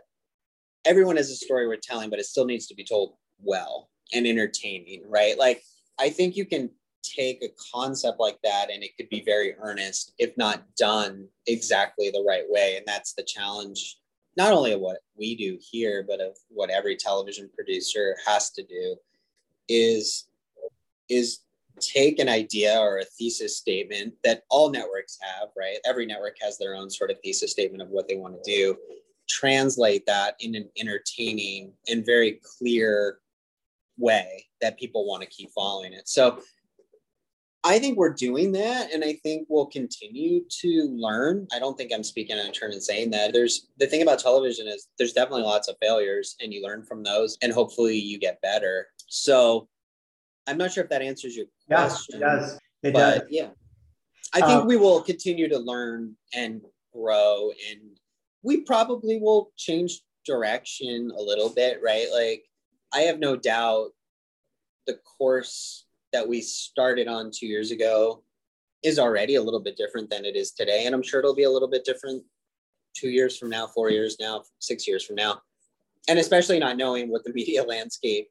everyone 0.85 1.17
has 1.17 1.29
a 1.29 1.35
story 1.35 1.67
worth 1.67 1.81
telling, 1.81 2.09
but 2.09 2.19
it 2.19 2.25
still 2.25 2.45
needs 2.45 2.67
to 2.67 2.75
be 2.75 2.83
told 2.83 3.15
well 3.41 3.89
and 4.13 4.25
entertaining, 4.25 5.03
right? 5.09 5.37
Like 5.37 5.63
I 5.99 6.09
think 6.09 6.35
you 6.35 6.45
can 6.45 6.69
take 7.03 7.43
a 7.43 7.53
concept 7.73 8.19
like 8.19 8.39
that 8.43 8.69
and 8.71 8.83
it 8.83 8.91
could 8.97 9.09
be 9.09 9.23
very 9.23 9.55
earnest 9.59 10.13
if 10.17 10.35
not 10.37 10.63
done 10.75 11.27
exactly 11.47 12.09
the 12.09 12.25
right 12.27 12.45
way. 12.47 12.77
And 12.77 12.85
that's 12.85 13.13
the 13.13 13.23
challenge, 13.23 13.97
not 14.37 14.53
only 14.53 14.73
of 14.73 14.79
what 14.79 14.99
we 15.17 15.35
do 15.35 15.57
here, 15.59 16.05
but 16.07 16.19
of 16.19 16.35
what 16.49 16.69
every 16.69 16.95
television 16.95 17.49
producer 17.53 18.15
has 18.25 18.51
to 18.51 18.63
do 18.63 18.95
is 19.67 20.27
is 21.09 21.39
take 21.79 22.19
an 22.19 22.29
idea 22.29 22.79
or 22.79 22.99
a 22.99 23.05
thesis 23.05 23.57
statement 23.57 24.13
that 24.23 24.43
all 24.49 24.71
networks 24.71 25.17
have, 25.21 25.49
right? 25.57 25.77
Every 25.85 26.05
network 26.05 26.37
has 26.41 26.57
their 26.57 26.73
own 26.73 26.89
sort 26.89 27.11
of 27.11 27.17
thesis 27.21 27.51
statement 27.51 27.81
of 27.81 27.89
what 27.89 28.07
they 28.07 28.15
want 28.15 28.41
to 28.41 28.51
do 28.51 28.77
translate 29.27 30.05
that 30.05 30.35
in 30.39 30.55
an 30.55 30.69
entertaining 30.77 31.73
and 31.87 32.05
very 32.05 32.39
clear 32.57 33.19
way 33.97 34.45
that 34.61 34.77
people 34.77 35.07
want 35.07 35.23
to 35.23 35.29
keep 35.29 35.49
following 35.51 35.93
it. 35.93 36.07
So 36.07 36.39
I 37.63 37.79
think 37.79 37.97
we're 37.97 38.13
doing 38.13 38.51
that 38.51 38.93
and 38.93 39.03
I 39.03 39.13
think 39.23 39.47
we'll 39.49 39.65
continue 39.65 40.41
to 40.61 40.83
learn. 40.95 41.47
I 41.51 41.57
don't 41.57 41.75
think 41.75 41.91
I'm 41.91 42.03
speaking 42.03 42.37
in 42.37 42.45
a 42.45 42.51
turn 42.51 42.71
and 42.71 42.83
saying 42.83 43.09
that. 43.11 43.33
There's 43.33 43.69
the 43.79 43.87
thing 43.87 44.03
about 44.03 44.19
television 44.19 44.67
is 44.67 44.87
there's 44.99 45.13
definitely 45.13 45.43
lots 45.43 45.67
of 45.67 45.75
failures 45.81 46.35
and 46.39 46.53
you 46.53 46.61
learn 46.61 46.83
from 46.83 47.01
those 47.01 47.37
and 47.41 47.51
hopefully 47.51 47.97
you 47.97 48.19
get 48.19 48.39
better. 48.41 48.87
So 49.07 49.67
I'm 50.45 50.59
not 50.59 50.73
sure 50.73 50.83
if 50.83 50.89
that 50.91 51.01
answers 51.01 51.35
your 51.35 51.47
question. 51.67 52.17
It 52.17 52.19
does. 52.25 52.59
It 52.83 52.93
but 52.93 53.19
does. 53.19 53.21
yeah. 53.31 53.49
I 54.33 54.41
think 54.41 54.61
Um, 54.61 54.67
we 54.67 54.77
will 54.77 55.01
continue 55.01 55.47
to 55.49 55.57
learn 55.57 56.15
and 56.35 56.61
grow 56.93 57.51
and 57.71 57.94
we 58.45 58.61
probably 58.61 59.19
will 59.19 59.51
change 59.57 60.01
direction 60.23 61.11
a 61.17 61.21
little 61.21 61.49
bit, 61.49 61.79
right? 61.83 62.05
Like, 62.13 62.43
I 62.93 62.99
have 63.01 63.17
no 63.17 63.35
doubt 63.35 63.89
the 64.85 64.99
course 65.17 65.85
that 66.13 66.27
we 66.27 66.41
started 66.41 67.07
on 67.07 67.31
two 67.33 67.47
years 67.47 67.71
ago 67.71 68.23
is 68.83 68.99
already 68.99 69.35
a 69.35 69.41
little 69.41 69.59
bit 69.59 69.75
different 69.75 70.11
than 70.11 70.25
it 70.25 70.35
is 70.35 70.51
today. 70.51 70.85
And 70.85 70.93
I'm 70.93 71.01
sure 71.01 71.19
it'll 71.19 71.35
be 71.35 71.43
a 71.43 71.49
little 71.49 71.67
bit 71.67 71.85
different 71.85 72.23
two 72.95 73.09
years 73.09 73.35
from 73.35 73.49
now, 73.49 73.65
four 73.65 73.89
years 73.89 74.17
now, 74.19 74.43
six 74.59 74.87
years 74.87 75.03
from 75.03 75.15
now. 75.15 75.41
And 76.07 76.19
especially 76.19 76.59
not 76.59 76.77
knowing 76.77 77.09
what 77.09 77.23
the 77.23 77.33
media 77.33 77.63
landscape 77.67 78.29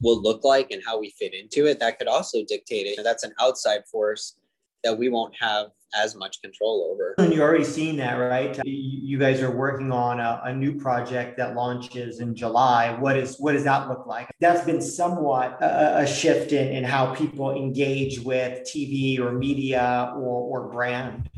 will 0.00 0.22
look 0.22 0.44
like 0.44 0.70
and 0.70 0.82
how 0.86 1.00
we 1.00 1.12
fit 1.18 1.34
into 1.34 1.66
it, 1.66 1.80
that 1.80 1.98
could 1.98 2.08
also 2.08 2.44
dictate 2.46 2.86
it. 2.86 3.02
That's 3.02 3.24
an 3.24 3.34
outside 3.40 3.82
force 3.90 4.36
that 4.84 4.96
we 4.96 5.08
won't 5.08 5.34
have 5.40 5.70
as 5.96 6.14
much 6.14 6.40
control 6.42 6.90
over. 6.92 7.14
And 7.18 7.32
you're 7.32 7.46
already 7.46 7.64
seeing 7.64 7.96
that, 7.96 8.14
right? 8.14 8.58
You 8.64 9.18
guys 9.18 9.40
are 9.42 9.50
working 9.50 9.92
on 9.92 10.20
a, 10.20 10.40
a 10.44 10.54
new 10.54 10.78
project 10.78 11.36
that 11.38 11.54
launches 11.54 12.20
in 12.20 12.34
July. 12.34 12.96
What 12.98 13.16
is 13.16 13.36
what 13.38 13.52
does 13.52 13.64
that 13.64 13.88
look 13.88 14.06
like? 14.06 14.28
That's 14.40 14.64
been 14.64 14.80
somewhat 14.80 15.62
a, 15.62 15.98
a 16.00 16.06
shift 16.06 16.52
in, 16.52 16.68
in 16.68 16.84
how 16.84 17.14
people 17.14 17.54
engage 17.54 18.20
with 18.20 18.60
TV 18.62 19.18
or 19.18 19.32
media 19.32 20.12
or, 20.16 20.60
or 20.66 20.68
brand. 20.72 21.30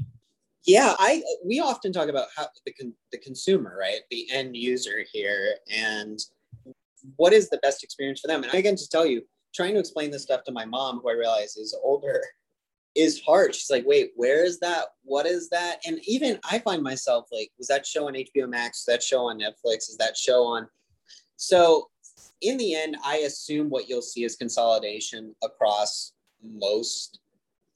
Yeah, 0.66 0.94
I 0.98 1.22
we 1.44 1.60
often 1.60 1.92
talk 1.92 2.08
about 2.08 2.26
how 2.36 2.48
the 2.64 2.72
con, 2.72 2.92
the 3.12 3.18
consumer, 3.18 3.76
right, 3.78 4.00
the 4.10 4.26
end 4.32 4.56
user 4.56 5.04
here, 5.12 5.54
and 5.72 6.18
what 7.16 7.32
is 7.32 7.48
the 7.48 7.58
best 7.58 7.84
experience 7.84 8.20
for 8.20 8.26
them. 8.26 8.42
And 8.42 8.52
I 8.52 8.62
can 8.62 8.76
just 8.76 8.90
tell 8.90 9.06
you, 9.06 9.22
trying 9.54 9.74
to 9.74 9.80
explain 9.80 10.10
this 10.10 10.22
stuff 10.22 10.42
to 10.44 10.52
my 10.52 10.64
mom, 10.64 10.98
who 11.00 11.08
I 11.08 11.12
realize 11.12 11.56
is 11.56 11.78
older, 11.84 12.20
is 12.96 13.20
hard. 13.20 13.54
She's 13.54 13.70
like, 13.70 13.85
wait, 13.87 14.12
where 14.16 14.44
is 14.44 14.59
that? 14.61 14.87
What 15.04 15.26
is 15.26 15.48
that? 15.50 15.80
And 15.87 16.00
even 16.06 16.38
I 16.50 16.59
find 16.59 16.82
myself 16.82 17.28
like, 17.30 17.50
was 17.59 17.68
that 17.68 17.87
show 17.87 18.09
on 18.09 18.14
HBO 18.14 18.48
Max? 18.48 18.80
Is 18.80 18.85
that 18.87 19.02
show 19.02 19.26
on 19.26 19.38
Netflix? 19.38 19.88
Is 19.88 19.96
that 19.98 20.16
show 20.16 20.44
on? 20.44 20.66
So 21.37 21.90
in 22.40 22.56
the 22.56 22.74
end, 22.74 22.96
I 23.04 23.18
assume 23.18 23.68
what 23.68 23.88
you'll 23.88 24.02
see 24.02 24.24
is 24.24 24.37
consolidation 24.37 25.35
across 25.42 26.12
most 26.42 27.20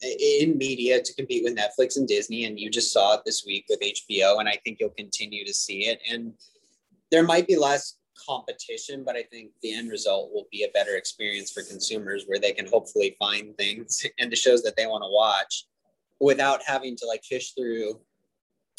in 0.02 0.56
media 0.56 1.02
to 1.02 1.14
compete 1.14 1.44
with 1.44 1.56
Netflix 1.56 1.98
and 1.98 2.08
Disney. 2.08 2.46
And 2.46 2.58
you 2.58 2.70
just 2.70 2.92
saw 2.92 3.14
it 3.14 3.22
this 3.26 3.44
week 3.46 3.66
with 3.68 3.80
HBO. 3.80 4.40
And 4.40 4.48
I 4.48 4.58
think 4.64 4.78
you'll 4.80 4.90
continue 4.90 5.44
to 5.44 5.52
see 5.52 5.86
it. 5.86 6.00
And 6.10 6.32
there 7.10 7.24
might 7.24 7.46
be 7.46 7.56
less 7.56 7.96
competition, 8.26 9.04
but 9.04 9.16
I 9.16 9.22
think 9.24 9.50
the 9.62 9.74
end 9.74 9.90
result 9.90 10.32
will 10.32 10.46
be 10.50 10.64
a 10.64 10.70
better 10.72 10.96
experience 10.96 11.50
for 11.50 11.62
consumers 11.62 12.24
where 12.26 12.38
they 12.38 12.52
can 12.52 12.66
hopefully 12.66 13.16
find 13.18 13.56
things 13.56 14.06
and 14.18 14.30
the 14.30 14.36
shows 14.36 14.62
that 14.62 14.76
they 14.76 14.86
want 14.86 15.02
to 15.02 15.10
watch 15.10 15.66
without 16.20 16.62
having 16.64 16.96
to 16.96 17.06
like 17.06 17.24
fish 17.24 17.52
through 17.52 18.00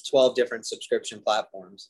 12 0.09 0.35
different 0.35 0.65
subscription 0.65 1.21
platforms 1.21 1.89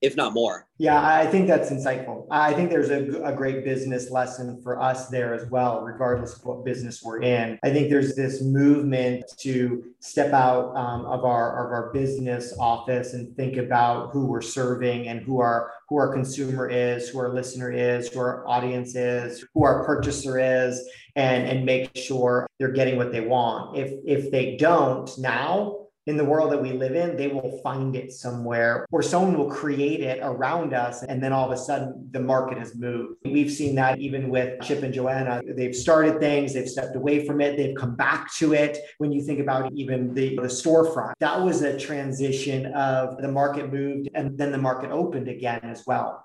if 0.00 0.16
not 0.16 0.32
more 0.32 0.66
Yeah, 0.78 1.04
I 1.04 1.26
think 1.26 1.48
that's 1.48 1.70
insightful. 1.70 2.26
I 2.30 2.52
think 2.52 2.70
there's 2.70 2.90
a, 2.90 3.20
a 3.22 3.32
great 3.34 3.64
business 3.64 4.10
lesson 4.10 4.60
for 4.62 4.80
us 4.80 5.08
there 5.08 5.34
as 5.34 5.50
well, 5.50 5.80
regardless 5.82 6.36
of 6.36 6.44
what 6.44 6.64
business 6.64 7.02
we're 7.02 7.22
in. 7.22 7.58
I 7.64 7.70
think 7.70 7.90
there's 7.90 8.14
this 8.14 8.42
movement 8.42 9.24
to 9.38 9.84
step 9.98 10.32
out 10.32 10.76
um, 10.76 11.04
of 11.06 11.24
our 11.24 11.66
of 11.66 11.72
our 11.72 11.92
business 11.92 12.56
office 12.60 13.14
and 13.14 13.34
think 13.36 13.56
about 13.56 14.10
who 14.12 14.26
we're 14.26 14.40
serving 14.40 15.08
and 15.08 15.20
who 15.20 15.40
our 15.40 15.72
who 15.88 15.96
our 15.96 16.12
consumer 16.12 16.68
is, 16.68 17.08
who 17.08 17.18
our 17.18 17.32
listener 17.32 17.70
is, 17.70 18.08
who 18.08 18.20
our 18.20 18.46
audience 18.46 18.94
is, 18.94 19.44
who 19.54 19.64
our 19.64 19.84
purchaser 19.84 20.38
is, 20.38 20.86
and 21.16 21.46
and 21.46 21.64
make 21.64 21.96
sure 21.96 22.46
they're 22.58 22.72
getting 22.72 22.96
what 22.96 23.12
they 23.12 23.20
want. 23.20 23.76
If 23.76 23.92
if 24.04 24.30
they 24.30 24.56
don't 24.56 25.10
now, 25.18 25.87
in 26.08 26.16
the 26.16 26.24
world 26.24 26.50
that 26.50 26.60
we 26.60 26.72
live 26.72 26.96
in, 26.96 27.16
they 27.18 27.28
will 27.28 27.60
find 27.62 27.94
it 27.94 28.10
somewhere 28.10 28.86
or 28.90 29.02
someone 29.02 29.36
will 29.36 29.50
create 29.50 30.00
it 30.00 30.18
around 30.22 30.72
us. 30.72 31.02
And 31.02 31.22
then 31.22 31.34
all 31.34 31.44
of 31.44 31.52
a 31.52 31.56
sudden 31.60 32.08
the 32.12 32.20
market 32.20 32.56
has 32.56 32.74
moved. 32.74 33.18
We've 33.26 33.52
seen 33.52 33.74
that 33.74 33.98
even 33.98 34.30
with 34.30 34.58
Chip 34.62 34.82
and 34.82 34.92
Joanna. 34.92 35.42
They've 35.46 35.76
started 35.76 36.18
things, 36.18 36.54
they've 36.54 36.68
stepped 36.68 36.96
away 36.96 37.26
from 37.26 37.42
it, 37.42 37.58
they've 37.58 37.76
come 37.76 37.94
back 37.94 38.34
to 38.36 38.54
it. 38.54 38.78
When 38.96 39.12
you 39.12 39.20
think 39.22 39.38
about 39.38 39.70
even 39.72 40.14
the, 40.14 40.36
the 40.36 40.42
storefront, 40.42 41.12
that 41.20 41.38
was 41.42 41.60
a 41.60 41.78
transition 41.78 42.72
of 42.72 43.20
the 43.20 43.28
market 43.28 43.70
moved 43.70 44.08
and 44.14 44.38
then 44.38 44.50
the 44.50 44.58
market 44.58 44.90
opened 44.90 45.28
again 45.28 45.60
as 45.62 45.84
well. 45.86 46.24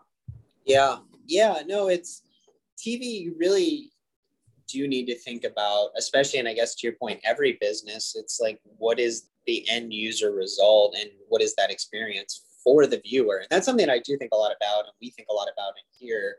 yeah 0.66 0.98
yeah 1.26 1.56
no 1.66 1.90
it's 1.90 2.24
tv 2.78 3.32
really 3.38 3.92
do 4.74 4.88
need 4.88 5.06
to 5.06 5.16
think 5.16 5.44
about, 5.44 5.90
especially, 5.98 6.40
and 6.40 6.48
I 6.48 6.54
guess 6.54 6.74
to 6.76 6.88
your 6.88 6.96
point, 6.96 7.20
every 7.24 7.58
business, 7.62 8.16
it's 8.18 8.40
like, 8.42 8.60
what 8.78 9.00
is 9.00 9.26
the 9.46 9.68
end 9.70 9.94
user 9.94 10.32
result 10.32 10.96
and 11.00 11.10
what 11.30 11.42
is 11.42 11.56
that 11.56 11.72
experience 11.72 12.46
for 12.64 12.86
the 12.88 13.02
viewer? 13.04 13.38
And 13.38 13.48
that's 13.50 13.66
something 13.66 13.90
I 13.90 14.00
do 14.00 14.18
think 14.18 14.32
a 14.34 14.38
lot 14.38 14.54
about, 14.56 14.86
and 14.86 14.94
we 15.02 15.12
think 15.12 15.28
a 15.30 15.34
lot 15.34 15.48
about 15.54 15.74
in 15.78 16.08
here. 16.08 16.38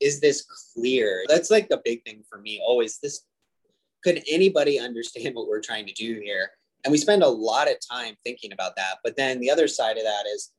Is 0.00 0.20
this 0.20 0.44
clear? 0.74 1.24
That's 1.28 1.50
like 1.50 1.68
the 1.68 1.80
big 1.84 2.04
thing 2.04 2.24
for 2.28 2.38
me. 2.38 2.60
Always 2.64 2.98
this 2.98 3.24
could 4.02 4.22
anybody 4.28 4.78
understand 4.78 5.34
what 5.34 5.48
we're 5.48 5.60
trying 5.60 5.86
to 5.86 5.92
do 5.92 6.20
here? 6.22 6.50
And 6.84 6.90
we 6.90 6.98
spend 6.98 7.22
a 7.22 7.28
lot 7.28 7.70
of 7.70 7.76
time 7.88 8.16
thinking 8.24 8.52
about 8.52 8.76
that. 8.76 8.98
But 9.04 9.16
then 9.16 9.38
the 9.38 9.50
other 9.50 9.68
side 9.68 9.96
of 9.96 10.02
that 10.02 10.24
is, 10.26 10.50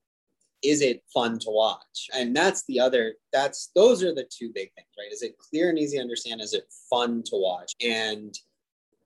is 0.63 0.81
it 0.81 1.03
fun 1.13 1.37
to 1.39 1.49
watch? 1.49 2.07
And 2.15 2.33
that's 2.33 2.63
the 2.67 2.79
other, 2.79 3.15
that's, 3.33 3.71
those 3.75 4.01
are 4.01 4.15
the 4.15 4.25
two 4.29 4.51
big 4.55 4.71
things, 4.73 4.87
right? 4.97 5.11
Is 5.11 5.21
it 5.21 5.37
clear 5.37 5.69
and 5.69 5.77
easy 5.77 5.97
to 5.97 6.01
understand? 6.01 6.39
Is 6.39 6.53
it 6.53 6.63
fun 6.89 7.23
to 7.23 7.35
watch? 7.35 7.73
And 7.85 8.33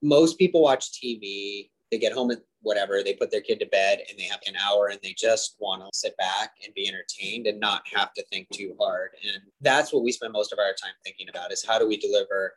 most 0.04 0.38
people 0.38 0.62
watch 0.62 0.92
TV, 0.92 1.72
they 1.92 1.98
get 1.98 2.14
home 2.14 2.32
at 2.32 2.40
whatever, 2.62 3.02
they 3.04 3.14
put 3.14 3.32
their 3.32 3.42
kid 3.42 3.60
to 3.60 3.66
bed 3.68 4.00
and 4.10 4.20
they 4.20 4.24
have 4.24 4.42
an 4.48 4.56
hour 4.58 4.88
and 4.88 5.00
they 5.02 5.14
just 5.18 5.56
want 5.60 5.82
to 5.82 5.90
sit 5.94 6.16
back 6.18 6.52
and 6.64 6.74
be 6.74 6.88
entertained 6.88 7.48
and 7.48 7.60
not 7.60 7.84
have 7.94 8.14
to 8.14 8.24
think 8.26 8.48
too 8.54 8.76
hard. 8.80 9.12
And 9.24 9.42
that's 9.62 9.94
what 9.94 10.04
we 10.04 10.12
spend 10.12 10.34
most 10.34 10.52
of 10.52 10.60
our 10.60 10.74
time 10.82 10.94
thinking 11.04 11.30
about 11.30 11.52
is 11.52 11.66
how 11.66 11.80
do 11.80 11.88
we 11.88 11.98
deliver 11.98 12.54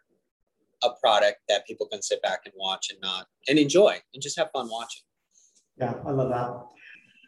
a 0.82 0.90
product 1.00 1.38
that 1.48 1.66
people 1.66 1.86
can 1.86 2.02
sit 2.02 2.22
back 2.22 2.40
and 2.44 2.54
watch 2.56 2.88
and 2.90 2.98
not 3.00 3.26
and 3.48 3.58
enjoy 3.58 3.98
and 4.14 4.22
just 4.22 4.38
have 4.38 4.50
fun 4.52 4.68
watching. 4.70 5.02
Yeah, 5.76 5.94
I 6.06 6.10
love 6.10 6.30
that. 6.30 6.66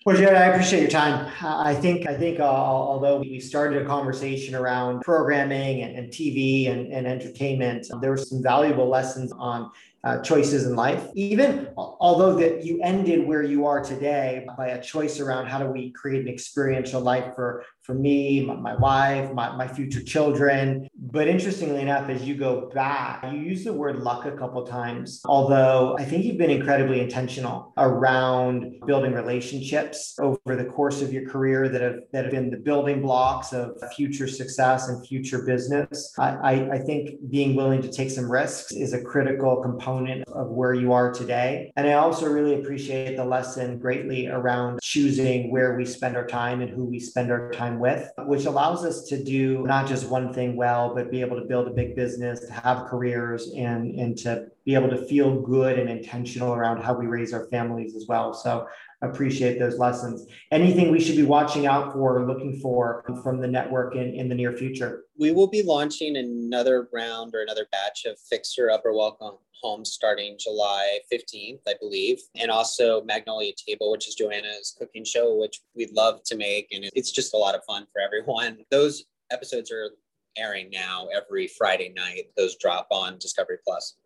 Well, 0.04 0.16
Jared, 0.16 0.36
I 0.36 0.46
appreciate 0.46 0.80
your 0.80 0.90
time. 0.90 1.30
I 1.40 1.74
think 1.74 2.08
I 2.08 2.16
think 2.16 2.40
uh, 2.40 2.44
although 2.44 3.20
we 3.20 3.38
started 3.38 3.82
a 3.82 3.86
conversation 3.86 4.56
around 4.56 5.02
programming 5.02 5.82
and, 5.82 5.96
and 5.96 6.08
TV 6.08 6.68
and, 6.68 6.92
and 6.92 7.06
entertainment, 7.06 7.86
there 8.00 8.10
were 8.10 8.16
some 8.16 8.42
valuable 8.42 8.88
lessons 8.88 9.30
on 9.38 9.70
uh, 10.04 10.18
choices 10.18 10.66
in 10.66 10.74
life. 10.74 11.06
Even 11.14 11.68
although 11.76 12.34
that 12.36 12.64
you 12.64 12.80
ended 12.82 13.26
where 13.26 13.42
you 13.42 13.66
are 13.66 13.82
today 13.82 14.44
by 14.56 14.68
a 14.68 14.82
choice 14.82 15.20
around 15.20 15.46
how 15.46 15.58
do 15.58 15.66
we 15.66 15.92
create 15.92 16.22
an 16.22 16.28
experiential 16.28 17.00
life 17.00 17.34
for 17.34 17.64
for 17.82 17.94
me, 17.94 18.44
my, 18.44 18.74
wife, 18.76 19.32
my, 19.32 19.54
my 19.56 19.66
future 19.66 20.02
children. 20.02 20.88
But 20.96 21.28
interestingly 21.28 21.80
enough, 21.80 22.08
as 22.08 22.22
you 22.22 22.36
go 22.36 22.70
back, 22.72 23.24
you 23.24 23.38
use 23.38 23.64
the 23.64 23.72
word 23.72 23.96
luck 23.98 24.24
a 24.24 24.32
couple 24.32 24.64
times. 24.64 25.20
Although 25.24 25.96
I 25.98 26.04
think 26.04 26.24
you've 26.24 26.38
been 26.38 26.50
incredibly 26.50 27.00
intentional 27.00 27.72
around 27.76 28.80
building 28.86 29.12
relationships 29.12 30.16
over 30.20 30.56
the 30.56 30.64
course 30.64 31.02
of 31.02 31.12
your 31.12 31.28
career 31.28 31.68
that 31.68 31.80
have 31.80 31.96
that 32.12 32.24
have 32.24 32.32
been 32.32 32.50
the 32.50 32.56
building 32.56 33.02
blocks 33.02 33.52
of 33.52 33.76
future 33.94 34.28
success 34.28 34.88
and 34.88 35.06
future 35.06 35.42
business. 35.42 36.14
I, 36.18 36.30
I, 36.30 36.74
I 36.74 36.78
think 36.78 37.10
being 37.30 37.54
willing 37.54 37.82
to 37.82 37.90
take 37.90 38.10
some 38.10 38.30
risks 38.30 38.72
is 38.72 38.92
a 38.92 39.02
critical 39.02 39.56
component 39.62 40.26
of 40.28 40.48
where 40.48 40.74
you 40.74 40.92
are 40.92 41.12
today. 41.12 41.72
And 41.76 41.86
I 41.86 41.94
also 41.94 42.26
really 42.26 42.54
appreciate 42.60 43.16
the 43.16 43.24
lesson 43.24 43.78
greatly 43.78 44.28
around 44.28 44.80
choosing 44.82 45.50
where 45.50 45.76
we 45.76 45.84
spend 45.84 46.16
our 46.16 46.26
time 46.26 46.60
and 46.60 46.70
who 46.70 46.84
we 46.84 47.00
spend 47.00 47.30
our 47.30 47.50
time 47.50 47.71
with, 47.78 48.10
which 48.18 48.44
allows 48.44 48.84
us 48.84 49.04
to 49.08 49.22
do 49.22 49.64
not 49.66 49.86
just 49.86 50.08
one 50.08 50.32
thing 50.32 50.56
well, 50.56 50.94
but 50.94 51.10
be 51.10 51.20
able 51.20 51.38
to 51.38 51.46
build 51.46 51.68
a 51.68 51.70
big 51.70 51.94
business, 51.96 52.40
to 52.40 52.52
have 52.52 52.86
careers, 52.86 53.52
and, 53.56 53.94
and 53.94 54.16
to 54.18 54.46
be 54.64 54.74
able 54.74 54.88
to 54.88 55.06
feel 55.06 55.40
good 55.40 55.78
and 55.78 55.88
intentional 55.88 56.54
around 56.54 56.82
how 56.82 56.94
we 56.94 57.06
raise 57.06 57.32
our 57.32 57.46
families 57.46 57.94
as 57.94 58.06
well. 58.06 58.32
So 58.32 58.66
appreciate 59.02 59.58
those 59.58 59.78
lessons. 59.78 60.26
Anything 60.50 60.90
we 60.90 61.00
should 61.00 61.16
be 61.16 61.24
watching 61.24 61.66
out 61.66 61.92
for 61.92 62.18
or 62.18 62.26
looking 62.26 62.58
for 62.60 63.04
from 63.22 63.40
the 63.40 63.48
network 63.48 63.94
in, 63.94 64.14
in 64.14 64.28
the 64.28 64.34
near 64.34 64.52
future? 64.52 65.04
We 65.18 65.32
will 65.32 65.48
be 65.48 65.62
launching 65.62 66.16
another 66.16 66.88
round 66.92 67.34
or 67.34 67.42
another 67.42 67.66
batch 67.70 68.04
of 68.06 68.18
Fixer 68.18 68.70
Upper 68.70 68.92
Welcome 68.92 69.38
Homes 69.62 69.92
starting 69.92 70.36
July 70.38 70.98
15th, 71.12 71.60
I 71.68 71.74
believe. 71.80 72.20
And 72.34 72.50
also 72.50 73.02
Magnolia 73.02 73.52
Table, 73.66 73.90
which 73.90 74.08
is 74.08 74.14
Joanna's 74.14 74.74
cooking 74.78 75.04
show, 75.04 75.36
which 75.36 75.60
we'd 75.74 75.92
love 75.92 76.22
to 76.24 76.36
make. 76.36 76.68
And 76.72 76.88
it's 76.94 77.12
just 77.12 77.34
a 77.34 77.38
lot 77.38 77.54
of 77.54 77.62
fun 77.64 77.86
for 77.92 78.00
everyone. 78.00 78.58
Those 78.70 79.04
episodes 79.30 79.70
are 79.70 79.90
airing 80.36 80.70
now 80.70 81.08
every 81.14 81.46
Friday 81.46 81.92
night. 81.94 82.24
Those 82.36 82.56
drop 82.56 82.88
on 82.90 83.18
Discovery 83.18 83.58
Plus. 83.64 83.96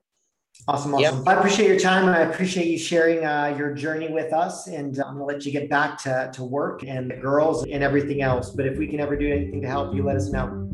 Awesome, 0.68 0.94
awesome. 0.94 1.18
Yep. 1.18 1.28
I 1.28 1.34
appreciate 1.34 1.68
your 1.68 1.78
time. 1.78 2.09
I 2.09 2.20
appreciate 2.22 2.66
you 2.66 2.78
sharing 2.78 3.24
uh, 3.24 3.54
your 3.57 3.72
journey 3.72 4.09
with 4.12 4.32
us. 4.32 4.66
And 4.66 4.98
I'm 4.98 5.16
going 5.16 5.18
to 5.18 5.24
let 5.24 5.46
you 5.46 5.52
get 5.52 5.70
back 5.70 6.02
to, 6.02 6.30
to 6.34 6.44
work 6.44 6.82
and 6.82 7.11
the 7.11 7.16
girls 7.16 7.64
and 7.64 7.84
everything 7.84 8.22
else. 8.22 8.50
But 8.50 8.66
if 8.66 8.76
we 8.76 8.88
can 8.88 8.98
ever 8.98 9.16
do 9.16 9.30
anything 9.32 9.62
to 9.62 9.68
help 9.68 9.94
you, 9.94 10.02
let 10.02 10.16
us 10.16 10.30
know. 10.30 10.68